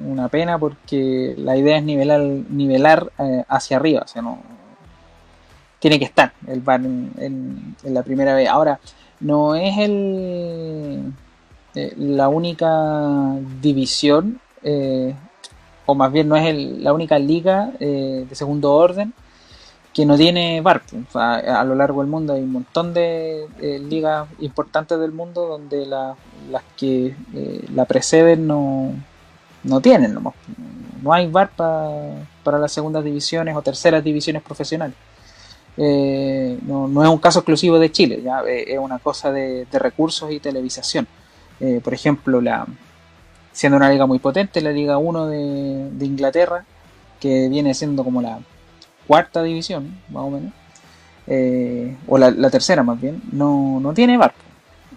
una 0.05 0.29
pena 0.29 0.59
porque 0.59 1.35
la 1.39 1.57
idea 1.57 1.79
es 1.79 1.85
nivelar, 1.85 2.21
nivelar 2.21 3.13
eh, 3.19 3.45
hacia 3.49 3.77
arriba, 3.77 4.03
o 4.05 4.09
sea, 4.09 4.23
no 4.23 4.43
tiene 5.81 5.99
que 5.99 6.05
estar 6.05 6.33
el 6.47 6.61
bar 6.61 6.81
en, 6.81 7.77
la 7.83 8.03
primera 8.05 8.35
vez. 8.35 8.49
Ahora, 8.49 8.79
no 9.19 9.57
es 9.57 9.77
el 9.79 11.13
eh, 11.75 11.95
la 11.97 12.29
única 12.29 12.69
división, 13.61 14.41
o 15.87 15.95
más 15.95 16.13
bien 16.13 16.29
no 16.29 16.37
es 16.37 16.55
la 16.55 16.93
única 16.93 17.19
liga 17.19 17.73
de 17.81 18.29
segundo 18.33 18.73
orden 18.75 19.13
que 19.93 20.07
no 20.07 20.17
tiene 20.17 20.61
VAR. 20.61 20.83
a 21.15 21.65
lo 21.65 21.75
largo 21.75 22.01
del 22.01 22.11
mundo 22.11 22.35
hay 22.35 22.43
un 22.43 22.53
montón 22.53 22.95
de 22.95 23.47
ligas 23.89 24.29
importantes 24.39 24.99
del 25.01 25.13
mundo 25.13 25.47
donde 25.47 25.87
la, 25.87 26.15
las 26.51 26.63
que 26.77 27.15
eh, 27.35 27.65
la 27.75 27.85
preceden 27.85 28.47
no, 28.47 28.93
no 29.65 29.81
tienen. 29.81 30.15
No, 30.15 30.35
no 31.03 31.13
hay 31.13 31.29
VAR 31.29 31.51
para 31.57 32.59
las 32.59 32.73
segundas 32.73 33.05
divisiones 33.05 33.57
o 33.57 33.63
terceras 33.63 34.05
divisiones 34.05 34.43
profesionales. 34.43 34.97
Eh, 35.83 36.59
no, 36.67 36.89
no, 36.89 37.03
es 37.03 37.09
un 37.09 37.19
caso 37.19 37.39
exclusivo 37.39 37.79
de 37.79 37.91
Chile, 37.91 38.21
¿ya? 38.23 38.43
Eh, 38.47 38.75
es 38.75 38.79
una 38.79 38.99
cosa 38.99 39.33
de, 39.33 39.67
recursos 39.73 40.31
y 40.31 40.41
televisación. 40.41 41.07
por 41.83 41.95
ejemplo, 41.95 42.41
la, 42.41 42.67
siendo 43.53 43.77
una 43.77 43.91
liga 43.91 44.07
muy 44.07 44.19
potente, 44.19 44.61
la 44.61 44.73
Liga 44.73 44.99
1 44.99 45.27
de, 45.27 45.91
de 45.93 46.07
Inglaterra, 46.07 46.65
que 47.21 47.49
viene 47.49 47.75
siendo 47.75 48.05
como 48.05 48.23
la 48.23 48.41
cuarta 49.07 49.43
división, 49.43 50.01
más 50.09 50.23
o 50.25 50.31
menos, 50.31 50.53
eh, 51.27 51.97
o 52.09 52.19
la, 52.19 52.51
tercera 52.51 52.83
más 52.83 53.01
bien, 53.01 53.23
no, 53.33 53.79
no 53.81 53.93
tiene 53.93 54.19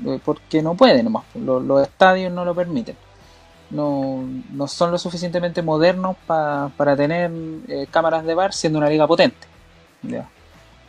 eh, 0.06 0.20
porque 0.24 0.62
no 0.64 0.76
puede 0.76 1.04
nomás, 1.04 1.24
los, 1.36 1.84
estadios 1.84 2.32
no 2.32 2.46
lo 2.46 2.56
permiten. 2.56 2.96
No, 3.70 4.24
no 4.52 4.68
son 4.68 4.92
lo 4.92 5.00
suficientemente 5.00 5.64
modernos 5.64 6.16
para 6.28 6.96
tener 6.96 7.32
eh, 7.68 7.88
cámaras 7.90 8.24
de 8.24 8.36
bar 8.36 8.54
siendo 8.54 8.78
una 8.78 8.90
liga 8.90 9.08
potente. 9.08 9.48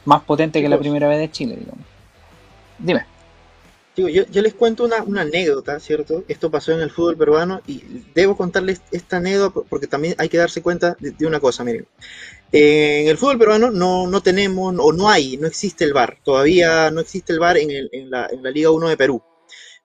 Más 0.04 0.22
potente 0.22 0.60
que 0.60 0.68
la 0.68 0.78
primera 0.78 1.08
vez 1.08 1.18
de 1.18 1.30
Chile, 1.30 1.56
digamos. 1.58 1.84
Dime. 2.78 3.06
Digo, 3.96 4.08
yo, 4.08 4.42
les 4.42 4.54
cuento 4.54 4.84
una, 4.84 5.20
anécdota, 5.20 5.78
¿cierto? 5.78 6.24
Esto 6.26 6.50
pasó 6.50 6.72
en 6.72 6.80
el 6.80 6.90
fútbol 6.90 7.16
peruano 7.16 7.60
y 7.66 7.80
debo 8.12 8.36
contarles 8.36 8.82
esta 8.90 9.18
anécdota 9.18 9.60
porque 9.68 9.86
también 9.86 10.16
hay 10.18 10.28
que 10.28 10.36
darse 10.36 10.62
cuenta 10.62 10.96
de, 10.98 11.12
de 11.12 11.26
una 11.26 11.38
cosa, 11.38 11.62
miren. 11.62 11.86
Eh, 12.56 13.02
en 13.02 13.08
el 13.08 13.18
fútbol 13.18 13.36
peruano 13.36 13.72
no, 13.72 14.06
no, 14.06 14.22
tenemos 14.22 14.72
o 14.78 14.92
no 14.92 15.10
hay, 15.10 15.36
no 15.38 15.48
existe 15.48 15.82
el 15.82 15.92
VAR. 15.92 16.18
Todavía 16.22 16.88
no 16.92 17.00
existe 17.00 17.32
el 17.32 17.40
VAR 17.40 17.56
en, 17.56 18.10
la, 18.10 18.28
Liga 18.52 18.70
1 18.70 18.88
de 18.90 18.96
Perú. 18.96 19.20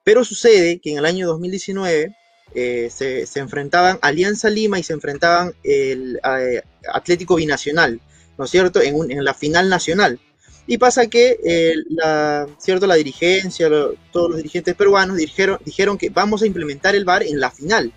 Pero 0.04 0.24
sucede 0.24 0.78
que 0.78 0.92
en 0.92 0.98
el 0.98 1.04
año 1.04 1.26
2019 1.26 2.14
eh, 2.54 2.88
se, 2.92 3.26
enfrentaban 3.40 3.98
Alianza 4.02 4.48
Lima 4.50 4.78
y 4.78 4.84
se 4.84 4.92
enfrentaban 4.92 5.52
el 5.64 6.20
eh, 6.24 6.62
Atlético 6.92 7.34
Binacional, 7.34 8.00
¿no 8.40 8.46
es 8.46 8.50
cierto? 8.50 8.80
En, 8.80 9.22
la 9.22 9.34
final 9.34 9.68
nacional. 9.68 10.18
Y 10.66 10.78
pasa 10.78 11.08
que 11.08 11.74
la, 11.90 12.48
¿cierto? 12.58 12.86
la 12.86 12.94
dirigencia, 12.94 13.68
todos 14.12 14.30
los 14.30 14.38
dirigentes 14.38 14.74
peruanos 14.74 15.18
dijeron, 15.18 15.58
dijeron 15.62 15.98
que 15.98 16.08
vamos 16.08 16.40
a 16.40 16.46
implementar 16.46 16.96
el 16.96 17.04
VAR 17.04 17.22
en 17.22 17.38
la 17.38 17.50
final. 17.50 17.92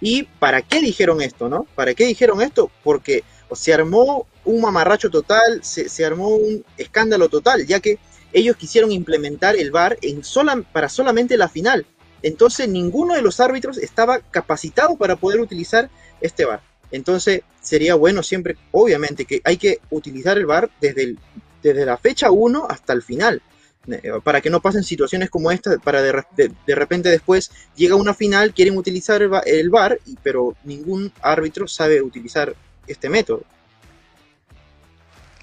¿Y 0.00 0.22
para 0.22 0.62
qué 0.62 0.80
dijeron 0.80 1.20
esto, 1.20 1.50
no? 1.50 1.66
¿Para 1.74 1.92
qué 1.92 2.06
dijeron 2.06 2.40
esto? 2.40 2.70
Porque 2.82 3.22
se 3.52 3.74
armó 3.74 4.26
un 4.46 4.62
mamarracho 4.62 5.10
total, 5.10 5.60
se, 5.62 6.06
armó 6.06 6.28
un 6.28 6.64
escándalo 6.78 7.28
total, 7.28 7.66
ya 7.66 7.80
que 7.80 7.98
ellos 8.32 8.56
quisieron 8.56 8.92
implementar 8.92 9.56
el 9.56 9.70
VAR 9.70 9.98
en 10.00 10.24
sola, 10.24 10.62
para 10.72 10.88
solamente 10.88 11.36
la 11.36 11.50
final. 11.50 11.84
Entonces 12.22 12.66
ninguno 12.66 13.12
de 13.12 13.20
los 13.20 13.40
árbitros 13.40 13.76
estaba 13.76 14.20
capacitado 14.20 14.96
para 14.96 15.16
poder 15.16 15.40
utilizar 15.40 15.90
este 16.22 16.46
VAR. 16.46 16.62
Entonces 16.90 17.42
sería 17.60 17.94
bueno 17.94 18.22
siempre, 18.22 18.56
obviamente, 18.72 19.24
que 19.24 19.40
hay 19.44 19.56
que 19.56 19.80
utilizar 19.90 20.38
el 20.38 20.46
VAR 20.46 20.70
desde, 20.80 21.16
desde 21.62 21.84
la 21.84 21.98
fecha 21.98 22.30
1 22.30 22.66
hasta 22.68 22.92
el 22.92 23.02
final, 23.02 23.42
eh, 23.88 24.12
para 24.22 24.40
que 24.40 24.50
no 24.50 24.60
pasen 24.60 24.84
situaciones 24.84 25.30
como 25.30 25.50
esta, 25.50 25.78
para 25.78 26.02
de, 26.02 26.74
repente 26.74 27.08
después 27.08 27.50
llega 27.76 27.94
una 27.94 28.14
final, 28.14 28.54
quieren 28.54 28.76
utilizar 28.76 29.22
el, 29.22 29.30
el 29.46 29.70
VAR, 29.70 29.98
pero 30.22 30.56
ningún 30.64 31.12
árbitro 31.22 31.66
sabe 31.68 32.02
utilizar 32.02 32.54
este 32.86 33.08
método. 33.08 33.42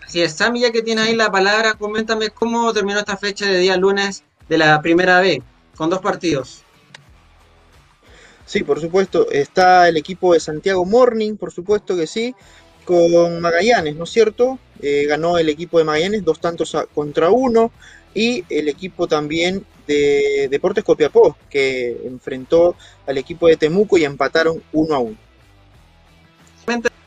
Así 0.06 0.22
es, 0.22 0.34
Sammy, 0.34 0.62
ya 0.62 0.72
que 0.72 0.82
tienes 0.82 1.06
ahí 1.06 1.16
la 1.16 1.32
palabra, 1.32 1.74
coméntame 1.74 2.30
cómo 2.30 2.72
terminó 2.74 3.00
esta 3.00 3.18
fecha 3.18 3.46
de 3.48 3.58
día 3.60 3.78
lunes 3.78 4.24
de 4.48 4.58
la 4.58 4.82
primera 4.82 5.20
B, 5.20 5.42
con 5.76 5.90
dos 5.90 6.02
partidos. 6.02 6.63
Sí, 8.46 8.64
por 8.64 8.80
supuesto, 8.80 9.30
está 9.32 9.88
el 9.88 9.98
equipo 9.98 10.34
de 10.34 10.40
Santiago 10.40 10.86
Morning, 10.86 11.36
por 11.36 11.52
supuesto 11.52 11.96
que 11.96 12.08
sí, 12.08 12.36
con 12.86 13.40
Magallanes, 13.40 13.96
¿no 13.96 14.04
es 14.04 14.10
cierto? 14.10 14.60
Eh, 14.82 15.06
ganó 15.08 15.38
el 15.38 15.50
equipo 15.50 15.78
de 15.78 15.86
Magallanes 15.86 16.26
dos 16.26 16.40
tantos 16.40 16.76
contra 16.94 17.30
uno 17.30 17.72
y 18.14 18.44
el 18.50 18.68
equipo 18.68 19.08
también 19.08 19.66
de 19.88 20.48
Deportes 20.52 20.84
Copiapó, 20.84 21.38
que 21.50 22.02
enfrentó 22.06 22.76
al 23.08 23.18
equipo 23.18 23.48
de 23.48 23.58
Temuco 23.58 23.98
y 23.98 24.06
empataron 24.06 24.62
uno 24.74 24.96
a 24.96 25.00
uno 25.00 25.18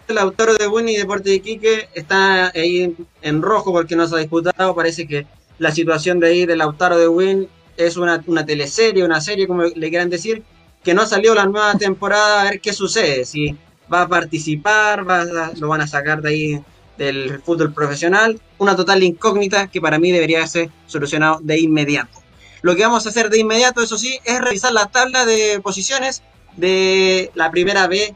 el 0.09 0.19
autor 0.19 0.57
de 0.57 0.69
Win 0.69 0.89
y 0.89 0.97
Deporte 0.97 1.31
de 1.31 1.37
Iquique 1.37 1.89
está 1.95 2.49
ahí 2.55 2.95
en, 3.23 3.43
rojo 3.43 3.73
porque 3.73 3.97
no 3.97 4.07
se 4.07 4.15
ha 4.15 4.19
disputado. 4.19 4.75
Parece 4.75 5.07
que 5.07 5.27
la 5.59 5.73
situación 5.73 6.21
de 6.21 6.29
ahí 6.29 6.47
del 6.47 6.59
Lautaro 6.59 6.99
de 6.99 7.09
Win 7.09 7.49
es 7.77 7.97
una, 7.97 8.23
teleserie, 8.47 9.05
una 9.05 9.21
serie, 9.21 9.47
como 9.47 9.65
le 9.65 9.89
quieran 9.91 10.11
decir, 10.11 10.43
que 10.87 10.95
no 10.95 11.05
salió 11.05 11.35
la 11.35 11.47
nueva 11.47 11.75
temporada, 11.75 12.43
a 12.43 12.45
ver 12.45 12.61
qué 12.61 12.73
sucede. 12.73 13.25
Si 13.25 13.57
va 13.93 14.03
a 14.03 14.09
participar, 14.09 15.07
va 15.07 15.25
lo 15.57 15.67
van 15.67 15.81
a 15.81 15.87
sacar 15.89 16.23
de 16.23 16.29
ahí 16.29 16.65
del 16.97 17.43
fútbol 17.43 17.75
profesional. 17.75 18.41
Una 18.59 18.77
total 18.77 19.03
incógnita 19.03 19.67
que 19.67 19.81
para 19.81 19.99
mí 19.99 20.13
debería 20.13 20.47
ser 20.47 20.71
solucionado 20.87 21.41
de 21.43 21.59
inmediato. 21.59 22.23
Lo 22.63 22.77
que 22.77 22.83
vamos 22.83 23.05
a 23.05 23.09
hacer 23.09 23.31
de 23.31 23.41
inmediato, 23.41 23.83
eso 23.83 23.99
sí, 23.99 24.21
es 24.25 24.41
revisar 24.41 24.73
la 24.73 24.87
tabla 24.87 25.27
de 25.27 25.61
posiciones 25.61 26.23
de 26.57 27.33
la 27.35 27.51
primera 27.51 27.89
B, 27.89 28.15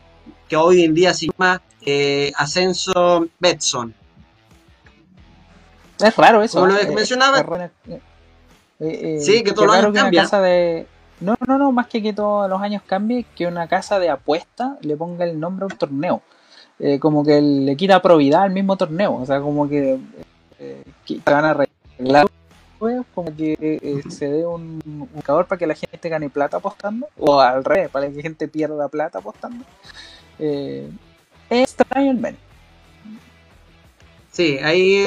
que 0.49 0.55
hoy 0.55 0.85
en 0.85 0.95
día 0.95 1.13
se 1.13 1.27
llama 1.27 1.61
eh, 1.85 2.31
Ascenso 2.37 3.27
Betson. 3.41 3.93
Es 5.99 6.17
raro 6.17 6.41
eso. 6.41 6.61
Como 6.61 6.73
lo 6.73 6.79
que 6.79 6.87
mencionaba. 6.95 7.69
Eh, 7.89 8.01
eh, 8.79 9.19
sí, 9.21 9.43
que 9.43 9.51
todos 9.51 9.67
los 9.67 9.77
años 9.77 9.93
cambia. 9.93 10.25
De... 10.25 10.87
No, 11.21 11.37
no, 11.47 11.59
no, 11.59 11.73
más 11.73 11.87
que 11.87 12.03
que 12.03 12.13
todos 12.13 12.49
los 12.49 12.61
años 12.63 12.83
cambie, 12.87 13.27
que 13.37 13.47
una 13.47 13.69
casa 13.69 13.99
de 13.99 14.09
apuesta 14.09 14.79
le 14.81 14.97
ponga 14.97 15.25
el 15.25 15.39
nombre 15.39 15.65
a 15.65 15.67
un 15.67 15.79
torneo. 15.79 16.23
como 17.01 17.25
que 17.25 17.41
le 17.41 17.77
quita 17.77 18.01
probidad 18.01 18.43
al 18.43 18.53
mismo 18.53 18.77
torneo. 18.77 19.17
O 19.17 19.27
sea, 19.27 19.41
como 19.41 19.69
que, 19.69 19.99
que 21.05 21.21
van 21.25 21.45
a 21.45 21.51
arreglar 21.51 22.27
como 23.15 23.37
que 23.37 24.03
se 24.09 24.31
dé 24.31 24.47
un, 24.47 24.81
un 24.85 25.23
para 25.23 25.59
que 25.59 25.67
la 25.67 25.75
gente 25.75 26.09
gane 26.09 26.31
plata 26.31 26.57
apostando, 26.57 27.09
o 27.19 27.41
al 27.41 27.65
revés, 27.65 27.91
para 27.91 28.09
que 28.09 28.17
la 28.17 28.23
gente 28.23 28.49
pierda 28.49 28.89
plata 28.89 29.19
apostando. 29.19 29.65
Eh, 30.39 30.89
extraño 31.51 32.13
el 32.13 32.37
Sí, 34.31 34.59
ahí 34.63 35.07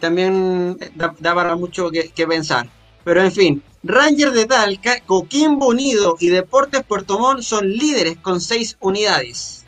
también 0.00 0.78
da, 0.94 1.34
para 1.34 1.56
mucho 1.56 1.90
que, 1.90 2.26
pensar. 2.26 2.66
Pero 3.04 3.22
en 3.22 3.32
fin, 3.32 3.62
Ranger 3.86 4.32
de 4.32 4.46
Talca, 4.46 4.98
Coquimbo 5.06 5.68
Unido 5.68 6.16
y 6.18 6.28
Deportes 6.28 6.82
Puerto 6.82 7.20
Montt 7.20 7.42
son 7.42 7.70
líderes 7.70 8.16
con 8.16 8.40
seis 8.40 8.76
unidades. 8.80 9.64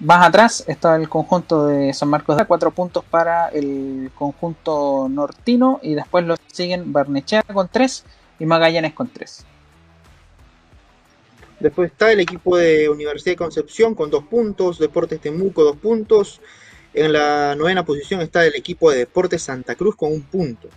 Más 0.00 0.26
atrás 0.26 0.64
está 0.66 0.96
el 0.96 1.08
conjunto 1.08 1.68
de 1.68 1.94
San 1.94 2.08
Marcos 2.08 2.36
de 2.36 2.46
cuatro 2.46 2.72
puntos 2.72 3.04
para 3.04 3.46
el 3.50 4.10
conjunto 4.12 5.08
nortino 5.08 5.78
y 5.84 5.94
después 5.94 6.24
lo 6.26 6.34
siguen 6.52 6.92
Barnechea 6.92 7.44
con 7.44 7.68
tres 7.68 8.04
y 8.40 8.44
Magallanes 8.44 8.92
con 8.92 9.08
tres. 9.08 9.44
Después 11.60 11.92
está 11.92 12.10
el 12.10 12.18
equipo 12.18 12.56
de 12.56 12.88
Universidad 12.88 13.32
de 13.32 13.36
Concepción 13.36 13.94
con 13.94 14.10
dos 14.10 14.24
puntos, 14.24 14.80
Deportes 14.80 15.20
Temuco 15.20 15.62
dos 15.62 15.76
puntos. 15.76 16.40
En 16.92 17.12
la 17.12 17.54
novena 17.54 17.84
posición 17.84 18.20
está 18.20 18.44
el 18.44 18.56
equipo 18.56 18.90
de 18.90 18.98
Deportes 18.98 19.42
Santa 19.42 19.76
Cruz 19.76 19.94
con 19.94 20.12
un 20.12 20.22
punto. 20.22 20.68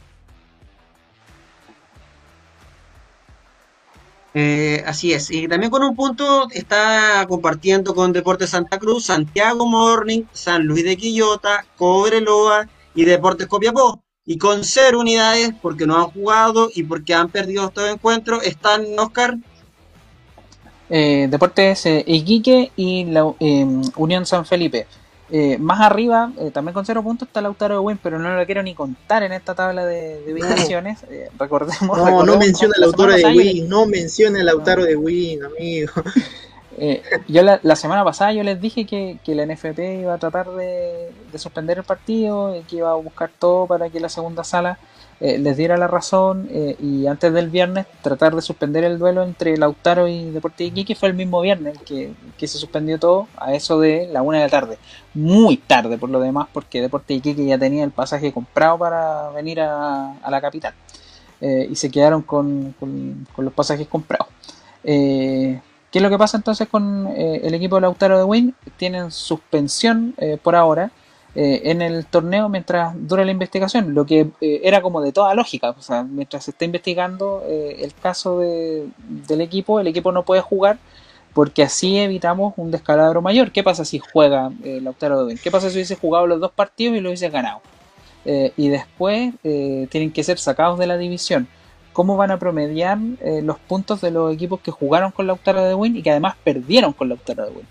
Eh, 4.33 4.83
así 4.85 5.13
es. 5.13 5.29
Y 5.29 5.47
también 5.47 5.71
con 5.71 5.83
un 5.83 5.95
punto 5.95 6.47
está 6.51 7.25
compartiendo 7.27 7.93
con 7.93 8.13
Deportes 8.13 8.51
Santa 8.51 8.79
Cruz, 8.79 9.05
Santiago 9.05 9.65
Morning, 9.65 10.23
San 10.31 10.63
Luis 10.63 10.83
de 10.83 10.95
Quillota, 10.95 11.65
Cobreloa 11.77 12.67
y 12.95 13.05
Deportes 13.05 13.47
Copiapó. 13.47 14.01
Y 14.25 14.37
con 14.37 14.63
cero 14.63 14.99
unidades, 14.99 15.51
porque 15.61 15.85
no 15.85 15.97
han 15.97 16.11
jugado 16.11 16.69
y 16.73 16.83
porque 16.83 17.13
han 17.13 17.29
perdido 17.29 17.65
estos 17.65 17.89
encuentros, 17.89 18.43
están 18.43 18.85
Oscar. 18.97 19.37
Eh, 20.89 21.27
Deportes 21.29 21.85
eh, 21.85 22.03
Iquique 22.05 22.71
y 22.75 23.05
la 23.05 23.33
eh, 23.39 23.65
Unión 23.95 24.25
San 24.25 24.45
Felipe. 24.45 24.87
Eh, 25.33 25.57
más 25.57 25.79
arriba, 25.79 26.31
eh, 26.37 26.51
también 26.51 26.73
con 26.73 26.85
cero 26.85 27.01
puntos, 27.01 27.27
está 27.27 27.39
Lautaro 27.41 27.75
de 27.75 27.79
Win, 27.79 27.99
pero 28.03 28.19
no 28.19 28.35
lo 28.35 28.45
quiero 28.45 28.61
ni 28.63 28.75
contar 28.75 29.23
en 29.23 29.31
esta 29.31 29.55
tabla 29.55 29.85
de, 29.85 30.21
de 30.21 30.33
ubicaciones. 30.33 31.03
Eh, 31.09 31.29
recordemos. 31.39 31.97
No, 31.97 32.23
no 32.23 32.37
menciona 32.37 32.73
el 32.75 32.81
la 32.81 32.87
autor 32.87 33.13
semana 33.13 33.29
de 33.29 33.37
Win, 33.37 33.69
no 33.69 33.85
menciona 33.85 34.41
el 34.41 34.49
autor 34.49 34.83
de 34.83 34.95
Win, 34.95 35.43
amigo. 35.43 35.91
Eh, 36.77 37.03
yo 37.27 37.43
la, 37.43 37.59
la 37.63 37.75
semana 37.75 38.03
pasada 38.03 38.31
yo 38.31 38.43
les 38.43 38.59
dije 38.59 38.85
que, 38.85 39.19
que 39.23 39.35
la 39.35 39.45
NFP 39.45 39.99
iba 39.99 40.13
a 40.13 40.17
tratar 40.17 40.49
de, 40.51 41.11
de 41.31 41.37
suspender 41.37 41.77
el 41.79 41.83
partido 41.83 42.55
y 42.55 42.61
que 42.61 42.77
iba 42.77 42.89
a 42.89 42.95
buscar 42.95 43.29
todo 43.37 43.67
para 43.67 43.89
que 43.89 43.99
la 43.99 44.07
segunda 44.07 44.43
sala 44.45 44.79
eh, 45.23 45.37
les 45.37 45.55
diera 45.55 45.77
la 45.77 45.85
razón 45.85 46.49
eh, 46.49 46.75
y 46.79 47.05
antes 47.05 47.31
del 47.31 47.51
viernes 47.51 47.85
tratar 48.01 48.35
de 48.35 48.41
suspender 48.41 48.83
el 48.83 48.97
duelo 48.97 49.21
entre 49.21 49.55
Lautaro 49.55 50.07
y 50.07 50.31
Deportes 50.31 50.69
Iquique 50.69 50.95
fue 50.95 51.09
el 51.09 51.13
mismo 51.13 51.39
viernes 51.41 51.77
que, 51.85 52.11
que 52.39 52.47
se 52.47 52.57
suspendió 52.57 52.97
todo 52.97 53.27
a 53.37 53.53
eso 53.53 53.79
de 53.79 54.09
la 54.11 54.23
una 54.23 54.39
de 54.39 54.45
la 54.45 54.49
tarde 54.49 54.79
muy 55.13 55.57
tarde 55.57 55.99
por 55.99 56.09
lo 56.09 56.19
demás 56.19 56.47
porque 56.51 56.81
Deportes 56.81 57.17
Iquique 57.17 57.45
ya 57.45 57.59
tenía 57.59 57.83
el 57.83 57.91
pasaje 57.91 58.33
comprado 58.33 58.79
para 58.79 59.29
venir 59.29 59.61
a, 59.61 60.13
a 60.23 60.31
la 60.31 60.41
capital 60.41 60.73
eh, 61.39 61.67
y 61.69 61.75
se 61.75 61.91
quedaron 61.91 62.23
con, 62.23 62.73
con, 62.79 63.27
los 63.37 63.53
pasajes 63.53 63.87
comprados 63.87 64.27
¿Qué 64.81 65.61
es 65.99 66.01
lo 66.01 66.09
que 66.09 66.17
pasa 66.17 66.37
entonces 66.37 66.67
con 66.67 67.13
el 67.15 67.53
equipo 67.53 67.75
de 67.75 67.81
Lautaro 67.81 68.17
de 68.17 68.23
Win? 68.23 68.55
Tienen 68.77 69.11
suspensión 69.11 70.15
por 70.41 70.55
ahora 70.55 70.89
eh, 71.35 71.61
en 71.65 71.81
el 71.81 72.05
torneo 72.05 72.49
mientras 72.49 72.93
dura 73.07 73.23
la 73.23 73.31
investigación, 73.31 73.93
lo 73.93 74.05
que 74.05 74.27
eh, 74.41 74.61
era 74.63 74.81
como 74.81 75.01
de 75.01 75.11
toda 75.11 75.33
lógica. 75.33 75.69
O 75.71 75.81
sea, 75.81 76.03
mientras 76.03 76.43
se 76.45 76.51
está 76.51 76.65
investigando 76.65 77.43
eh, 77.47 77.77
el 77.81 77.93
caso 77.93 78.39
de- 78.39 78.87
del 79.27 79.41
equipo, 79.41 79.79
el 79.79 79.87
equipo 79.87 80.11
no 80.11 80.23
puede 80.23 80.41
jugar 80.41 80.77
porque 81.33 81.63
así 81.63 81.97
evitamos 81.97 82.53
un 82.57 82.71
descalabro 82.71 83.21
mayor. 83.21 83.51
¿Qué 83.51 83.63
pasa 83.63 83.85
si 83.85 83.99
juega 83.99 84.51
eh, 84.63 84.79
Lautaro 84.81 85.25
Win? 85.25 85.39
¿Qué 85.41 85.49
pasa 85.51 85.69
si 85.69 85.75
hubiese 85.77 85.95
jugado 85.95 86.27
los 86.27 86.39
dos 86.41 86.51
partidos 86.51 86.97
y 86.97 86.99
lo 86.99 87.09
hubiese 87.09 87.29
ganado? 87.29 87.61
Eh, 88.25 88.51
y 88.57 88.67
después 88.69 89.33
tienen 89.41 90.11
que 90.11 90.23
ser 90.23 90.37
sacados 90.37 90.77
de 90.77 90.85
la 90.87 90.97
división 90.97 91.47
cómo 91.93 92.15
van 92.17 92.31
a 92.31 92.37
promediar 92.39 92.97
los 93.43 93.57
puntos 93.59 93.99
de 93.99 94.11
los 94.11 94.33
equipos 94.33 94.61
que 94.61 94.71
jugaron 94.71 95.11
con 95.11 95.27
Lautaro 95.27 95.61
de 95.63 95.73
Win 95.75 95.97
y 95.97 96.01
que 96.01 96.11
además 96.11 96.35
perdieron 96.41 96.93
con 96.93 97.09
Lautaro 97.09 97.45
de 97.45 97.51
Win. 97.51 97.67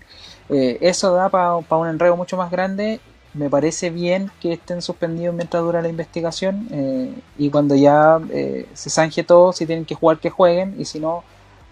Eh, 0.49 0.77
eso 0.81 1.13
da 1.13 1.29
para 1.29 1.55
un 1.55 1.87
enredo 1.87 2.15
mucho 2.17 2.37
más 2.37 2.51
grande. 2.51 2.99
Me 3.33 3.49
parece 3.49 3.89
bien 3.89 4.29
que 4.41 4.53
estén 4.53 4.81
suspendidos 4.81 5.33
mientras 5.33 5.63
dura 5.63 5.81
la 5.81 5.87
investigación 5.87 6.67
eh, 6.71 7.13
y 7.37 7.49
cuando 7.49 7.75
ya 7.75 8.19
eh, 8.29 8.67
se 8.73 8.89
zanje 8.89 9.23
todo, 9.23 9.53
si 9.53 9.65
tienen 9.65 9.85
que 9.85 9.95
jugar, 9.95 10.19
que 10.19 10.29
jueguen 10.29 10.75
y 10.77 10.83
si 10.83 10.99
no, 10.99 11.23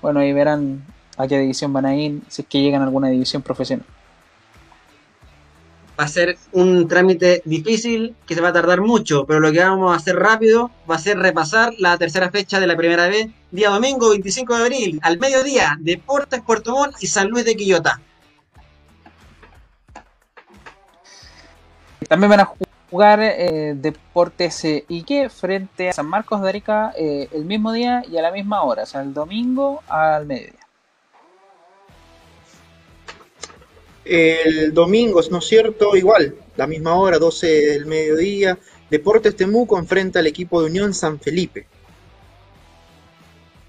bueno, 0.01 0.21
ahí 0.21 0.31
verán 0.31 0.85
a 1.17 1.27
qué 1.27 1.37
división 1.37 1.73
van 1.73 1.85
a 1.85 1.95
ir, 1.95 2.21
si 2.29 2.43
es 2.43 2.47
que 2.47 2.61
llegan 2.61 2.81
a 2.81 2.85
alguna 2.85 3.09
división 3.09 3.41
profesional. 3.41 3.85
Va 5.99 6.05
a 6.05 6.07
ser 6.07 6.37
un 6.53 6.87
trámite 6.87 7.41
difícil 7.43 8.15
que 8.25 8.35
se 8.35 8.39
va 8.39 8.49
a 8.49 8.53
tardar 8.53 8.79
mucho, 8.79 9.25
pero 9.25 9.41
lo 9.41 9.51
que 9.51 9.59
vamos 9.59 9.91
a 9.91 9.97
hacer 9.97 10.15
rápido 10.15 10.71
va 10.89 10.95
a 10.95 10.99
ser 10.99 11.19
repasar 11.19 11.73
la 11.77 11.97
tercera 11.97 12.31
fecha 12.31 12.61
de 12.61 12.67
la 12.67 12.77
primera 12.77 13.09
vez, 13.09 13.27
día 13.51 13.69
domingo 13.69 14.11
25 14.11 14.55
de 14.55 14.63
abril, 14.63 14.99
al 15.03 15.19
mediodía, 15.19 15.77
Deportes 15.81 16.41
Puerto 16.41 16.71
Montt 16.71 16.95
y 17.01 17.07
San 17.07 17.27
Luis 17.27 17.43
de 17.43 17.57
Quillota. 17.57 17.99
También 22.07 22.29
van 22.29 22.39
a 22.39 22.53
jugar 22.89 23.19
eh, 23.21 23.73
Deportes 23.75 24.65
eh, 24.65 24.85
Ique 24.87 25.29
frente 25.29 25.89
a 25.89 25.93
San 25.93 26.07
Marcos 26.07 26.41
de 26.41 26.49
Arica 26.49 26.93
eh, 26.97 27.27
el 27.31 27.45
mismo 27.45 27.71
día 27.71 28.03
y 28.09 28.17
a 28.17 28.21
la 28.21 28.31
misma 28.31 28.63
hora, 28.63 28.83
o 28.83 28.85
sea, 28.85 29.01
el 29.01 29.13
domingo 29.13 29.83
al 29.87 30.25
mediodía. 30.25 30.59
El 34.05 34.73
domingo, 34.73 35.21
¿no 35.29 35.37
es 35.37 35.45
cierto? 35.45 35.95
Igual, 35.95 36.35
la 36.57 36.65
misma 36.65 36.95
hora, 36.95 37.19
12 37.19 37.47
del 37.47 37.85
mediodía. 37.85 38.57
Deportes 38.89 39.35
Temuco 39.35 39.77
enfrenta 39.77 40.17
al 40.17 40.25
equipo 40.25 40.59
de 40.61 40.67
Unión 40.67 40.95
San 40.95 41.19
Felipe. 41.19 41.67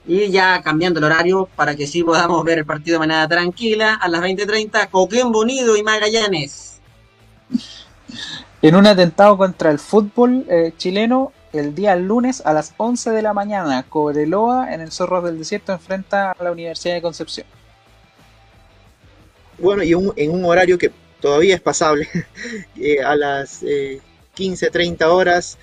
Y 0.06 0.30
ya 0.30 0.62
cambiando 0.62 0.98
el 0.98 1.04
horario 1.04 1.46
para 1.54 1.76
que 1.76 1.86
sí 1.86 2.02
podamos 2.02 2.42
ver 2.42 2.58
el 2.58 2.64
partido 2.64 2.94
de 2.94 3.00
manera 3.00 3.28
tranquila, 3.28 3.94
a 3.94 4.08
las 4.08 4.22
20.30, 4.22 4.88
Coquimbo 4.88 5.40
Unido 5.40 5.76
y 5.76 5.82
Magallanes. 5.82 6.79
En 8.62 8.74
un 8.74 8.86
atentado 8.86 9.36
contra 9.38 9.70
el 9.70 9.78
fútbol 9.78 10.44
eh, 10.48 10.72
chileno, 10.76 11.32
el 11.52 11.74
día 11.74 11.96
lunes 11.96 12.42
a 12.44 12.52
las 12.52 12.74
11 12.76 13.10
de 13.10 13.22
la 13.22 13.32
mañana, 13.32 13.84
Cobreloa 13.88 14.72
en 14.74 14.80
el 14.80 14.92
Zorro 14.92 15.22
del 15.22 15.38
Desierto 15.38 15.72
enfrenta 15.72 16.32
a 16.32 16.44
la 16.44 16.52
Universidad 16.52 16.94
de 16.94 17.02
Concepción. 17.02 17.46
Bueno, 19.58 19.82
y 19.82 19.94
un- 19.94 20.12
en 20.16 20.30
un 20.30 20.44
horario 20.44 20.78
que 20.78 20.90
todavía 21.20 21.54
es 21.54 21.60
pasable, 21.60 22.08
eh, 22.76 23.00
a 23.02 23.16
las 23.16 23.62
eh, 23.62 24.00
15.30 24.34 25.06
horas, 25.10 25.58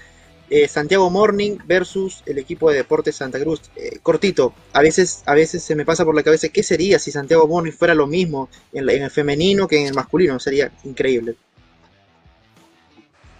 eh, 0.49 0.67
Santiago 0.67 1.09
Morning 1.09 1.57
versus 1.65 2.23
el 2.25 2.37
equipo 2.39 2.69
de 2.71 2.77
Deportes 2.77 3.15
Santa 3.17 3.39
Cruz. 3.39 3.61
Eh, 3.75 3.99
cortito, 4.01 4.53
a 4.73 4.81
veces, 4.81 5.21
a 5.25 5.33
veces 5.35 5.61
se 5.63 5.75
me 5.75 5.85
pasa 5.85 6.05
por 6.05 6.15
la 6.15 6.23
cabeza 6.23 6.49
qué 6.49 6.63
sería 6.63 6.99
si 6.99 7.11
Santiago 7.11 7.47
Morning 7.47 7.71
fuera 7.71 7.93
lo 7.95 8.07
mismo 8.07 8.49
en, 8.73 8.85
la- 8.85 8.93
en 8.93 9.03
el 9.03 9.11
femenino 9.11 9.67
que 9.67 9.81
en 9.81 9.87
el 9.87 9.93
masculino, 9.93 10.39
sería 10.39 10.71
increíble. 10.83 11.35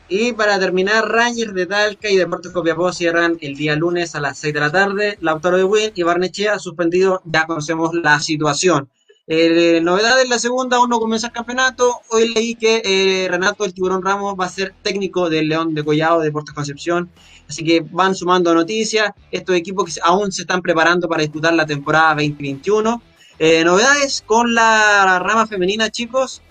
Y 0.10 0.32
para 0.32 0.58
terminar, 0.58 1.10
Rangers 1.10 1.54
de 1.54 1.66
Talca 1.66 2.10
y 2.10 2.16
Deportes 2.16 2.54
Copiapó 2.54 2.94
cierran 2.94 3.38
el 3.42 3.56
día 3.56 3.76
lunes 3.76 4.16
a 4.16 4.22
las 4.22 4.38
6 4.38 4.54
de 4.54 4.60
la 4.60 4.72
tarde. 4.72 5.18
Lautaro 5.20 5.58
de 5.58 5.66
Win 5.66 5.92
y 5.96 6.04
Barnechea 6.04 6.60
suspendido, 6.60 7.22
ya 7.26 7.46
conocemos 7.46 7.94
la 7.94 8.20
situación. 8.22 8.90
Eh, 9.30 9.82
novedad 9.84 10.22
en 10.22 10.30
la 10.30 10.40
segunda, 10.40 10.78
aún 10.78 10.90
no 10.90 11.00
comienza 11.02 11.28
el 11.28 11.34
campeonato. 11.34 12.00
Hoy 12.12 12.30
leí 12.34 12.56
que 12.56 12.82
eh, 12.86 13.28
Renato 13.28 13.66
el 13.66 13.74
Tiburón 13.74 14.02
Ramos 14.02 14.36
va 14.40 14.46
a 14.46 14.50
ser 14.50 14.74
técnico 14.82 15.30
del 15.30 15.50
León 15.50 15.74
de 15.74 15.84
Collado, 15.84 16.22
Deportes 16.22 16.56
Concepción. 16.56 17.10
Así 17.50 17.66
que 17.66 17.82
van 17.82 18.16
sumando 18.16 18.54
noticias. 18.54 19.12
Estos 19.30 19.58
equipos 19.58 20.00
aún 20.02 20.32
se 20.32 20.44
están 20.44 20.62
preparando 20.62 21.10
para 21.10 21.24
disputar 21.24 21.54
la 21.54 21.66
temporada 21.66 22.16
2021. 22.16 23.02
Eh, 23.40 23.66
novedades 23.66 24.24
con 24.26 24.56
la 24.56 25.20
rama 25.20 25.46
femenina, 25.48 25.90
chicos. 25.90 26.42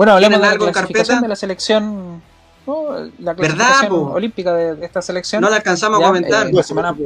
Bueno, 0.00 0.14
hablemos 0.14 0.40
de 0.40 0.48
¿Tienen 0.48 0.60
la 0.60 0.66
en 0.66 0.72
clasificación 0.72 1.20
de 1.20 1.28
la 1.28 1.36
selección, 1.36 2.22
¿no? 2.66 2.84
la 3.18 3.34
¿Verdad, 3.34 3.36
clasificación 3.36 3.92
olímpica 3.92 4.54
de, 4.54 4.74
de 4.76 4.86
esta 4.86 5.02
selección. 5.02 5.42
No 5.42 5.50
la 5.50 5.56
alcanzamos 5.56 6.00
Ya, 6.00 6.06
a 6.06 6.08
comentar. 6.08 6.46
eh, 6.46 6.52
la 6.54 6.62
semana 6.62 6.96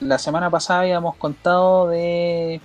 La 0.00 0.18
semana 0.18 0.50
pasada 0.50 0.80
habíamos 0.80 1.16
contado 1.16 1.88
de, 1.88 2.60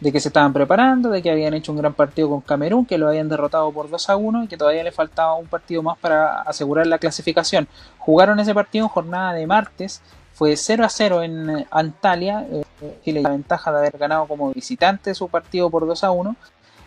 de 0.00 0.10
que 0.10 0.20
se 0.20 0.28
estaban 0.28 0.54
preparando, 0.54 1.10
de 1.10 1.20
que 1.20 1.30
habían 1.30 1.52
hecho 1.52 1.70
un 1.70 1.76
gran 1.76 1.92
partido 1.92 2.30
con 2.30 2.40
Camerún, 2.40 2.86
que 2.86 2.96
lo 2.96 3.08
habían 3.08 3.28
derrotado 3.28 3.70
por 3.72 3.90
2 3.90 4.08
a 4.08 4.16
1 4.16 4.44
y 4.44 4.48
que 4.48 4.56
todavía 4.56 4.82
le 4.84 4.90
faltaba 4.90 5.34
un 5.34 5.48
partido 5.48 5.82
más 5.82 5.98
para 5.98 6.40
asegurar 6.40 6.86
la 6.86 6.96
clasificación. 6.96 7.68
Jugaron 7.98 8.40
ese 8.40 8.54
partido 8.54 8.86
en 8.86 8.88
jornada 8.88 9.34
de 9.34 9.46
martes, 9.46 10.00
fue 10.32 10.56
0 10.56 10.82
a 10.82 10.88
0 10.88 11.22
en 11.22 11.66
Antalya, 11.70 12.46
eh, 12.50 12.64
Chile 13.04 13.20
la 13.20 13.30
ventaja 13.30 13.70
de 13.70 13.78
haber 13.80 13.98
ganado 13.98 14.26
como 14.26 14.50
visitante 14.52 15.14
su 15.14 15.28
partido 15.28 15.68
por 15.68 15.86
2 15.86 16.04
a 16.04 16.10
1 16.10 16.36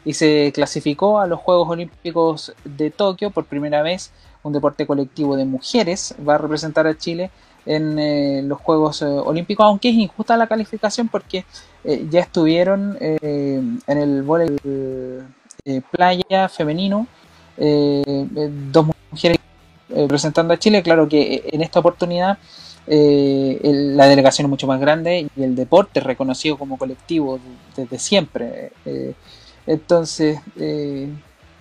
y 0.05 0.13
se 0.13 0.51
clasificó 0.53 1.19
a 1.19 1.27
los 1.27 1.39
Juegos 1.39 1.69
Olímpicos 1.69 2.53
de 2.63 2.91
Tokio 2.91 3.31
por 3.31 3.45
primera 3.45 3.81
vez. 3.81 4.11
Un 4.41 4.53
deporte 4.53 4.87
colectivo 4.87 5.35
de 5.35 5.45
mujeres 5.45 6.15
va 6.27 6.35
a 6.35 6.37
representar 6.37 6.87
a 6.87 6.97
Chile 6.97 7.29
en 7.65 7.99
eh, 7.99 8.41
los 8.43 8.59
Juegos 8.59 9.01
eh, 9.01 9.05
Olímpicos, 9.05 9.65
aunque 9.65 9.89
es 9.89 9.95
injusta 9.95 10.37
la 10.37 10.47
calificación 10.47 11.09
porque 11.09 11.45
eh, 11.83 12.07
ya 12.09 12.21
estuvieron 12.21 12.97
en 12.99 13.81
el 13.85 14.23
voleibol 14.23 15.25
playa 15.91 16.47
femenino 16.47 17.05
dos 17.57 18.85
mujeres 19.11 19.39
representando 19.89 20.53
a 20.53 20.57
Chile. 20.57 20.81
Claro 20.81 21.09
que 21.09 21.49
en 21.51 21.61
esta 21.61 21.79
oportunidad 21.79 22.37
eh, 22.91 23.59
la 23.61 24.07
delegación 24.07 24.45
es 24.45 24.49
mucho 24.49 24.65
más 24.65 24.79
grande 24.79 25.27
y 25.35 25.43
el 25.43 25.55
deporte 25.55 25.99
reconocido 25.99 26.57
como 26.57 26.77
colectivo 26.77 27.39
desde 27.75 27.99
siempre. 27.99 28.71
Eh, 29.69 29.73
entonces, 29.73 30.39
eh, 30.57 31.09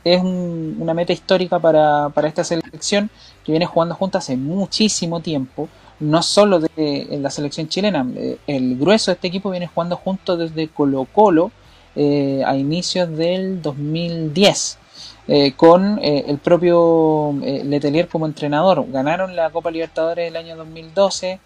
es 0.04 0.22
una 0.22 0.94
meta 0.94 1.12
histórica 1.12 1.58
para, 1.58 2.08
para, 2.10 2.28
esta 2.28 2.44
selección 2.44 3.10
que 3.44 3.52
viene 3.52 3.66
jugando 3.66 3.94
juntas 3.94 4.24
hace 4.24 4.36
muchísimo 4.36 5.20
tiempo, 5.20 5.68
no 6.00 6.22
solo 6.22 6.60
de, 6.60 7.18
la 7.20 7.30
selección 7.30 7.68
chilena, 7.68 8.06
el 8.46 8.78
grueso 8.78 9.10
de 9.10 9.16
este 9.16 9.28
equipo 9.28 9.50
viene 9.50 9.66
jugando 9.66 9.96
juntos 9.96 10.38
desde 10.38 10.68
Colo 10.68 11.06
Colo 11.12 11.50
a 11.96 12.56
inicios 12.56 13.10
del 13.16 13.60
2010. 13.60 14.78
Eh, 15.30 15.52
con 15.54 15.98
eh, 16.02 16.24
el 16.26 16.38
propio 16.38 17.34
eh, 17.42 17.62
Letelier 17.62 18.08
como 18.08 18.24
entrenador. 18.24 18.90
Ganaron 18.90 19.36
la 19.36 19.50
Copa 19.50 19.70
Libertadores 19.70 20.26
el 20.28 20.36
año 20.36 20.56
2012, 20.56 21.38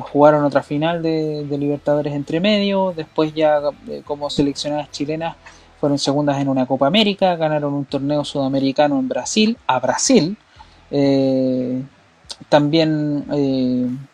jugaron 0.00 0.44
otra 0.44 0.62
final 0.62 1.02
de, 1.02 1.46
Libertadores 1.58 2.12
entre 2.12 2.40
medio, 2.40 2.92
después 2.94 3.34
ya 3.34 3.60
como 4.04 4.28
seleccionadas 4.28 4.90
chilenas 4.90 5.36
fueron 5.80 5.98
segundas 5.98 6.38
en 6.40 6.48
una 6.48 6.66
Copa 6.66 6.86
América, 6.86 7.36
ganaron 7.36 7.72
un 7.72 7.84
torneo 7.86 8.24
sudamericano 8.24 8.98
en 8.98 9.08
Brasil, 9.08 9.56
a 9.66 9.78
Brasil. 9.80 10.36
también, 12.48 13.24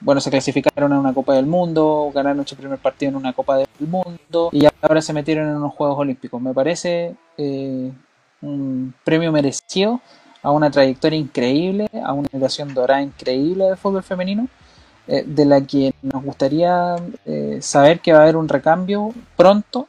bueno, 0.01 0.21
se 0.21 0.31
clasificaron 0.31 0.93
a 0.93 1.01
una 1.01 1.13
Copa 1.13 1.35
del 1.35 1.47
Mundo, 1.47 2.13
ganaron 2.15 2.47
su 2.47 2.57
primer 2.57 2.79
partido 2.79 3.11
en 3.11 3.17
una 3.17 3.33
Copa 3.33 3.57
del 3.57 3.67
Mundo 3.81 4.51
y 4.53 4.65
ahora 4.81 5.03
se 5.03 5.13
metieron 5.13 5.49
en 5.49 5.57
unos 5.57 5.75
Juegos 5.75 5.99
Olímpicos. 5.99 6.41
Me 6.41 6.55
parece 6.55 7.15
un 8.43 8.95
premio 9.05 9.33
merecido 9.33 10.01
a 10.43 10.51
una 10.51 10.71
trayectoria 10.71 11.19
increíble, 11.19 11.89
a 12.05 12.13
una 12.13 12.29
generación 12.29 12.75
dorada 12.75 13.03
increíble 13.03 13.65
de 13.65 13.77
fútbol 13.77 14.03
femenino, 14.03 14.49
eh, 15.09 15.25
de 15.27 15.45
la 15.45 15.61
que 15.67 15.95
nos 16.03 16.23
gustaría 16.23 16.97
eh, 17.25 17.59
saber 17.61 18.01
que 18.01 18.13
va 18.13 18.21
a 18.21 18.23
haber 18.23 18.37
un 18.37 18.49
recambio 18.49 19.13
pronto, 19.37 19.89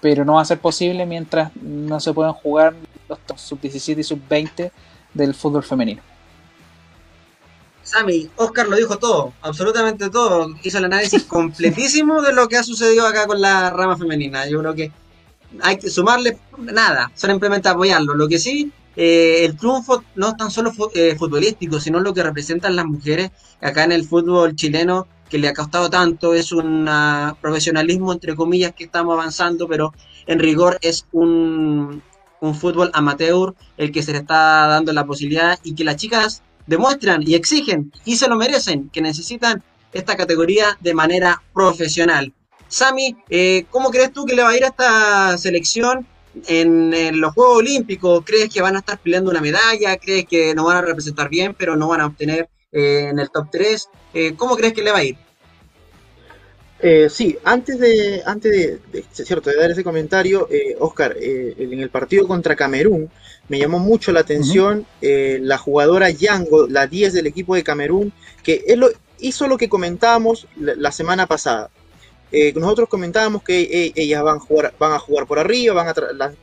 pero 0.00 0.24
no 0.24 0.34
va 0.34 0.42
a 0.42 0.44
ser 0.44 0.58
posible 0.58 1.06
mientras 1.06 1.54
no 1.56 2.00
se 2.00 2.12
puedan 2.12 2.32
jugar 2.32 2.74
los 3.08 3.18
sub-17 3.40 3.98
y 3.98 4.02
sub-20 4.02 4.70
del 5.14 5.34
fútbol 5.34 5.62
femenino. 5.62 6.02
Sammy, 7.82 8.30
Oscar 8.36 8.68
lo 8.68 8.76
dijo 8.76 8.98
todo, 8.98 9.32
absolutamente 9.42 10.08
todo. 10.10 10.54
Hizo 10.62 10.78
el 10.78 10.84
análisis 10.84 11.22
completísimo 11.28 12.22
de 12.22 12.32
lo 12.32 12.48
que 12.48 12.56
ha 12.56 12.62
sucedido 12.62 13.06
acá 13.06 13.26
con 13.26 13.40
la 13.40 13.70
rama 13.70 13.96
femenina. 13.96 14.46
Yo 14.46 14.60
creo 14.60 14.74
que 14.74 14.92
hay 15.60 15.78
que 15.78 15.90
sumarle 15.90 16.38
nada, 16.58 17.10
simplemente 17.14 17.68
apoyarlo. 17.68 18.14
Lo 18.14 18.28
que 18.28 18.38
sí, 18.38 18.72
eh, 18.96 19.44
el 19.44 19.56
triunfo 19.56 20.04
no 20.16 20.36
tan 20.36 20.50
solo 20.50 20.72
eh, 20.94 21.16
futbolístico, 21.16 21.80
sino 21.80 22.00
lo 22.00 22.12
que 22.12 22.22
representan 22.22 22.76
las 22.76 22.86
mujeres 22.86 23.30
acá 23.60 23.84
en 23.84 23.92
el 23.92 24.04
fútbol 24.04 24.54
chileno 24.54 25.06
que 25.28 25.38
le 25.38 25.48
ha 25.48 25.54
costado 25.54 25.88
tanto, 25.88 26.34
es 26.34 26.52
un 26.52 26.86
profesionalismo 27.40 28.12
entre 28.12 28.36
comillas 28.36 28.74
que 28.74 28.84
estamos 28.84 29.14
avanzando, 29.14 29.66
pero 29.66 29.94
en 30.26 30.38
rigor 30.38 30.78
es 30.82 31.06
un, 31.12 32.02
un 32.42 32.54
fútbol 32.54 32.90
amateur 32.92 33.54
el 33.78 33.92
que 33.92 34.02
se 34.02 34.12
le 34.12 34.18
está 34.18 34.66
dando 34.66 34.92
la 34.92 35.06
posibilidad 35.06 35.58
y 35.62 35.74
que 35.74 35.84
las 35.84 35.96
chicas 35.96 36.42
demuestran 36.66 37.22
y 37.26 37.34
exigen 37.34 37.92
y 38.04 38.16
se 38.16 38.28
lo 38.28 38.36
merecen, 38.36 38.90
que 38.90 39.00
necesitan 39.00 39.62
esta 39.92 40.16
categoría 40.16 40.76
de 40.80 40.92
manera 40.92 41.42
profesional. 41.54 42.32
Sami, 42.68 43.16
eh, 43.30 43.66
¿cómo 43.70 43.90
crees 43.90 44.12
tú 44.12 44.24
que 44.24 44.34
le 44.34 44.42
va 44.42 44.50
a 44.50 44.56
ir 44.56 44.64
a 44.64 44.68
esta 44.68 45.38
selección 45.38 46.06
en, 46.46 47.20
los 47.20 47.34
Juegos 47.34 47.58
Olímpicos? 47.58 48.22
¿Crees 48.24 48.48
que 48.48 48.62
van 48.62 48.76
a 48.76 48.80
estar 48.80 48.98
peleando 48.98 49.30
una 49.30 49.40
medalla? 49.40 49.96
¿Crees 49.96 50.26
que 50.26 50.54
no 50.54 50.64
van 50.64 50.78
a 50.78 50.82
representar 50.82 51.28
bien, 51.28 51.54
pero 51.54 51.76
no 51.76 51.88
van 51.88 52.00
a 52.00 52.06
obtener 52.06 52.48
eh, 52.72 53.08
en 53.10 53.18
el 53.18 53.30
top 53.30 53.48
3? 53.50 53.88
Eh, 54.14 54.34
¿Cómo 54.36 54.56
crees 54.56 54.72
que 54.72 54.82
le 54.82 54.92
va 54.92 54.98
a 54.98 55.04
ir? 55.04 55.16
sí, 57.10 57.38
antes 57.44 57.78
de, 57.78 58.22
antes 58.26 58.50
de, 58.90 59.04
cierto, 59.12 59.50
de 59.50 59.56
dar 59.56 59.70
ese 59.70 59.84
comentario, 59.84 60.48
Oscar, 60.80 61.16
en 61.16 61.78
el 61.78 61.90
partido 61.90 62.26
contra 62.26 62.56
Camerún 62.56 63.08
me 63.46 63.60
llamó 63.60 63.78
mucho 63.78 64.10
la 64.10 64.18
atención 64.18 64.84
la 65.00 65.58
jugadora 65.58 66.10
Yango, 66.10 66.66
la 66.66 66.88
10 66.88 67.12
del 67.12 67.28
equipo 67.28 67.54
de 67.54 67.62
Camerún, 67.62 68.12
que 68.42 68.64
lo, 68.76 68.90
hizo 69.20 69.46
lo 69.46 69.56
que 69.58 69.68
comentábamos 69.68 70.48
la 70.56 70.90
semana 70.90 71.28
pasada 71.28 71.70
eh, 72.32 72.54
nosotros 72.56 72.88
comentábamos 72.88 73.42
que 73.42 73.60
eh, 73.60 73.92
ellas 73.94 74.22
van 74.22 74.38
a, 74.38 74.40
jugar, 74.40 74.74
van 74.78 74.92
a 74.92 74.98
jugar 74.98 75.26
por 75.26 75.38
arriba, 75.38 75.74
van 75.74 75.88
a 75.88 75.94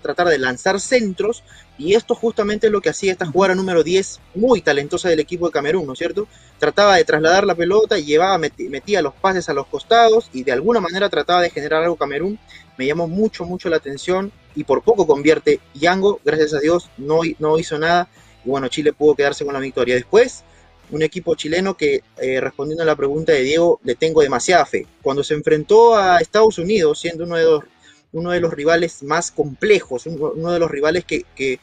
tratar 0.02 0.28
de 0.28 0.38
lanzar 0.38 0.80
centros, 0.80 1.44
y 1.80 1.96
esto 1.96 2.14
justamente 2.14 2.68
es 2.68 2.72
lo 2.72 2.80
que 2.80 2.90
hacía 2.90 3.12
esta 3.12 3.26
jugadora 3.26 3.56
número 3.56 3.84
10, 3.84 4.20
muy 4.36 4.62
talentosa 4.62 5.10
del 5.10 5.20
equipo 5.20 5.48
de 5.48 5.52
Camerún, 5.52 5.88
¿no 5.88 5.94
es 5.94 6.00
cierto? 6.00 6.28
Trataba 6.60 6.98
de 6.98 7.06
trasladar 7.06 7.46
la 7.46 7.56
pelota, 7.56 7.98
llevaba, 7.98 8.38
metía 8.38 9.02
los 9.02 9.16
pases 9.16 9.50
a 9.50 9.54
los 9.54 9.66
costados, 9.66 10.30
y 10.32 10.44
de 10.44 10.52
alguna 10.52 10.80
manera 10.80 11.10
trataba 11.10 11.42
de 11.42 11.50
generar 11.50 11.82
algo 11.82 11.96
Camerún. 11.96 12.38
Me 12.78 12.86
llamó 12.86 13.08
mucho, 13.08 13.44
mucho 13.46 13.68
la 13.70 13.78
atención, 13.78 14.32
y 14.56 14.66
por 14.66 14.84
poco 14.84 15.08
convierte 15.08 15.60
Yango, 15.74 16.20
gracias 16.24 16.54
a 16.54 16.60
Dios, 16.60 16.90
no, 16.98 17.22
no 17.40 17.58
hizo 17.58 17.80
nada, 17.80 18.10
y 18.46 18.50
bueno, 18.50 18.68
Chile 18.68 18.94
pudo 18.94 19.16
quedarse 19.16 19.44
con 19.44 19.54
la 19.54 19.60
victoria. 19.60 19.96
Después, 19.96 20.44
un 20.92 21.04
equipo 21.04 21.36
chileno 21.36 21.78
que, 21.78 22.02
eh, 22.18 22.42
respondiendo 22.42 22.84
a 22.84 22.86
la 22.86 22.96
pregunta 22.96 23.32
de 23.32 23.44
Diego, 23.44 23.80
le 23.84 23.96
tengo 23.96 24.22
demasiada 24.22 24.66
fe. 24.66 24.88
Cuando 25.02 25.24
se 25.24 25.34
enfrentó 25.34 25.96
a 25.96 26.20
Estados 26.20 26.58
Unidos, 26.58 27.00
siendo 27.00 27.24
uno 27.26 28.32
de 28.32 28.40
los, 28.42 28.54
rivales 28.54 29.04
más 29.04 29.32
complejos, 29.32 30.06
uno, 30.06 30.52
de 30.52 30.60
los 30.60 30.72
rivales 30.72 31.06
que, 31.06 31.60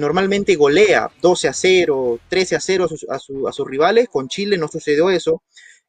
normalmente 0.00 0.56
golea 0.56 1.10
12 1.20 1.48
a 1.48 1.52
0, 1.52 2.20
13 2.28 2.56
a 2.56 2.60
0 2.60 2.88
a, 3.08 3.52
sus 3.52 3.66
rivales, 3.68 4.08
con 4.08 4.28
Chile 4.28 4.56
no 4.56 4.68
sucedió 4.68 5.10
eso. 5.10 5.42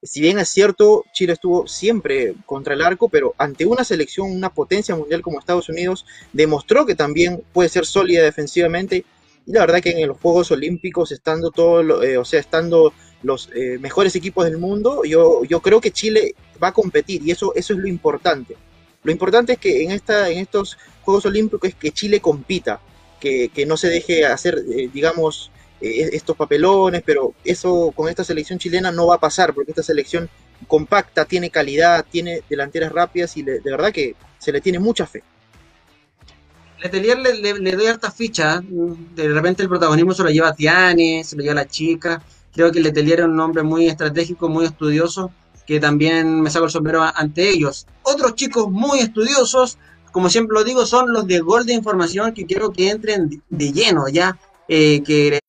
Si 0.04 0.20
bien 0.20 0.40
es 0.40 0.50
cierto, 0.50 1.06
Chile 1.14 1.34
estuvo 1.34 1.68
siempre 1.68 2.34
contra 2.48 2.74
el 2.74 2.82
arco, 2.82 3.08
pero 3.08 3.36
ante 3.38 3.66
una 3.66 3.84
selección, 3.84 4.32
una 4.32 4.52
potencia 4.52 4.96
mundial 4.96 5.22
como 5.22 5.40
Estados 5.40 5.70
Unidos, 5.70 6.08
demostró 6.34 6.88
que 6.88 6.96
también 6.96 7.44
puede 7.54 7.70
ser 7.70 7.86
sólida 7.86 8.24
defensivamente 8.24 9.06
la 9.52 9.62
verdad 9.62 9.82
que 9.82 9.92
en 9.92 10.08
los 10.08 10.18
Juegos 10.20 10.52
Olímpicos, 10.52 11.12
estando 11.12 11.52
todo, 11.52 12.04
eh, 12.04 12.18
o 12.18 12.26
sea, 12.26 12.40
estando 12.40 12.94
los 13.24 13.50
eh, 13.54 13.78
mejores 13.80 14.16
equipos 14.16 14.46
del 14.46 14.58
mundo, 14.58 15.04
yo, 15.04 15.44
yo 15.44 15.62
creo 15.62 15.80
que 15.80 15.92
Chile 15.92 16.36
va 16.62 16.70
a 16.70 16.74
competir 16.74 17.22
y 17.24 17.32
eso, 17.32 17.54
eso 17.56 17.74
es 17.74 17.80
lo 17.80 17.88
importante. 17.88 18.56
Lo 19.04 19.12
importante 19.12 19.54
es 19.54 19.60
que 19.60 19.84
en, 19.84 19.92
esta, 19.92 20.30
en 20.30 20.40
estos 20.40 20.78
Juegos 21.02 21.26
Olímpicos 21.26 21.70
es 21.70 21.76
que 21.76 21.92
Chile 21.92 22.20
compita, 22.20 22.80
que, 23.20 23.50
que 23.50 23.66
no 23.66 23.78
se 23.78 23.90
deje 23.90 24.26
hacer, 24.26 24.64
eh, 24.70 24.90
digamos, 24.92 25.52
estos 25.84 26.38
papelones, 26.38 27.02
pero 27.04 27.34
eso 27.44 27.92
con 27.96 28.08
esta 28.08 28.24
selección 28.24 28.60
chilena 28.60 28.92
no 28.92 29.08
va 29.08 29.16
a 29.16 29.20
pasar, 29.20 29.52
porque 29.52 29.72
esta 29.72 29.82
selección 29.82 30.30
compacta, 30.68 31.26
tiene 31.26 31.50
calidad, 31.50 32.06
tiene 32.08 32.44
delanteras 32.48 32.92
rápidas 32.92 33.36
y 33.36 33.42
de 33.42 33.60
verdad 33.64 33.92
que 33.92 34.16
se 34.38 34.52
le 34.52 34.62
tiene 34.62 34.78
mucha 34.78 35.08
fe. 35.08 35.24
Letelier 36.82 37.20
le, 37.20 37.60
le, 37.60 37.72
doy 37.74 37.86
harta 37.86 38.12
ficha. 38.12 38.62
De 38.62 39.28
repente 39.30 39.62
el 39.62 39.70
protagonismo 39.70 40.14
se 40.14 40.24
lo 40.24 40.30
lleva 40.30 40.50
a 40.50 40.56
Tiane, 40.56 41.24
se 41.24 41.36
lo 41.36 41.44
lleva 41.44 41.54
a 41.54 41.64
la 41.64 41.68
chica. 41.68 42.22
Creo 42.54 42.72
que 42.72 42.80
Letelier 42.80 43.20
es 43.20 43.26
un 43.26 43.40
hombre 43.40 43.64
muy 43.64 43.88
estratégico, 43.88 44.50
muy 44.50 44.66
estudioso, 44.66 45.32
que 45.66 45.80
también 45.80 46.42
me 46.42 46.50
saco 46.50 46.66
el 46.66 46.72
sombrero 46.72 47.04
ante 47.04 47.50
ellos. 47.50 47.86
Otros 48.02 48.36
chicos 48.36 48.70
muy 48.70 49.00
estudiosos, 49.00 49.78
como 50.12 50.30
siempre 50.30 50.56
lo 50.56 50.64
digo, 50.64 50.86
son 50.86 51.14
los 51.14 51.28
de 51.28 51.40
Gol 51.40 51.66
de 51.66 51.74
Información, 51.74 52.34
que 52.34 52.46
quiero 52.46 52.72
que 52.72 52.90
entren 52.90 53.44
de 53.50 53.72
lleno 53.72 54.10
ya, 54.10 54.38
eh, 54.68 55.04
que 55.04 55.40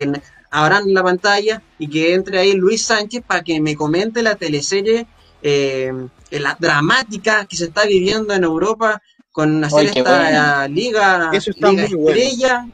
abran 0.50 0.92
la 0.92 1.02
pantalla 1.02 1.62
y 1.78 1.88
que 1.88 2.14
entre 2.14 2.38
ahí 2.38 2.52
Luis 2.52 2.84
Sánchez 2.84 3.22
para 3.26 3.42
que 3.42 3.58
me 3.60 3.74
comente 3.74 4.22
la 4.22 4.36
teleserie, 4.36 5.06
eh, 5.42 5.92
la 6.30 6.56
dramática 6.60 7.46
que 7.46 7.56
se 7.56 7.64
está 7.64 7.84
viviendo 7.86 8.34
en 8.34 8.44
Europa 8.44 9.02
con 9.32 9.64
hacer 9.64 9.86
esta 9.86 10.68
liga, 10.68 10.68
liga 10.68 11.30
estrella, 11.32 12.68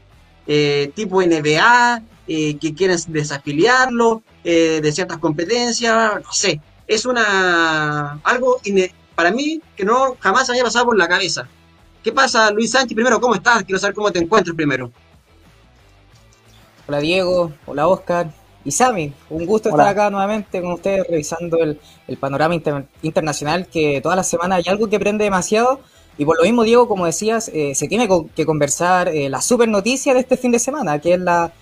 eh, 0.45 0.91
tipo 0.93 1.21
NBA, 1.21 2.03
eh, 2.27 2.57
que 2.57 2.73
quieren 2.73 2.99
desafiliarlo 3.07 4.21
eh, 4.43 4.79
de 4.83 4.91
ciertas 4.91 5.17
competencias, 5.17 6.21
no 6.21 6.33
sé, 6.33 6.61
es 6.85 7.05
una 7.05 8.19
algo 8.23 8.61
para 9.15 9.31
mí 9.31 9.61
que 9.75 9.85
no 9.85 10.17
jamás 10.19 10.49
había 10.49 10.63
pasado 10.63 10.85
por 10.85 10.97
la 10.97 11.07
cabeza. 11.07 11.47
¿Qué 12.03 12.11
pasa, 12.11 12.51
Luis 12.51 12.71
Sánchez? 12.71 12.95
Primero, 12.95 13.19
¿cómo 13.19 13.35
estás? 13.35 13.63
Quiero 13.63 13.79
saber 13.79 13.93
cómo 13.93 14.11
te 14.11 14.19
encuentras 14.19 14.55
primero. 14.55 14.91
Hola 16.87 16.99
Diego, 16.99 17.51
hola 17.65 17.87
Oscar 17.87 18.31
y 18.65 18.71
Sami. 18.71 19.13
Un 19.29 19.45
gusto 19.45 19.69
estar 19.69 19.87
acá 19.87 20.09
nuevamente 20.09 20.61
con 20.61 20.73
ustedes 20.73 21.05
revisando 21.07 21.57
el, 21.57 21.79
panorama 22.17 22.55
internacional 23.01 23.67
que 23.67 24.01
toda 24.01 24.15
la 24.15 24.23
semana 24.23 24.55
hay 24.55 24.63
algo 24.67 24.89
que 24.89 24.99
prende 24.99 25.25
demasiado 25.25 25.81
y 26.19 26.25
por 26.25 26.37
lo 26.37 26.43
mismo, 26.43 26.63
Diego, 26.63 26.85
como 26.89 27.05
decías, 27.05 27.49
eh, 27.53 27.73
se 27.73 27.87
tiene 27.87 28.09
que 28.35 28.45
conversar 28.45 29.07
eh, 29.07 29.29
la 29.29 29.41
super 29.41 29.69
noticia 29.69 30.13
de 30.13 30.19
este 30.19 30.35
fin 30.35 30.51
de 30.51 30.59
semana, 30.59 30.99
que 30.99 31.13
es 31.13 31.19
la, 31.19 31.53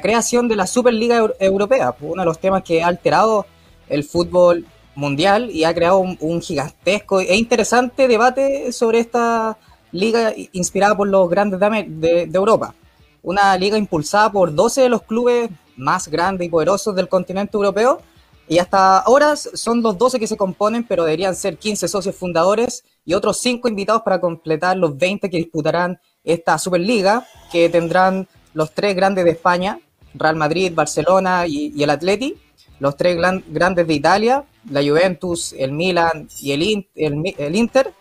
creación 0.00 0.46
de 0.46 0.54
la 0.54 0.68
Superliga 0.68 1.28
Europea, 1.40 1.96
uno 2.00 2.22
de 2.22 2.26
los 2.26 2.38
temas 2.38 2.62
que 2.62 2.84
ha 2.84 2.86
alterado 2.86 3.46
el 3.88 4.04
fútbol 4.04 4.64
mundial 4.94 5.50
y 5.50 5.64
ha 5.64 5.74
creado 5.74 5.98
un, 5.98 6.40
gigantesco 6.40 7.18
e 7.18 7.34
interesante 7.36 8.06
debate 8.06 8.70
sobre 8.70 9.00
esta 9.00 9.58
liga 9.90 10.32
inspirada 10.52 10.96
por 10.96 11.08
los 11.08 11.28
grandes 11.28 11.58
de, 11.58 12.26
de, 12.26 12.38
Europa. 12.38 12.76
Una 13.24 13.58
liga 13.58 13.76
impulsada 13.76 14.30
por 14.30 14.54
12 14.54 14.82
de 14.82 14.88
los 14.88 15.02
clubes 15.02 15.50
más 15.76 16.06
grandes 16.06 16.46
y 16.46 16.50
poderosos 16.50 16.94
del 16.94 17.08
continente 17.08 17.56
europeo 17.56 18.00
Y 18.48 18.58
hasta 18.58 18.98
ahora 18.98 19.34
son 19.36 19.82
los 19.82 19.98
12 19.98 20.20
que 20.20 20.26
se 20.26 20.36
componen, 20.36 20.84
pero 20.84 21.04
deberían 21.04 21.34
ser 21.34 21.58
15 21.58 21.88
socios 21.88 22.14
fundadores 22.14 22.84
y 23.04 23.14
otros 23.14 23.38
5 23.40 23.68
invitados 23.68 24.02
para 24.02 24.20
completar 24.20 24.76
los 24.76 24.96
20 24.96 25.28
que 25.28 25.38
disputarán 25.38 25.98
esta 26.22 26.58
Superliga, 26.58 27.26
que 27.50 27.68
tendrán 27.68 28.28
los 28.54 28.72
tres 28.72 28.94
grandes 28.94 29.24
de 29.24 29.32
España, 29.32 29.80
Real 30.14 30.36
Madrid, 30.36 30.72
Barcelona 30.74 31.46
y, 31.46 31.82
el 31.82 31.90
Atleti, 31.90 32.36
los 32.78 32.96
tres 32.96 33.18
grandes 33.48 33.86
de 33.86 33.94
Italia, 33.94 34.44
la 34.70 34.82
Juventus, 34.82 35.54
el 35.58 35.72
Milan 35.72 36.28
y 36.40 36.52
el, 36.52 36.86
el, 36.94 37.56
Inter, 37.56 37.92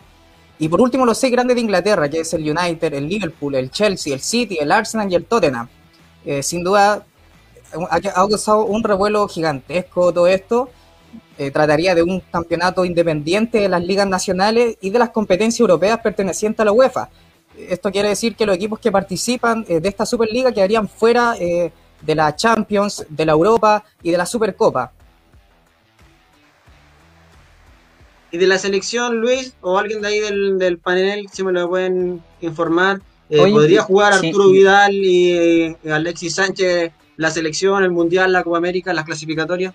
y 0.60 0.70
por 0.70 0.82
último 0.82 1.06
los 1.06 1.18
seis 1.18 1.32
grandes 1.32 1.56
de 1.56 1.62
Inglaterra, 1.62 2.10
que 2.10 2.22
es 2.22 2.34
el 2.34 2.50
United, 2.50 2.94
el 2.94 3.08
Liverpool, 3.08 3.56
el 3.56 3.72
Chelsea, 3.72 4.14
el 4.14 4.22
City, 4.22 4.58
el 4.60 4.72
Arsenal 4.72 5.12
y 5.12 5.16
el 5.16 5.26
Tottenham. 5.26 5.68
Eh, 6.26 6.42
sin 6.42 6.64
duda 6.64 7.06
ha, 7.90 8.00
causado 8.00 8.66
un 8.66 8.84
revuelo 8.84 9.28
gigantesco 9.28 10.14
todo 10.14 10.28
esto. 10.28 10.70
Eh, 11.38 11.52
trataría 11.52 11.96
de 11.96 12.02
un 12.02 12.22
campeonato 12.22 12.86
independiente 12.86 13.60
de 13.60 13.70
las 13.70 13.84
ligas 13.84 14.08
nacionales 14.08 14.78
y 14.80 14.90
de 14.90 15.00
las 15.00 15.10
competencias 15.10 15.60
europeas 15.60 16.00
pertenecientes 16.00 16.62
a 16.62 16.66
la 16.66 16.72
UEFA. 16.72 17.10
Esto 17.58 17.92
quiere 17.92 18.10
decir 18.10 18.36
que 18.36 18.46
los 18.46 18.56
equipos 18.56 18.80
que 18.80 18.92
participan 18.92 19.66
eh, 19.68 19.80
de 19.80 19.90
esta 19.90 20.06
Superliga 20.06 20.52
quedarían 20.52 20.88
fuera 20.88 21.36
de 22.06 22.16
la 22.16 22.36
Champions, 22.36 23.06
de 23.10 23.26
la 23.26 23.34
Europa 23.34 23.84
y 24.02 24.12
de 24.12 24.18
la 24.18 24.26
Supercopa. 24.26 24.92
Y 28.32 28.38
de 28.38 28.48
la 28.48 28.58
selección, 28.58 29.22
Luis, 29.22 29.56
o 29.62 29.78
alguien 29.78 30.02
de 30.02 30.08
ahí 30.10 30.20
del, 30.20 30.78
panel, 30.78 31.28
si 31.32 31.44
me 31.44 31.54
lo 31.54 31.70
pueden 31.70 32.22
informar, 32.42 33.02
eh, 33.30 33.38
¿podría 33.50 33.82
jugar 33.84 34.14
Arturo 34.14 34.50
Vidal 34.50 34.94
y 34.94 35.76
Alexis 35.90 36.36
Sánchez 36.36 36.92
la 37.18 37.32
selección, 37.32 37.84
el 37.84 37.92
Mundial, 37.92 38.32
la 38.32 38.44
Copa 38.44 38.58
América, 38.58 38.94
las 38.94 39.06
clasificatorias? 39.06 39.74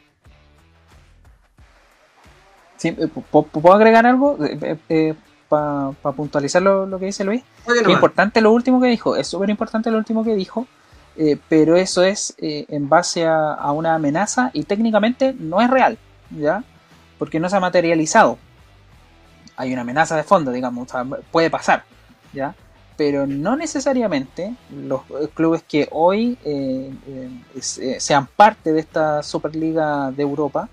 Sí, 2.76 2.88
eh, 2.88 3.09
¿Puedo 3.30 3.74
agregar 3.74 4.07
algo 4.07 4.38
eh, 4.43 4.78
eh, 4.88 5.14
para 5.49 5.93
puntualizar 6.16 6.62
lo, 6.62 6.99
que 6.99 7.07
dice 7.07 7.24
Luis? 7.24 7.43
Es 7.66 7.88
importante 7.88 8.41
lo 8.41 8.53
último 8.53 8.80
que 8.80 8.88
dijo, 8.88 9.16
es 9.16 9.26
súper 9.26 9.51
importante 9.51 9.91
lo 9.91 9.99
último 9.99 10.24
que 10.24 10.34
dijo, 10.34 10.66
pero 11.51 11.76
eso 11.76 12.03
es 12.03 12.34
en 12.38 12.88
base 12.88 13.26
a, 13.26 13.70
una 13.72 13.95
amenaza 13.95 14.51
y 14.55 14.64
técnicamente 14.64 15.34
no 15.38 15.61
es 15.61 15.68
real, 15.68 15.99
¿ya? 16.30 16.64
Porque 17.18 17.38
no 17.38 17.51
se 17.51 17.57
ha 17.57 17.61
materializado. 17.61 18.38
Hay 19.57 19.72
una 19.74 19.82
amenaza 19.82 20.16
de 20.16 20.22
fondo, 20.22 20.51
digamos, 20.51 20.88
puede 21.30 21.51
pasar, 21.51 21.84
¿ya? 22.32 22.55
Pero 23.01 23.27
no 23.27 23.57
necesariamente 23.57 24.55
los 24.71 25.01
clubes 25.33 25.63
que 25.63 25.89
hoy 25.91 26.37
eh, 26.45 26.91
eh, 27.79 27.97
sean 27.99 28.27
parte 28.27 28.75
de 28.75 28.81
esta 28.81 29.23
Superliga 29.23 30.11
de 30.11 30.23
Europa 30.23 30.69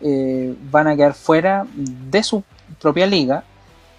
eh, 0.00 0.54
van 0.70 0.86
a 0.86 0.96
quedar 0.96 1.12
fuera 1.12 1.66
de 1.74 2.22
su 2.22 2.42
propia 2.80 3.06
liga 3.06 3.44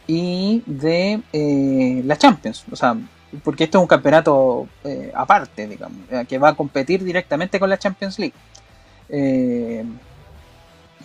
y 0.07 0.63
de 0.65 2.01
la 2.03 2.17
Champions. 2.17 2.65
O 2.71 2.75
sea, 2.75 2.97
porque 3.43 3.65
esto 3.65 3.77
es 3.77 3.83
un 3.83 3.87
campeonato 3.87 4.67
aparte, 5.13 5.67
digamos, 5.67 5.99
que 6.27 6.39
va 6.39 6.49
a 6.49 6.55
competir 6.55 7.03
directamente 7.03 7.59
con 7.59 7.69
la 7.69 7.77
Champions 7.77 8.17
League. 8.17 9.85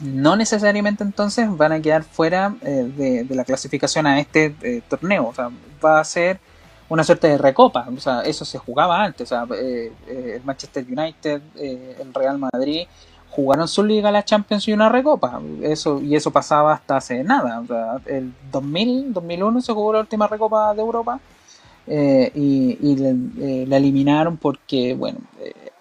no 0.01 0.37
necesariamente 0.37 1.05
entonces 1.05 1.55
van 1.55 1.73
a 1.73 1.83
quedar 1.83 2.03
fuera 2.03 2.55
de, 2.63 3.27
la 3.29 3.45
clasificación 3.45 4.07
a 4.07 4.19
este 4.19 4.83
torneo. 4.89 5.27
O 5.27 5.35
sea, 5.35 5.51
va 5.85 6.01
a 6.01 6.05
ser 6.05 6.41
una 6.89 7.05
suerte 7.05 7.29
de 7.29 7.39
recopa, 7.39 7.87
o 7.95 8.01
sea, 8.01 8.21
eso 8.23 8.45
se 8.45 8.59
jugaba 8.59 9.03
antes, 9.03 9.33
o 9.33 9.35
sea, 9.35 9.47
eh, 9.57 9.93
eh, 10.07 10.33
el 10.37 10.45
Manchester 10.45 10.85
United, 10.87 11.41
eh, 11.57 11.97
el 12.01 12.13
Real 12.13 12.39
Madrid 12.39 12.87
jugaron 13.31 13.67
su 13.67 13.83
liga, 13.83 14.11
la 14.11 14.25
Champions 14.25 14.69
y 14.69 14.73
una 14.73 14.91
recopa, 14.91 15.41
eso 15.63 16.01
y 16.03 16.15
eso 16.17 16.31
pasaba 16.31 16.75
hasta 16.75 16.99
hace 16.99 17.25
nada, 17.25 17.61
o 17.61 17.67
sea, 17.67 17.97
el 18.07 18.33
2000, 18.51 19.15
2001 19.15 19.63
se 19.63 19.73
jugó 19.73 19.95
la 19.95 20.01
última 20.01 20.27
recopa 20.27 20.75
de 20.75 20.83
Europa 20.83 21.19
y, 21.87 23.65
la 23.67 23.77
eliminaron 23.79 24.37
porque, 24.37 24.95
bueno, 24.95 25.19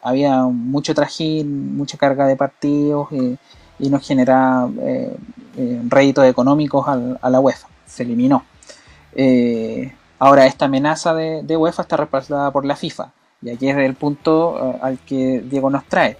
había 0.01 0.43
mucho 0.43 0.95
trajín, 0.95 1.75
mucha 1.75 1.97
carga 1.97 2.25
de 2.25 2.37
partidos 2.37 3.09
y 3.11 3.89
no 3.89 3.99
generaba 3.99 4.69
réditos 5.89 6.25
económicos 6.25 6.87
a, 6.87 7.29
la 7.29 7.39
UEFA, 7.41 7.67
se 7.85 8.03
eliminó. 8.03 8.45
Ahora, 10.23 10.45
esta 10.45 10.65
amenaza 10.65 11.15
de, 11.15 11.57
UEFA 11.57 11.81
está 11.81 11.97
respaldada 11.97 12.51
por 12.51 12.63
la 12.63 12.75
FIFA. 12.75 13.11
Y 13.41 13.49
aquí 13.49 13.67
es 13.67 13.75
el 13.75 13.95
punto 13.95 14.75
eh, 14.75 14.79
al 14.83 14.99
que 14.99 15.41
Diego 15.43 15.71
nos 15.71 15.83
trae. 15.85 16.15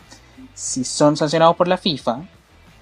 Si 0.56 0.84
son 0.84 1.16
sancionados 1.16 1.56
por 1.56 1.68
la 1.68 1.78
FIFA, 1.78 2.18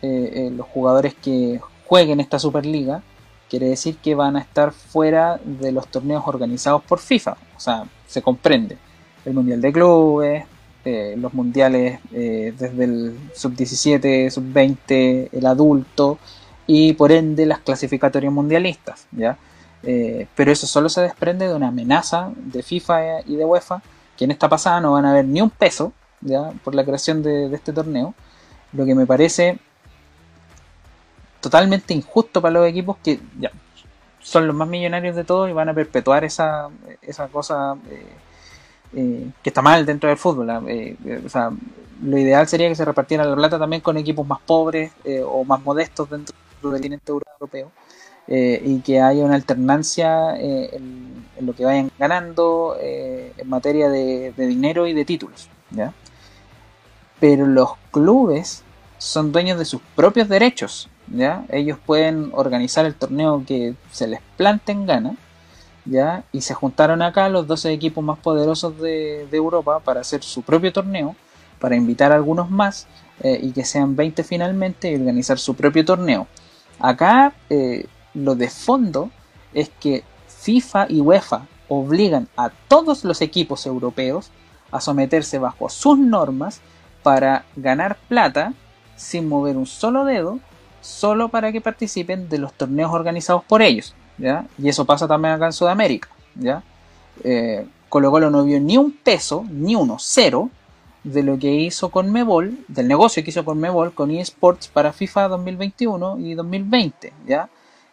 eh, 0.01 0.31
eh, 0.33 0.51
los 0.55 0.65
jugadores 0.67 1.13
que 1.15 1.59
jueguen 1.87 2.21
esta 2.21 2.39
Superliga, 2.39 3.03
quiere 3.49 3.67
decir 3.67 3.97
que 3.97 4.15
van 4.15 4.37
a 4.37 4.39
estar 4.39 4.71
fuera 4.71 5.41
de 5.43 5.73
los 5.73 5.89
torneos 5.89 6.23
organizados 6.25 6.83
por 6.83 6.99
FIFA. 6.99 7.35
O 7.57 7.59
sea, 7.59 7.83
se 8.07 8.21
comprende. 8.21 8.77
El 9.25 9.33
Mundial 9.33 9.59
de 9.59 9.73
Clubes, 9.73 10.45
los 11.17 11.33
mundiales 11.33 11.99
desde 12.11 12.83
el 12.85 13.19
sub-17, 13.35 14.29
sub-20, 14.29 15.29
el 15.33 15.45
adulto 15.45 16.17
y 16.65 16.93
por 16.93 17.11
ende 17.11 17.45
las 17.45 17.59
clasificatorias 17.59 18.31
mundialistas. 18.31 19.05
¿ya? 19.11 19.37
Eh, 19.83 20.27
pero 20.35 20.51
eso 20.51 20.67
solo 20.67 20.89
se 20.89 21.01
desprende 21.01 21.47
de 21.47 21.55
una 21.55 21.69
amenaza 21.69 22.31
de 22.35 22.63
FIFA 22.63 23.21
y 23.25 23.35
de 23.35 23.45
UEFA, 23.45 23.81
que 24.17 24.25
en 24.25 24.31
esta 24.31 24.49
pasada 24.49 24.81
no 24.81 24.93
van 24.93 25.05
a 25.05 25.13
ver 25.13 25.25
ni 25.25 25.41
un 25.41 25.49
peso 25.49 25.93
¿ya? 26.21 26.51
por 26.63 26.75
la 26.75 26.83
creación 26.83 27.23
de, 27.23 27.53
este 27.53 27.71
torneo, 27.71 28.13
lo 28.73 28.85
que 28.85 28.95
me 28.95 29.05
parece 29.05 29.57
totalmente 31.39 31.93
injusto 31.93 32.41
para 32.41 32.53
los 32.55 32.67
equipos 32.67 32.97
que 33.01 33.19
ya, 33.39 33.51
son 34.19 34.45
los 34.45 34.55
más 34.55 34.67
millonarios 34.67 35.15
de 35.15 35.23
todos 35.23 35.49
y 35.49 35.53
van 35.53 35.69
a 35.69 35.73
perpetuar 35.73 36.25
esa, 36.25 36.67
esa 37.01 37.29
cosa 37.29 37.77
eh, 37.89 38.05
eh, 38.93 39.29
que 39.41 39.49
está 39.49 39.61
mal 39.61 39.85
dentro 39.85 40.09
del 40.09 40.17
fútbol. 40.17 40.49
o 40.49 41.29
sea, 41.29 41.51
lo 42.03 42.17
ideal 42.17 42.47
sería 42.47 42.67
que 42.67 42.75
se 42.75 42.83
repartiera 42.83 43.23
la 43.23 43.35
plata 43.35 43.57
también 43.57 43.81
con 43.81 43.95
equipos 43.95 44.27
más 44.27 44.39
pobres 44.41 44.91
o 45.25 45.45
más 45.45 45.61
modestos 45.63 46.09
dentro 46.09 46.35
del 46.61 46.71
continente 46.71 47.11
europeo 47.11 47.71
eh, 48.31 48.61
y 48.63 48.81
que 48.81 49.01
haya 49.01 49.25
una 49.25 49.33
alternancia 49.33 50.35
eh, 50.37 50.69
en, 50.73 51.25
lo 51.41 51.55
que 51.55 51.65
vayan 51.65 51.89
ganando 51.97 52.77
eh, 52.79 53.33
en 53.35 53.49
materia 53.49 53.89
de, 53.89 54.31
dinero 54.37 54.85
y 54.85 54.93
de 54.93 55.03
títulos. 55.03 55.49
¿ya? 55.71 55.93
Pero 57.19 57.47
los 57.47 57.71
clubes 57.89 58.61
son 58.99 59.31
dueños 59.31 59.57
de 59.57 59.65
sus 59.65 59.81
propios 59.95 60.29
derechos. 60.29 60.89
¿ya? 61.07 61.43
Ellos 61.49 61.79
pueden 61.83 62.29
organizar 62.35 62.85
el 62.85 62.93
torneo 62.93 63.43
que 63.47 63.73
se 63.91 64.05
les 64.05 64.19
plante 64.37 64.73
en 64.73 64.85
gana. 64.85 65.15
¿ya? 65.85 66.23
Y 66.31 66.41
se 66.41 66.53
juntaron 66.53 67.01
acá 67.01 67.29
los 67.29 67.47
12 67.47 67.73
equipos 67.73 68.03
más 68.03 68.19
poderosos 68.19 68.79
de, 68.79 69.27
de 69.31 69.37
Europa 69.37 69.79
para 69.79 70.01
hacer 70.01 70.21
su 70.21 70.43
propio 70.43 70.71
torneo, 70.71 71.15
para 71.59 71.75
invitar 71.75 72.11
a 72.11 72.15
algunos 72.15 72.51
más 72.51 72.85
y 73.23 73.51
que 73.51 73.65
sean 73.65 73.97
20 73.97 74.23
finalmente 74.23 74.91
y 74.91 74.95
organizar 74.95 75.39
su 75.39 75.55
propio 75.55 75.83
torneo. 75.83 76.27
Acá 76.79 77.33
lo 78.13 78.35
de 78.35 78.49
fondo 78.49 79.11
es 79.53 79.69
que 79.69 80.03
FIFA 80.27 80.87
y 80.89 81.01
UEFA 81.01 81.47
obligan 81.67 82.27
a 82.35 82.49
todos 82.49 83.03
los 83.03 83.21
equipos 83.21 83.65
europeos 83.65 84.31
a 84.71 84.81
someterse 84.81 85.39
bajo 85.39 85.69
sus 85.69 85.97
normas 85.97 86.61
para 87.03 87.45
ganar 87.55 87.97
plata 88.07 88.53
sin 88.95 89.29
mover 89.29 89.55
un 89.57 89.65
solo 89.65 90.03
dedo, 90.05 90.39
solo 90.81 91.29
para 91.29 91.51
que 91.51 91.61
participen 91.61 92.29
de 92.29 92.37
los 92.37 92.53
torneos 92.53 92.91
organizados 92.91 93.43
por 93.45 93.61
ellos. 93.61 93.95
¿ya? 94.17 94.45
Y 94.57 94.69
eso 94.69 94.85
pasa 94.85 95.07
también 95.07 95.35
acá 95.35 95.47
en 95.47 95.53
Sudamérica. 95.53 96.09
¿ya? 96.35 96.63
Eh, 97.23 97.65
Colo 97.87 98.11
Colo 98.11 98.29
no 98.29 98.43
vio 98.43 98.59
ni 98.59 98.77
un 98.77 98.91
peso, 98.91 99.45
ni 99.49 99.75
uno, 99.75 99.97
cero, 99.99 100.49
de 101.03 101.23
lo 101.23 101.39
que 101.39 101.51
hizo 101.51 101.89
con 101.89 102.11
Mebol, 102.11 102.59
del 102.67 102.87
negocio 102.87 103.23
que 103.23 103.29
hizo 103.29 103.45
con 103.45 103.57
Mebol, 103.57 103.93
con 103.93 104.11
eSports 104.11 104.67
para 104.67 104.91
FIFA 104.91 105.29
2021 105.29 106.19
y 106.19 106.33
2020. 106.33 107.13
¿ya? 107.25 107.49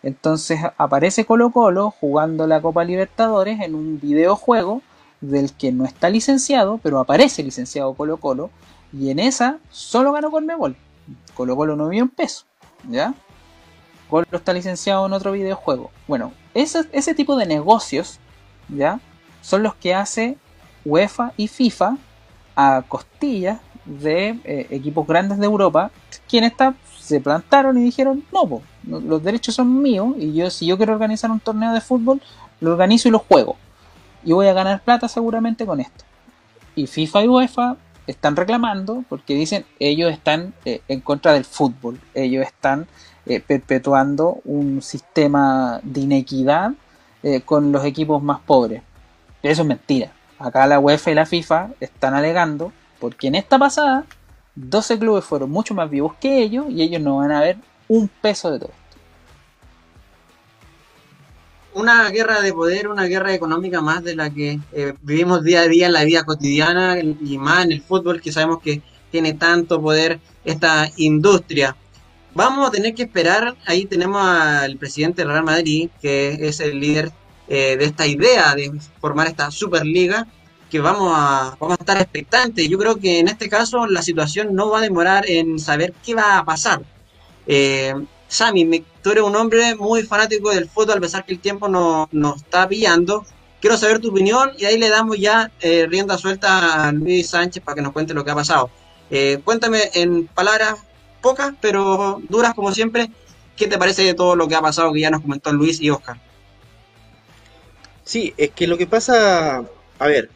Entonces 0.07 0.61
aparece 0.79 1.25
Colo 1.25 1.51
Colo 1.51 1.91
jugando 1.91 2.47
la 2.47 2.63
Copa 2.63 2.85
Libertadores 2.85 3.59
en 3.61 3.75
un 3.75 3.99
videojuego 3.99 4.81
del 5.21 5.53
que 5.53 5.73
no 5.73 5.85
está 5.85 6.11
licenciado, 6.11 6.79
pero 6.81 7.01
aparece 7.01 7.43
licenciado 7.43 7.93
Colo 7.95 8.19
Colo, 8.19 8.51
y 8.93 9.11
en 9.11 9.19
esa 9.19 9.59
solo 9.69 10.13
ganó 10.13 10.31
Conmebol. 10.31 10.77
Colo 11.35 11.57
Colo 11.57 11.75
no 11.75 11.89
vio 11.89 12.05
un 12.05 12.11
peso, 12.11 12.45
¿ya? 12.89 13.15
Colo 14.09 14.29
está 14.31 14.53
licenciado 14.53 15.05
en 15.07 15.13
otro 15.13 15.33
videojuego. 15.33 15.91
Bueno, 16.07 16.33
ese, 16.55 16.85
ese 16.93 17.13
tipo 17.13 17.35
de 17.37 17.47
negocios, 17.47 18.21
¿ya? 18.69 19.01
Son 19.43 19.65
los 19.65 19.75
que 19.75 19.93
hace 19.93 20.39
UEFA 20.85 21.33
y 21.37 21.49
FIFA 21.49 21.97
a 22.55 22.85
costillas 22.87 23.59
de 23.85 24.39
eh, 24.45 24.69
equipos 24.71 25.05
grandes 25.05 25.39
de 25.39 25.47
Europa, 25.47 25.91
quienes 26.29 26.53
se 27.07 27.21
plantaron 27.21 27.79
y 27.79 27.85
dijeron, 27.85 28.25
no, 28.33 28.63
los 28.83 29.23
derechos 29.23 29.55
son 29.55 29.81
míos 29.81 30.15
y 30.19 30.35
yo 30.35 30.51
si 30.51 30.67
yo 30.67 30.77
quiero 30.77 30.93
organizar 30.93 31.31
un 31.31 31.41
torneo 31.41 31.73
de 31.73 31.81
fútbol, 31.81 32.21
lo 32.61 32.73
organizo 32.73 33.09
y 33.09 33.13
lo 33.13 33.21
juego. 33.21 33.57
Y 34.25 34.33
voy 34.33 34.49
a 34.49 34.53
ganar 34.53 34.83
plata 34.83 35.09
seguramente 35.09 35.65
con 35.65 35.81
esto. 35.81 36.05
Y 36.75 36.87
FIFA 36.87 37.25
y 37.25 37.29
UEFA 37.29 37.77
están 38.07 38.37
reclamando 38.37 39.05
porque 39.09 39.35
dicen 39.35 39.65
ellos 39.79 40.13
están 40.13 40.53
eh, 40.65 40.81
en 40.89 41.01
contra 41.01 41.33
del 41.33 41.45
fútbol, 41.45 42.01
ellos 42.15 42.45
están 42.45 42.87
eh, 43.25 43.41
perpetuando 43.41 44.41
un 44.45 44.83
sistema 44.83 45.81
de 45.83 46.01
inequidad 46.01 46.73
eh, 47.23 47.41
con 47.41 47.73
los 47.73 47.85
equipos 47.85 48.23
más 48.23 48.41
pobres. 48.41 48.83
Eso 49.43 49.63
es 49.63 49.69
mentira. 49.69 50.13
Acá 50.39 50.67
la 50.67 50.81
UEFA 50.81 51.13
y 51.13 51.15
la 51.15 51.27
FIFA 51.27 51.71
están 51.81 52.15
alegando 52.15 52.73
porque 52.99 53.29
en 53.29 53.37
esta 53.37 53.59
pasada 53.59 54.05
12 54.57 54.99
clubes 54.99 55.25
fueron 55.25 55.51
mucho 55.51 55.75
más 55.75 55.89
vivos 55.89 56.15
que 56.21 56.43
ellos 56.43 56.67
y 56.69 56.83
ellos 56.83 57.01
no 57.01 57.19
van 57.19 57.33
a 57.33 57.41
ver 57.41 57.57
un 57.89 58.09
peso 58.09 58.51
de 58.51 58.61
todo 58.61 58.73
una 61.77 62.09
guerra 62.09 62.41
de 62.41 62.55
poder, 62.55 62.89
una 62.89 63.05
guerra 63.05 63.35
económica 63.35 63.83
más 63.83 64.03
de 64.03 64.17
la 64.17 64.31
que 64.31 64.59
eh, 64.73 64.95
vivimos 65.03 65.45
día 65.45 65.61
a 65.61 65.69
día 65.69 65.87
en 65.87 65.93
la 65.93 66.05
vida 66.05 66.25
cotidiana 66.25 66.99
y 66.99 67.37
más 67.37 67.67
en 67.67 67.73
el 67.73 67.83
fútbol 67.83 68.23
que 68.23 68.33
sabemos 68.33 68.63
que 68.63 68.81
tiene 69.11 69.35
tanto 69.35 69.81
poder 69.81 70.19
esta 70.45 70.91
industria. 70.97 71.77
Vamos 72.35 72.67
a 72.67 72.71
tener 72.71 72.95
que 72.95 73.03
esperar, 73.03 73.57
ahí 73.67 73.85
tenemos 73.85 74.27
al 74.27 74.79
presidente 74.79 75.21
del 75.21 75.33
Real 75.33 75.45
Madrid, 75.45 75.91
que 76.01 76.49
es 76.49 76.61
el 76.61 76.81
líder 76.81 77.13
eh, 77.47 77.77
de 77.79 77.85
esta 77.85 78.07
idea 78.07 78.55
de 78.55 78.73
formar 78.99 79.27
esta 79.27 79.51
Superliga, 79.51 80.27
que 80.71 80.81
vamos 80.81 81.13
a, 81.15 81.57
vamos 81.59 81.77
a 81.79 81.83
estar 81.83 82.01
expectantes. 82.01 82.69
Yo 82.69 82.79
creo 82.79 82.97
que 82.97 83.21
en 83.21 83.29
este 83.29 83.49
caso 83.49 83.87
la 83.87 84.03
situación 84.03 84.55
no 84.55 84.71
va 84.71 84.79
a 84.79 84.83
demorar 84.83 85.29
en 85.29 85.59
saber 85.59 85.95
qué 86.05 86.15
va 86.15 86.39
a 86.39 86.45
pasar. 86.45 86.83
Eh, 87.47 87.95
Sammy, 88.29 88.85
tú 89.03 89.13
eres 89.13 89.23
un 89.23 89.37
hombre 89.37 89.77
muy 89.77 90.03
fanático 90.03 90.51
del 90.51 90.69
fútbol, 90.69 90.99
a 90.99 91.01
pesar 91.01 91.25
que 91.25 91.33
el 91.33 91.41
tiempo 91.41 91.69
nos 91.69 92.13
no 92.13 92.35
está 92.35 92.69
pillando. 92.69 93.25
Quiero 93.61 93.77
saber 93.77 94.01
tu 94.01 94.11
opinión 94.11 94.51
y 94.59 94.65
ahí 94.65 94.79
le 94.79 94.89
damos 94.89 95.19
ya 95.19 95.51
eh, 95.61 95.87
rienda 95.89 96.19
suelta 96.19 96.89
a 96.89 96.93
Luis 96.93 97.29
Sánchez 97.31 97.63
para 97.63 97.77
que 97.77 97.83
nos 97.83 97.93
cuente 97.93 98.15
lo 98.15 98.25
que 98.25 98.31
ha 98.31 98.35
pasado. 98.35 98.71
Eh, 99.11 99.41
cuéntame 99.45 99.91
en 99.95 100.27
palabras 100.27 100.75
pocas, 101.23 101.55
pero 101.61 102.21
duras 102.29 102.55
como 102.55 102.73
siempre, 102.73 103.11
¿qué 103.57 103.67
te 103.67 103.79
parece 103.79 104.03
de 104.03 104.15
todo 104.15 104.37
lo 104.37 104.49
que 104.49 104.57
ha 104.57 104.61
pasado 104.61 104.93
que 104.93 105.01
ya 105.01 105.11
nos 105.11 105.23
comentó 105.23 105.53
Luis 105.53 105.81
y 105.81 105.91
Oscar? 105.91 106.19
Sí, 108.05 108.35
es 108.37 108.51
que 108.51 108.67
lo 108.67 108.77
que 108.77 108.87
pasa, 108.87 109.65
a 109.99 110.07
ver, 110.07 110.31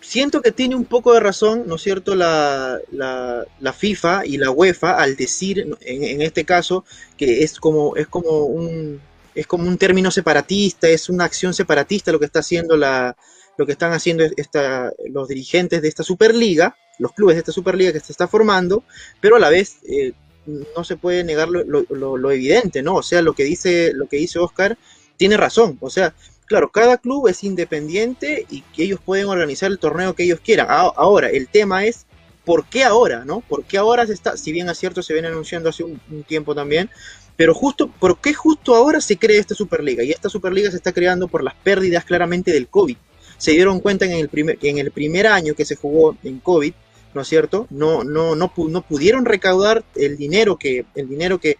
siento 0.00 0.42
que 0.42 0.52
tiene 0.52 0.74
un 0.74 0.84
poco 0.84 1.12
de 1.14 1.20
razón, 1.20 1.64
¿no 1.66 1.76
es 1.76 1.82
cierto?, 1.82 2.14
la, 2.14 2.78
la, 2.90 3.72
FIFA 3.72 4.26
y 4.26 4.38
la 4.38 4.50
UEFA 4.50 4.96
al 4.96 5.16
decir, 5.16 5.76
en, 5.80 6.22
este 6.22 6.44
caso, 6.44 6.84
que 7.16 7.42
es 7.42 7.58
como, 7.58 7.96
es 7.96 8.06
como 8.08 8.44
un 8.44 9.00
es 9.34 9.46
como 9.46 9.68
un 9.68 9.78
término 9.78 10.10
separatista, 10.10 10.88
es 10.88 11.08
una 11.08 11.24
acción 11.24 11.54
separatista 11.54 12.10
lo 12.10 12.18
que 12.18 12.24
está 12.24 12.40
haciendo 12.40 12.76
la, 12.76 13.16
lo 13.56 13.66
que 13.66 13.72
están 13.72 13.92
haciendo 13.92 14.24
esta, 14.36 14.92
los 15.10 15.28
dirigentes 15.28 15.80
de 15.80 15.88
esta 15.88 16.02
Superliga, 16.02 16.76
los 16.98 17.12
clubes 17.12 17.36
de 17.36 17.40
esta 17.40 17.52
Superliga 17.52 17.92
que 17.92 18.00
se 18.00 18.10
está 18.10 18.26
formando, 18.26 18.82
pero 19.20 19.36
a 19.36 19.38
la 19.38 19.48
vez 19.48 19.76
eh, 19.88 20.12
no 20.46 20.82
se 20.82 20.96
puede 20.96 21.22
negar 21.22 21.48
lo, 21.48 21.62
lo, 21.62 22.16
lo, 22.16 22.30
evidente, 22.32 22.82
¿no? 22.82 22.96
O 22.96 23.02
sea, 23.02 23.22
lo 23.22 23.34
que 23.34 23.44
dice, 23.44 23.92
lo 23.92 24.08
que 24.08 24.16
dice 24.16 24.38
Oscar 24.38 24.78
tiene 25.16 25.36
razón. 25.36 25.76
O 25.80 25.90
sea, 25.90 26.14
claro, 26.48 26.70
cada 26.70 26.96
club 26.96 27.28
es 27.28 27.44
independiente 27.44 28.46
y 28.50 28.62
que 28.74 28.84
ellos 28.84 29.00
pueden 29.04 29.26
organizar 29.26 29.70
el 29.70 29.78
torneo 29.78 30.14
que 30.14 30.24
ellos 30.24 30.40
quieran. 30.40 30.66
Ahora, 30.68 31.28
el 31.28 31.48
tema 31.48 31.84
es 31.84 32.06
por 32.44 32.64
qué 32.64 32.82
ahora, 32.82 33.24
¿no? 33.24 33.40
¿Por 33.40 33.64
qué 33.64 33.76
ahora 33.76 34.06
se 34.06 34.14
está, 34.14 34.36
si 34.36 34.52
bien 34.52 34.68
es 34.70 34.78
cierto, 34.78 35.02
se 35.02 35.12
viene 35.12 35.28
anunciando 35.28 35.68
hace 35.68 35.84
un, 35.84 36.00
tiempo 36.26 36.54
también, 36.54 36.88
pero 37.36 37.54
justo, 37.54 37.88
¿por 37.88 38.18
qué 38.20 38.32
justo 38.32 38.74
ahora 38.74 39.00
se 39.00 39.18
crea 39.18 39.38
esta 39.38 39.54
Superliga? 39.54 40.02
Y 40.02 40.10
esta 40.10 40.30
Superliga 40.30 40.70
se 40.70 40.78
está 40.78 40.92
creando 40.92 41.28
por 41.28 41.44
las 41.44 41.54
pérdidas 41.54 42.04
claramente 42.04 42.50
del 42.50 42.66
COVID. 42.68 42.96
Se 43.36 43.52
dieron 43.52 43.80
cuenta 43.80 44.06
en 44.06 44.12
el 44.12 44.28
primer, 44.30 44.58
en 44.62 44.78
el 44.78 44.90
primer 44.90 45.26
año 45.26 45.54
que 45.54 45.66
se 45.66 45.76
jugó 45.76 46.16
en 46.24 46.40
COVID, 46.40 46.72
¿no 47.14 47.20
es 47.20 47.28
cierto? 47.28 47.66
No, 47.70 48.02
no, 48.02 48.34
no, 48.34 48.50
no 48.56 48.80
pudieron 48.82 49.26
recaudar 49.26 49.84
el 49.94 50.16
dinero 50.16 50.56
que, 50.56 50.86
el 50.94 51.08
dinero 51.08 51.38
que 51.38 51.58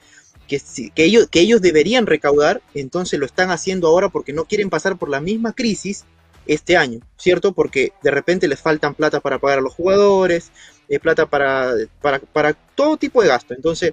que, 0.49 0.61
que, 0.95 1.05
ellos, 1.05 1.29
que 1.31 1.41
ellos 1.41 1.63
deberían 1.63 2.07
recaudar, 2.07 2.63
entonces 2.75 3.21
lo 3.21 3.27
están 3.27 3.51
haciendo 3.51 3.89
ahora 3.89 4.09
porque 4.09 4.33
no 4.33 4.47
quieren 4.47 4.71
pasar 4.71 4.99
por 4.99 5.09
la 5.09 5.21
misma 5.21 5.53
crisis 5.53 6.05
este 6.49 6.77
año, 6.77 7.01
¿cierto? 7.17 7.53
Porque 7.53 7.93
de 8.03 8.11
repente 8.11 8.49
les 8.49 8.61
faltan 8.61 8.95
plata 8.95 9.21
para 9.21 9.39
pagar 9.39 9.59
a 9.59 9.63
los 9.63 9.75
jugadores, 9.75 10.51
eh, 10.89 10.99
plata 10.99 11.27
para, 11.27 11.75
para, 12.01 12.55
todo 12.75 12.97
tipo 12.97 13.23
de 13.23 13.29
gasto. 13.29 13.55
Entonces, 13.55 13.93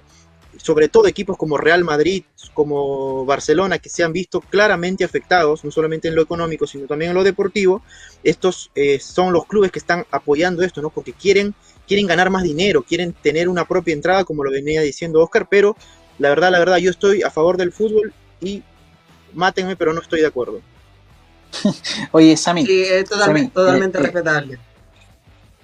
sobre 0.56 0.88
todo 0.88 1.06
equipos 1.06 1.36
como 1.36 1.58
Real 1.58 1.84
Madrid, 1.84 2.24
como 2.54 3.26
Barcelona, 3.26 3.78
que 3.78 3.90
se 3.90 4.02
han 4.02 4.14
visto 4.14 4.40
claramente 4.40 5.04
afectados, 5.04 5.64
no 5.64 5.70
solamente 5.70 6.08
en 6.08 6.14
lo 6.14 6.22
económico, 6.22 6.66
sino 6.66 6.86
también 6.86 7.10
en 7.10 7.16
lo 7.16 7.24
deportivo, 7.24 7.82
estos 8.24 8.70
eh, 8.74 8.98
son 8.98 9.34
los 9.34 9.44
clubes 9.44 9.70
que 9.70 9.78
están 9.78 10.06
apoyando 10.10 10.62
esto, 10.62 10.80
¿no? 10.80 10.88
Porque 10.88 11.12
quieren, 11.12 11.54
quieren 11.86 12.06
ganar 12.06 12.30
más 12.30 12.42
dinero, 12.42 12.82
quieren 12.82 13.12
tener 13.12 13.50
una 13.50 13.68
propia 13.68 13.92
entrada, 13.92 14.24
como 14.24 14.42
lo 14.42 14.50
venía 14.50 14.80
diciendo 14.80 15.20
Oscar, 15.20 15.46
pero 15.50 15.76
la 16.18 16.28
verdad, 16.30 16.50
la 16.50 16.58
verdad, 16.58 16.76
yo 16.78 16.90
estoy 16.90 17.22
a 17.22 17.30
favor 17.30 17.56
del 17.56 17.72
fútbol 17.72 18.12
y 18.40 18.62
mátenme, 19.34 19.76
pero 19.76 19.92
no 19.92 20.00
estoy 20.00 20.20
de 20.20 20.26
acuerdo. 20.26 20.60
Oye, 22.12 22.36
Sammy. 22.36 22.66
Sí, 22.66 22.82
es 22.82 23.08
totalmente, 23.08 23.52
totalmente 23.52 23.98
eh, 23.98 24.00
eh, 24.00 24.04
respetable. 24.04 24.58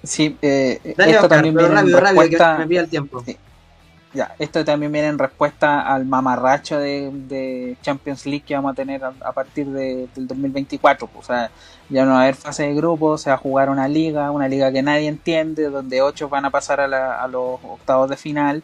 Sí, 0.03 0.37
eh, 0.41 0.79
esto 0.83 1.27
también 1.27 1.55
viene 1.55 1.73
rápido, 1.73 1.97
en 1.97 2.03
respuesta, 2.03 2.57
rápido, 2.57 2.67
me 2.67 2.83
el 2.83 2.89
tiempo. 2.89 3.23
ya, 4.13 4.35
esto 4.37 4.65
también 4.65 4.91
viene 4.91 5.07
en 5.07 5.17
respuesta 5.17 5.81
al 5.81 6.05
mamarracho 6.05 6.77
de, 6.77 7.77
Champions 7.81 8.25
League 8.25 8.43
que 8.45 8.53
vamos 8.53 8.73
a 8.73 8.75
tener 8.75 9.01
a, 9.03 9.31
partir 9.31 9.67
de, 9.67 10.09
del 10.13 10.27
2024. 10.27 11.09
O 11.15 11.23
sea, 11.23 11.49
ya 11.89 12.05
no 12.05 12.11
va 12.11 12.19
a 12.19 12.21
haber 12.23 12.35
fase 12.35 12.63
de 12.63 12.73
grupos, 12.73 13.21
se 13.21 13.29
va 13.29 13.35
a 13.35 13.39
jugar 13.39 13.69
una 13.69 13.87
liga, 13.87 14.29
una 14.31 14.47
liga 14.47 14.71
que 14.71 14.83
nadie 14.83 15.07
entiende, 15.07 15.69
donde 15.69 16.01
ocho 16.01 16.27
van 16.27 16.45
a 16.45 16.49
pasar 16.49 16.81
a, 16.81 17.23
a 17.23 17.27
los 17.27 17.59
octavos 17.63 18.09
de 18.09 18.17
final 18.17 18.63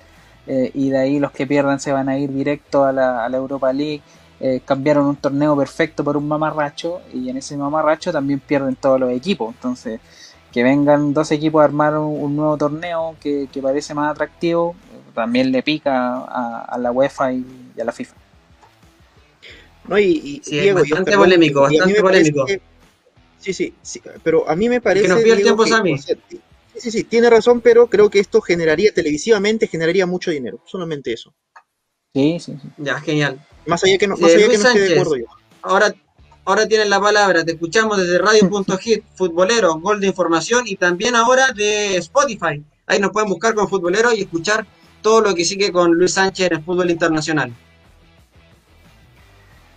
eh, 0.52 0.72
y 0.74 0.90
de 0.90 0.98
ahí 0.98 1.20
los 1.20 1.32
que 1.32 1.46
pierdan 1.46 1.80
se 1.80 1.92
van 1.92 2.10
a 2.10 2.18
ir 2.18 2.34
directo 2.34 2.84
a 2.84 2.92
la, 2.92 3.30
Europa 3.32 3.72
League. 3.72 4.02
Eh, 4.40 4.62
cambiaron 4.66 5.06
un 5.06 5.16
torneo 5.18 5.56
perfecto 5.56 6.04
por 6.04 6.18
un 6.18 6.28
mamarracho 6.28 7.02
y 7.14 7.30
en 7.30 7.38
ese 7.38 7.56
mamarracho 7.56 8.12
también 8.12 8.40
pierden 8.40 8.76
todos 8.76 9.00
los 9.00 9.12
equipos. 9.12 9.54
Entonces, 9.54 10.00
que 10.52 10.64
vengan 10.64 11.14
dos 11.14 11.32
equipos 11.32 11.62
a 11.62 11.66
armar 11.66 11.96
un, 11.98 12.36
nuevo 12.36 12.58
torneo 12.58 13.16
que, 13.22 13.48
parece 13.62 13.94
más 13.94 14.10
atractivo, 14.10 14.76
también 15.14 15.52
le 15.52 15.62
pica 15.62 16.18
a, 16.24 16.78
la 16.80 16.92
UEFA 16.92 17.34
y, 17.34 17.46
a 17.80 17.84
la 17.84 17.92
FIFA. 17.92 18.16
No, 19.88 20.00
y, 20.00 20.42
bastante 20.74 21.16
polémico, 21.16 21.62
bastante 21.62 22.02
polémico. 22.02 22.48
sí, 23.38 23.54
sí, 23.54 23.76
sí, 23.84 24.02
pero 24.24 24.50
a 24.50 24.56
mí 24.56 24.68
me 24.68 24.82
parece. 24.82 25.06
Que 25.06 25.14
nos 25.14 25.24
el 25.24 25.44
tiempo, 25.44 25.68
Sammy 25.68 25.96
sí, 26.80 26.92
sí, 26.92 27.04
tiene 27.04 27.30
razón, 27.30 27.62
pero 27.62 27.88
creo 27.88 28.10
que 28.10 28.20
esto 28.20 28.42
generaría, 28.42 28.94
televisivamente, 28.94 29.68
generaría 29.68 30.06
mucho 30.06 30.32
dinero. 30.32 30.62
Solamente 30.66 31.14
eso. 31.14 31.34
Sí, 32.14 32.40
sí, 32.40 32.58
sí. 32.62 32.70
Ya, 32.78 33.00
genial. 33.00 33.46
Más 33.66 33.84
allá 33.84 33.98
que 33.98 34.08
no, 34.08 34.18
más 34.18 34.34
allá 34.34 34.48
que 34.48 34.58
no 34.58 34.68
esté 34.68 34.80
de 34.80 34.94
acuerdo 34.94 35.18
yo. 35.18 35.26
Ahora, 35.62 35.94
ahora 36.46 36.68
tienen 36.68 36.90
la 36.90 37.00
palabra. 37.00 37.44
Te 37.44 37.52
escuchamos 37.52 37.98
desde 37.98 38.18
Radio.hit, 38.18 39.04
Futbolero, 39.14 39.76
Gol 39.80 40.00
de 40.00 40.08
Información 40.08 40.64
y 40.66 40.76
también 40.76 41.16
ahora 41.16 41.52
de 41.54 41.98
Spotify. 41.98 42.64
Ahí 42.88 43.00
nos 43.00 43.12
pueden 43.12 43.30
buscar 43.30 43.54
con 43.54 43.70
Futbolero 43.70 44.14
y 44.14 44.22
escuchar 44.22 44.66
todo 45.02 45.22
lo 45.22 45.36
que 45.36 45.46
sigue 45.46 45.72
con 45.72 45.94
Luis 45.94 46.14
Sánchez 46.14 46.48
en 46.48 46.58
el 46.58 46.64
fútbol 46.64 46.90
internacional. 46.90 47.54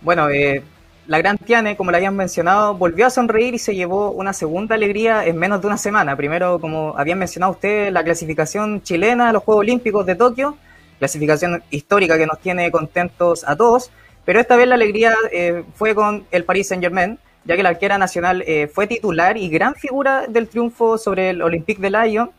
Bueno, 0.01 0.29
eh, 0.29 0.63
la 1.05 1.17
gran 1.17 1.37
Tiane, 1.37 1.75
como 1.75 1.91
la 1.91 1.97
habían 1.97 2.15
mencionado, 2.15 2.75
volvió 2.75 3.05
a 3.05 3.09
sonreír 3.09 3.53
y 3.53 3.59
se 3.59 3.75
llevó 3.75 4.11
una 4.11 4.31
segunda 4.31 4.75
alegría 4.75 5.25
en 5.25 5.37
menos 5.37 5.61
de 5.61 5.67
una 5.67 5.77
semana. 5.77 6.15
Primero, 6.15 6.59
como 6.59 6.93
habían 6.97 7.19
mencionado 7.19 7.51
ustedes, 7.51 7.91
la 7.91 8.03
clasificación 8.03 8.81
chilena 8.81 9.29
a 9.29 9.33
los 9.33 9.43
Juegos 9.43 9.61
Olímpicos 9.61 10.05
de 10.05 10.15
Tokio, 10.15 10.57
clasificación 10.99 11.61
histórica 11.69 12.17
que 12.17 12.25
nos 12.25 12.39
tiene 12.39 12.71
contentos 12.71 13.43
a 13.45 13.55
todos, 13.55 13.91
pero 14.23 14.39
esta 14.39 14.55
vez 14.55 14.67
la 14.67 14.75
alegría 14.75 15.13
eh, 15.31 15.63
fue 15.75 15.93
con 15.93 16.25
el 16.31 16.45
Paris 16.45 16.69
Saint 16.69 16.81
Germain, 16.81 17.19
ya 17.43 17.57
que 17.57 17.63
la 17.63 17.69
arquera 17.69 17.97
nacional 17.97 18.41
eh, 18.47 18.67
fue 18.73 18.87
titular 18.87 19.35
y 19.35 19.49
gran 19.49 19.75
figura 19.75 20.27
del 20.27 20.47
triunfo 20.47 20.97
sobre 20.97 21.31
el 21.31 21.41
Olympique 21.41 21.81
de 21.81 21.89
Lyon, 21.89 22.31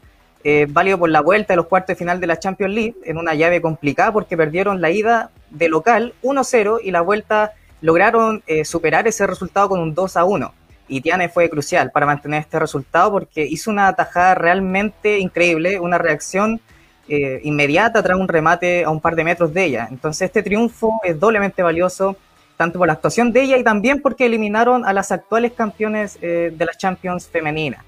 eh, 0.43 0.67
válido 0.71 0.99
por 0.99 1.11
la 1.11 1.21
vuelta 1.21 1.53
de 1.53 1.57
los 1.57 1.67
cuartos 1.67 1.89
de 1.89 1.97
final 1.97 2.21
de 2.21 2.27
la 2.27 2.39
Champions 2.39 2.75
League, 2.75 2.95
en 3.05 3.19
una 3.19 3.35
llave 3.35 3.61
complicada 3.61 4.12
porque 4.12 4.39
perdieron 4.39 4.81
la 4.81 4.91
ida 4.91 5.31
de 5.51 5.69
local 5.69 6.15
1-0 6.23 6.81
y 6.83 6.91
la 6.91 7.03
vuelta 7.03 7.53
lograron 7.85 8.43
eh, 8.47 8.64
superar 8.64 9.07
ese 9.07 9.26
resultado 9.26 9.68
con 9.68 9.78
un 9.78 9.95
2 9.95 10.16
a 10.16 10.24
1. 10.24 10.55
Y 10.89 11.03
Tiane 11.03 11.28
fue 11.28 11.51
crucial 11.51 11.91
para 11.91 12.07
mantener 12.07 12.41
este 12.41 12.59
resultado 12.59 13.12
porque 13.12 13.45
hizo 13.45 13.70
una 13.70 13.93
tajada 13.93 14.35
realmente 14.35 15.18
increíble, 15.18 15.78
una 15.78 15.99
reacción 15.99 16.62
eh, 17.09 17.41
inmediata 17.45 18.03
tras 18.03 18.18
un 18.18 18.26
remate 18.26 18.85
a 18.85 18.91
un 18.91 19.03
par 19.03 19.14
de 19.16 19.24
metros 19.24 19.53
de 19.53 19.64
ella. 19.64 19.87
Entonces 19.91 20.22
este 20.22 20.43
triunfo 20.43 20.99
es 21.05 21.20
doblemente 21.20 21.62
valioso, 21.62 22.16
tanto 22.57 22.78
por 22.78 22.87
la 22.87 22.95
actuación 22.95 23.32
de 23.32 23.43
ella 23.43 23.59
y 23.59 23.64
también 23.64 24.01
porque 24.01 24.24
eliminaron 24.24 24.87
a 24.87 24.95
las 24.95 25.12
actuales 25.12 25.53
campeones 25.53 26.18
eh, 26.22 26.55
de 26.57 26.64
las 26.64 26.78
Champions 26.78 27.28
femeninas. 27.28 27.85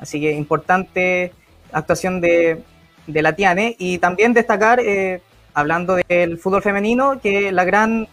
Así 0.00 0.20
que 0.20 0.32
importante 0.32 1.32
actuación 1.70 2.20
de, 2.20 2.64
de 3.06 3.22
la 3.22 3.36
Tiane 3.36 3.76
y 3.78 3.98
también 3.98 4.32
destacar, 4.32 4.80
hablando 5.54 5.98
del 6.08 6.36
fútbol 6.36 6.62
femenino, 6.62 7.20
que 7.20 7.52
la 7.52 7.64
gran 7.64 8.08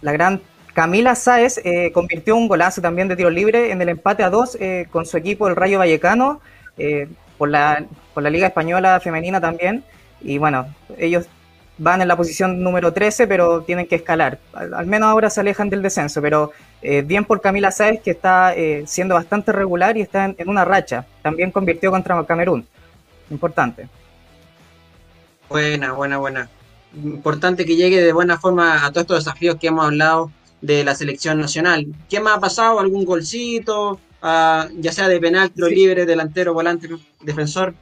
la 0.00 0.12
gran 0.12 0.40
Camila 0.78 1.16
Sáez 1.16 1.60
eh, 1.64 1.90
convirtió 1.92 2.36
un 2.36 2.46
golazo 2.46 2.80
también 2.80 3.08
de 3.08 3.16
tiro 3.16 3.30
libre 3.30 3.72
en 3.72 3.82
el 3.82 3.88
empate 3.88 4.22
a 4.22 4.30
dos 4.30 4.56
eh, 4.60 4.86
con 4.92 5.06
su 5.06 5.16
equipo, 5.16 5.48
el 5.48 5.56
Rayo 5.56 5.80
Vallecano, 5.80 6.40
eh, 6.76 7.08
por, 7.36 7.48
la, 7.48 7.84
por 8.14 8.22
la 8.22 8.30
Liga 8.30 8.46
Española 8.46 9.00
Femenina 9.00 9.40
también. 9.40 9.82
Y 10.20 10.38
bueno, 10.38 10.72
ellos 10.96 11.26
van 11.78 12.00
en 12.00 12.06
la 12.06 12.16
posición 12.16 12.62
número 12.62 12.92
13, 12.92 13.26
pero 13.26 13.62
tienen 13.62 13.88
que 13.88 13.96
escalar. 13.96 14.38
Al, 14.52 14.86
menos 14.86 15.08
ahora 15.08 15.30
se 15.30 15.40
alejan 15.40 15.68
del 15.68 15.82
descenso, 15.82 16.22
pero 16.22 16.52
bien 16.80 17.24
por 17.24 17.40
Camila 17.40 17.72
Sáez, 17.72 18.00
que 18.00 18.12
está 18.12 18.54
siendo 18.86 19.16
bastante 19.16 19.50
regular 19.50 19.96
y 19.96 20.02
está 20.02 20.26
en, 20.26 20.48
una 20.48 20.64
racha. 20.64 21.06
También 21.22 21.50
convirtió 21.50 21.90
contra 21.90 22.24
Camerún. 22.24 22.64
Importante. 23.30 23.88
Buena, 25.48 25.92
buena, 25.92 26.18
buena. 26.18 26.48
Importante 26.94 27.64
que 27.64 27.76
llegue 27.76 28.00
de 28.00 28.12
buena 28.12 28.38
forma 28.38 28.84
a 28.84 28.90
todos 28.90 29.02
estos 29.02 29.24
desafíos 29.24 29.56
que 29.56 29.68
hemos 29.68 29.84
hablado 29.84 30.30
de 30.60 30.84
la 30.84 30.94
selección 30.94 31.38
nacional. 31.38 31.86
¿Qué 32.08 32.20
más 32.20 32.38
ha 32.38 32.40
pasado? 32.40 32.80
¿Algún 32.80 33.04
golcito? 33.04 34.00
Ah, 34.22 34.68
ya 34.76 34.90
sea 34.92 35.08
de 35.08 35.20
penal, 35.20 35.50
tiro 35.50 35.68
libre, 35.68 36.06
delantero, 36.06 36.54
volante, 36.54 36.88
defensor. 37.20 37.74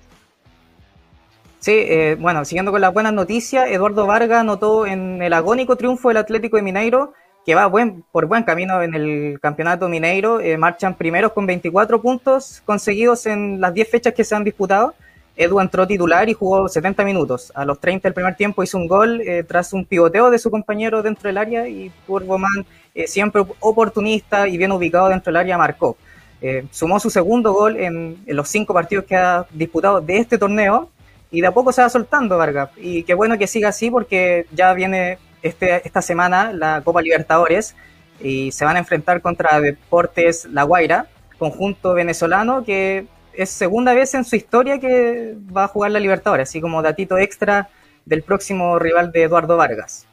Sí, 1.60 1.72
eh, 1.72 2.16
bueno, 2.20 2.44
siguiendo 2.44 2.70
con 2.70 2.80
las 2.80 2.92
buenas 2.92 3.12
noticias, 3.12 3.68
Eduardo 3.70 4.06
Vargas 4.06 4.40
anotó 4.40 4.86
en 4.86 5.22
el 5.22 5.32
agónico 5.32 5.76
triunfo 5.76 6.08
del 6.08 6.18
Atlético 6.18 6.56
de 6.56 6.62
Mineiro, 6.62 7.14
que 7.46 7.54
va 7.54 7.66
buen, 7.66 8.04
por 8.12 8.26
buen 8.26 8.42
camino 8.42 8.82
en 8.82 8.94
el 8.94 9.38
campeonato 9.40 9.88
mineiro. 9.88 10.40
Eh, 10.40 10.58
marchan 10.58 10.94
primeros 10.94 11.32
con 11.32 11.46
24 11.46 12.02
puntos 12.02 12.62
conseguidos 12.64 13.24
en 13.26 13.60
las 13.60 13.72
10 13.72 13.88
fechas 13.88 14.14
que 14.14 14.24
se 14.24 14.34
han 14.34 14.44
disputado. 14.44 14.94
Edu 15.36 15.60
entró 15.60 15.86
titular 15.86 16.28
y 16.28 16.32
jugó 16.32 16.68
70 16.68 17.04
minutos. 17.04 17.52
A 17.54 17.64
los 17.64 17.78
30 17.78 18.08
del 18.08 18.14
primer 18.14 18.36
tiempo 18.36 18.62
hizo 18.62 18.78
un 18.78 18.88
gol 18.88 19.20
eh, 19.20 19.44
tras 19.44 19.72
un 19.74 19.84
pivoteo 19.84 20.30
de 20.30 20.38
su 20.38 20.50
compañero 20.50 21.02
dentro 21.02 21.28
del 21.28 21.36
área 21.36 21.68
y 21.68 21.92
Turboman, 22.06 22.66
eh, 22.94 23.06
siempre 23.06 23.44
oportunista 23.60 24.48
y 24.48 24.56
bien 24.56 24.72
ubicado 24.72 25.08
dentro 25.08 25.30
del 25.30 25.36
área, 25.36 25.58
marcó. 25.58 25.96
Eh, 26.40 26.66
sumó 26.70 26.98
su 27.00 27.10
segundo 27.10 27.52
gol 27.52 27.76
en, 27.76 28.18
los 28.26 28.48
cinco 28.48 28.72
partidos 28.72 29.04
que 29.04 29.16
ha 29.16 29.46
disputado 29.52 30.00
de 30.00 30.18
este 30.18 30.38
torneo 30.38 30.90
y 31.30 31.40
de 31.40 31.46
a 31.46 31.52
poco 31.52 31.72
se 31.72 31.82
va 31.82 31.90
soltando 31.90 32.38
Vargas. 32.38 32.70
Y 32.76 33.02
qué 33.02 33.12
bueno 33.12 33.36
que 33.36 33.46
siga 33.46 33.68
así 33.68 33.90
porque 33.90 34.46
ya 34.52 34.72
viene 34.72 35.18
este, 35.42 35.86
esta 35.86 36.00
semana 36.00 36.52
la 36.52 36.80
Copa 36.82 37.02
Libertadores 37.02 37.74
y 38.20 38.52
se 38.52 38.64
van 38.64 38.76
a 38.76 38.78
enfrentar 38.78 39.20
contra 39.20 39.60
Deportes 39.60 40.46
La 40.46 40.62
Guaira, 40.62 41.08
conjunto 41.38 41.92
venezolano 41.92 42.64
que 42.64 43.06
es 43.36 43.50
segunda 43.50 43.94
vez 43.94 44.14
en 44.14 44.24
su 44.24 44.36
historia 44.36 44.78
que 44.78 45.36
va 45.54 45.64
a 45.64 45.68
jugar 45.68 45.90
la 45.90 46.00
Libertadores, 46.00 46.48
así 46.48 46.60
como 46.60 46.82
datito 46.82 47.18
extra 47.18 47.68
del 48.04 48.22
próximo 48.22 48.78
rival 48.78 49.12
de 49.12 49.22
Eduardo 49.24 49.56
Vargas. 49.56 50.06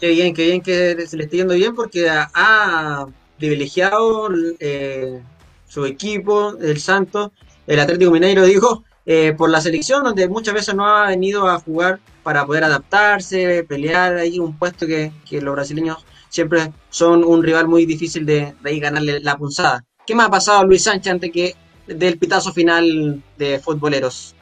Qué 0.00 0.10
bien, 0.10 0.32
qué 0.34 0.46
bien 0.46 0.60
que 0.60 1.06
se 1.06 1.16
le 1.16 1.24
esté 1.24 1.38
yendo 1.38 1.54
bien 1.54 1.74
porque 1.74 2.08
ha, 2.08 3.06
privilegiado 3.36 4.28
eh, 4.58 5.22
su 5.66 5.86
equipo, 5.86 6.56
el 6.60 6.80
Santos, 6.80 7.30
el 7.68 7.78
Atlético 7.78 8.10
Mineiro, 8.10 8.44
digo, 8.44 8.84
eh, 9.06 9.32
por 9.36 9.48
la 9.48 9.60
selección, 9.60 10.02
donde 10.02 10.28
muchas 10.28 10.54
veces 10.54 10.74
no 10.74 10.86
ha 10.86 11.06
venido 11.06 11.48
a 11.48 11.60
jugar 11.60 12.00
para 12.24 12.44
poder 12.44 12.64
adaptarse, 12.64 13.64
pelear 13.68 14.16
ahí 14.16 14.40
un 14.40 14.58
puesto 14.58 14.86
que 14.86 15.12
los 15.30 15.54
brasileños 15.54 16.04
siempre 16.28 16.72
son 16.90 17.24
un 17.24 17.42
rival 17.42 17.68
muy 17.68 17.86
difícil 17.86 18.24
de, 18.26 18.54
de 18.62 18.78
ganarle 18.78 19.20
la 19.20 19.36
punzada. 19.36 19.84
¿Qué 20.06 20.14
más 20.14 20.28
ha 20.28 20.30
pasado 20.30 20.64
Luis 20.64 20.84
Sánchez 20.84 21.12
antes 21.12 21.30
que 21.30 21.54
del 21.86 22.18
pitazo 22.18 22.52
final 22.52 23.22
de 23.36 23.58
futboleros? 23.58 24.34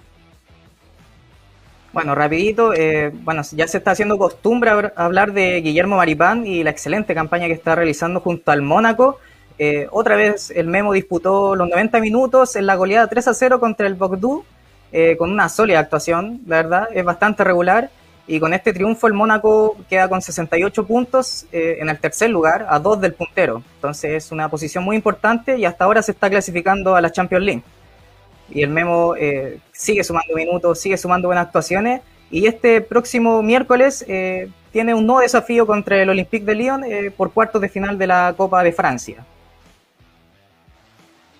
Bueno, 1.97 2.15
rapidito, 2.15 2.75
eh, 2.75 3.11
bueno, 3.11 3.41
ya 3.53 3.67
se 3.67 3.79
está 3.79 3.93
haciendo 3.93 4.19
costumbre 4.19 4.71
hablar 4.97 5.33
de 5.33 5.63
Guillermo 5.63 5.97
Maripán 5.97 6.47
y 6.47 6.63
la 6.63 6.69
excelente 6.69 7.15
campaña 7.15 7.47
que 7.47 7.55
está 7.55 7.75
realizando 7.75 8.21
junto 8.21 8.51
al 8.51 8.61
Mónaco. 8.61 9.19
Eh, 9.59 9.89
otra 9.91 10.15
vez 10.15 10.53
el 10.55 10.67
Memo 10.67 10.93
disputó 10.93 11.57
los 11.57 11.71
90 11.71 11.99
minutos 12.01 12.55
en 12.57 12.67
la 12.67 12.75
goleada 12.75 13.07
3 13.07 13.29
a 13.29 13.33
0 13.33 13.61
contra 13.61 13.87
el 13.87 13.95
Bogdú, 13.95 14.45
eh, 14.93 15.17
con 15.17 15.33
una 15.33 15.49
sólida 15.49 15.79
actuación, 15.79 16.43
la 16.47 16.57
verdad, 16.57 16.89
es 16.93 17.03
bastante 17.03 17.45
regular. 17.45 17.89
Y 18.29 18.41
con 18.41 18.53
este 18.53 18.73
triunfo 18.73 19.07
el 19.07 19.13
Mónaco 19.13 19.77
queda 19.89 20.09
con 20.09 20.21
68 20.21 20.85
puntos 20.87 21.47
eh, 21.53 21.79
en 21.81 21.89
el 21.89 21.99
tercer 21.99 22.31
lugar, 22.31 22.67
a 22.69 22.79
dos 22.81 23.01
del 23.01 23.15
puntero. 23.15 23.63
Entonces 23.77 24.25
es 24.25 24.33
una 24.33 24.49
posición 24.49 24.83
muy 24.83 24.97
importante 24.97 25.57
y 25.57 25.65
hasta 25.65 25.85
ahora 25.85 26.03
se 26.03 26.11
está 26.11 26.29
clasificando 26.29 26.97
a 26.97 27.01
la 27.01 27.13
Champions 27.13 27.45
League. 27.45 27.63
Y 28.51 28.63
el 28.63 28.71
Memo 28.71 29.15
eh, 29.17 29.61
sigue 29.73 30.03
sumando 30.03 30.35
minutos, 30.35 30.81
sigue 30.81 30.97
sumando 30.97 31.29
buenas 31.29 31.47
actuaciones. 31.47 32.01
Y 32.29 32.47
este 32.47 32.81
próximo 32.81 33.43
miércoles 33.43 34.05
eh, 34.09 34.49
tiene 34.73 34.93
un 34.93 35.07
nuevo 35.07 35.21
desafío 35.21 35.65
contra 35.65 36.03
el 36.03 36.11
Olympique 36.11 36.45
de 36.45 36.55
Lyon 36.57 36.83
por 37.17 37.33
cuartos 37.33 37.61
de 37.61 37.69
final 37.69 37.97
de 37.97 38.09
la 38.09 38.35
Copa 38.37 38.65
de 38.65 38.73
Francia. 38.73 39.25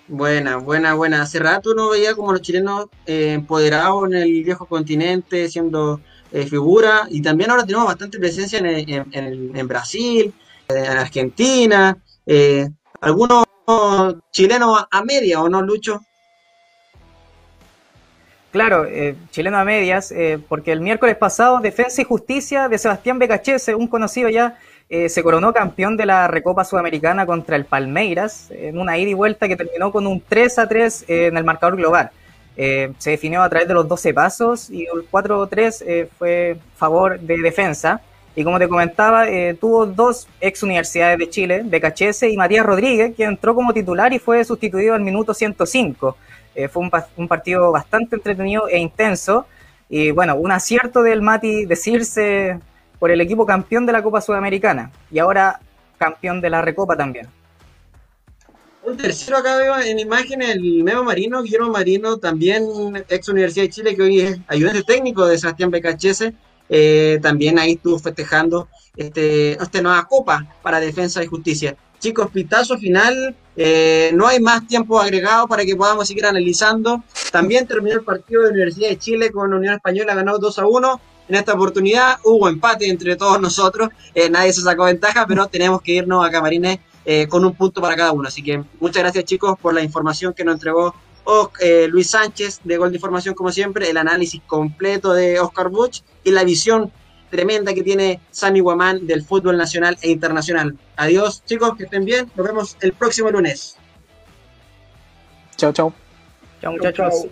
Buena, 0.07 0.59
buena, 0.59 0.95
buena. 0.95 1.23
Hace 1.23 1.41
rato 1.41 1.75
no 1.75 1.91
veía 1.91 2.15
como 2.15 2.31
los 2.31 2.41
chilenos 2.41 2.87
empoderados 3.07 4.07
en 4.07 4.15
el 4.15 4.45
viejo 4.45 4.67
continente, 4.67 5.49
siendo 5.49 6.01
eh, 6.37 6.47
figura 6.47 7.07
y 7.09 7.23
también 7.23 7.51
ahora 7.51 7.65
tenemos 7.65 7.87
bastante 7.87 8.19
presencia 8.19 8.59
en, 8.63 9.67
Brasil, 9.67 10.35
en 10.69 10.99
Argentina, 10.99 11.97
eh, 12.27 12.69
algunos 13.01 13.45
chilenos 14.33 14.85
a 14.91 15.03
media, 15.03 15.41
¿o 15.41 15.49
no, 15.49 15.63
Lucho? 15.63 16.03
Claro, 18.53 18.85
eh, 18.85 19.17
chileno 19.31 19.57
a 19.57 19.65
medias, 19.65 20.13
porque 20.47 20.73
el 20.73 20.83
miércoles 20.83 21.17
pasado 21.17 21.61
Defensa 21.61 22.03
y 22.03 22.05
Justicia 22.05 22.69
de 22.69 22.77
Sebastián 22.77 23.19
Becachese, 23.19 23.75
un 23.75 23.89
conocido 23.89 24.29
ya, 24.29 24.59
se 24.91 25.23
coronó 25.23 25.55
campeón 25.55 25.97
de 25.97 26.05
la 26.05 26.29
Recopa 26.29 26.65
Sudamericana 26.65 27.25
contra 27.25 27.57
el 27.57 27.65
Palmeiras 27.65 28.51
en 28.51 28.79
una 28.79 28.99
ida 28.99 29.09
y 29.09 29.15
vuelta 29.15 29.49
que 29.49 29.57
terminó 29.57 29.91
con 29.91 30.07
un 30.07 30.21
3 30.21 30.59
a 30.59 30.69
3 30.69 31.05
en 31.09 31.37
el 31.39 31.45
marcador 31.45 31.77
global. 31.77 32.11
Eh, 32.57 32.93
se 32.99 33.11
definió 33.11 33.43
a 33.43 33.51
través 33.51 33.69
de 33.69 33.75
los 33.75 33.87
12 33.87 34.15
pasos 34.15 34.71
y 34.71 34.85
el 34.85 35.09
4-3 35.11 35.85
eh, 35.87 36.09
fue 36.19 36.59
favor 36.77 37.21
de 37.21 37.39
defensa. 37.39 38.01
Y 38.35 38.45
como 38.45 38.59
te 38.59 38.69
comentaba, 38.69 39.29
eh, 39.29 39.55
tuvo 39.55 39.87
dos 39.87 40.29
ex 40.41 40.63
universidades 40.63 41.19
de 41.19 41.31
Chile, 41.31 41.63
Becachese 41.65 42.29
y 42.31 42.37
Matías 42.37 42.67
Rodríguez, 42.67 43.15
que 43.15 43.25
entró 43.25 43.55
como 43.55 43.73
titular 43.73 44.13
y 44.13 44.19
fue 44.19 44.45
sustituido 44.45 44.95
al 44.95 45.01
minuto 45.01 45.33
105. 45.33 46.17
fue 46.71 46.83
un, 46.83 46.91
un, 47.17 47.29
partido 47.29 47.73
bastante 47.73 48.17
entretenido 48.17 48.69
e 48.69 48.79
intenso. 48.79 49.47
Y 49.89 50.11
bueno, 50.11 50.37
un 50.37 50.53
acierto 50.53 51.03
del 51.03 51.23
Mati 51.23 51.65
decirse 51.65 52.59
por 52.99 53.11
el 53.11 53.21
equipo 53.21 53.47
campeón 53.47 53.87
de 53.87 53.93
la 53.93 54.03
Copa 54.03 54.21
Sudamericana 54.21 54.91
y 55.11 55.19
ahora 55.19 55.61
campeón 55.99 56.41
de 56.41 56.51
la 56.51 56.63
Recopa 56.63 56.97
también. 56.97 57.29
Un 58.87 58.97
tercero 58.97 59.39
acá 59.39 59.57
veo 59.57 59.77
en 59.81 59.99
imagen 59.99 60.43
el 60.43 60.85
Memo 60.85 61.03
Marino, 61.03 61.43
Guillermo 61.43 61.71
Marino, 61.71 62.19
también 62.19 62.63
ex 63.09 63.29
Universidad 63.29 63.65
de 63.65 63.71
Chile, 63.71 63.97
que 63.97 64.03
hoy 64.03 64.21
es 64.21 64.39
ayudante 64.47 64.85
técnico 64.85 65.27
de 65.27 65.37
Sebastián 65.37 65.73
Becachese. 65.73 66.35
Eh, 66.69 67.19
también 67.21 67.59
ahí 67.59 67.73
estuvo 67.73 67.99
festejando 67.99 68.69
este, 68.97 69.55
esta 69.61 69.83
nueva 69.83 70.07
copa 70.07 70.47
para 70.63 70.79
defensa 70.79 71.21
y 71.21 71.27
justicia. 71.27 71.77
Chicos, 71.99 72.31
pitazo 72.31 72.79
final, 72.79 73.35
eh, 73.57 74.13
no 74.15 74.29
hay 74.29 74.39
más 74.39 74.65
tiempo 74.69 75.01
agregado 75.01 75.49
para 75.49 75.65
que 75.65 75.75
podamos 75.75 76.07
seguir 76.07 76.25
analizando. 76.25 77.03
También 77.33 77.67
terminó 77.67 77.97
el 77.97 78.05
partido 78.05 78.45
de 78.45 78.51
Universidad 78.51 78.91
de 78.91 78.99
Chile 79.01 79.33
con 79.33 79.51
la 79.51 79.57
Unión 79.57 79.75
Española, 79.75 80.15
ganó 80.15 80.39
2 80.39 80.59
a 80.61 80.67
1. 80.67 81.01
En 81.29 81.35
esta 81.35 81.55
oportunidad 81.55 82.19
hubo 82.23 82.49
empate 82.49 82.89
entre 82.89 83.17
todos 83.17 83.41
nosotros, 83.41 83.89
eh, 84.15 84.31
nadie 84.31 84.53
se 84.53 84.61
sacó 84.61 84.85
ventaja, 84.85 85.27
pero 85.27 85.49
tenemos 85.49 85.83
que 85.83 85.95
irnos 85.95 86.25
a 86.25 86.31
Camarines 86.31 86.79
eh, 87.07 87.27
con 87.29 87.45
un 87.45 87.55
punto 87.55 87.81
para 87.81 87.97
cada 87.97 88.13
uno. 88.13 88.29
Así 88.29 88.43
que 88.43 88.63
muchas 88.81 89.03
gracias 89.03 89.25
chicos 89.25 89.57
por 89.59 89.73
la 89.73 89.81
información 89.81 90.35
que 90.35 90.45
nos 90.45 90.57
entregó 90.57 90.95
eh, 91.61 91.87
Luis 91.89 92.11
Sánchez 92.11 92.61
de 92.65 92.77
Gol 92.77 92.91
de 92.91 92.97
Información 92.97 93.35
como 93.35 93.51
siempre, 93.51 93.89
el 93.89 93.97
análisis 93.97 94.41
completo 94.47 95.13
de 95.13 95.41
Oscar 95.41 95.69
Buch 95.71 96.03
y 96.25 96.31
la 96.31 96.45
visión 96.45 96.93
tremenda 97.31 97.75
que 97.75 97.83
tiene 97.83 98.21
Sammy 98.31 98.61
Guamán 98.61 99.07
del 99.07 99.25
fútbol 99.25 99.57
nacional 99.57 99.97
e 100.03 100.11
internacional. 100.11 100.77
Adiós 100.97 101.45
chicos, 101.45 101.77
que 101.77 101.85
estén 101.85 102.05
bien, 102.05 102.31
nos 102.37 102.47
vemos 102.47 102.77
el 102.81 102.93
próximo 102.93 103.31
lunes. 103.31 103.77
Chao, 105.57 105.73
chao. 105.73 105.93
Chao 106.61 106.73
muchachos. 106.73 107.27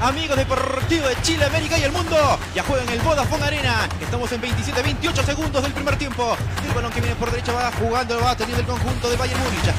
Amigos 0.00 0.36
deportivos 0.36 1.08
de 1.08 1.22
Chile, 1.22 1.44
América 1.44 1.78
y 1.78 1.82
el 1.82 1.92
mundo, 1.92 2.16
ya 2.54 2.62
juegan 2.62 2.88
el 2.88 3.00
Vodafone 3.00 3.44
Arena. 3.44 3.88
Estamos 4.00 4.30
en 4.32 4.42
27-28 4.42 5.24
segundos 5.24 5.62
del 5.62 5.72
primer 5.72 5.96
tiempo. 5.96 6.36
El 6.66 6.74
balón 6.74 6.92
que 6.92 7.00
viene 7.00 7.16
por 7.16 7.30
derecha 7.30 7.52
va 7.52 7.72
jugando, 7.72 8.20
va 8.20 8.36
teniendo 8.36 8.60
el 8.60 8.66
conjunto 8.66 9.10
de 9.10 9.16
Bayern 9.16 9.40
Múnich. 9.42 9.72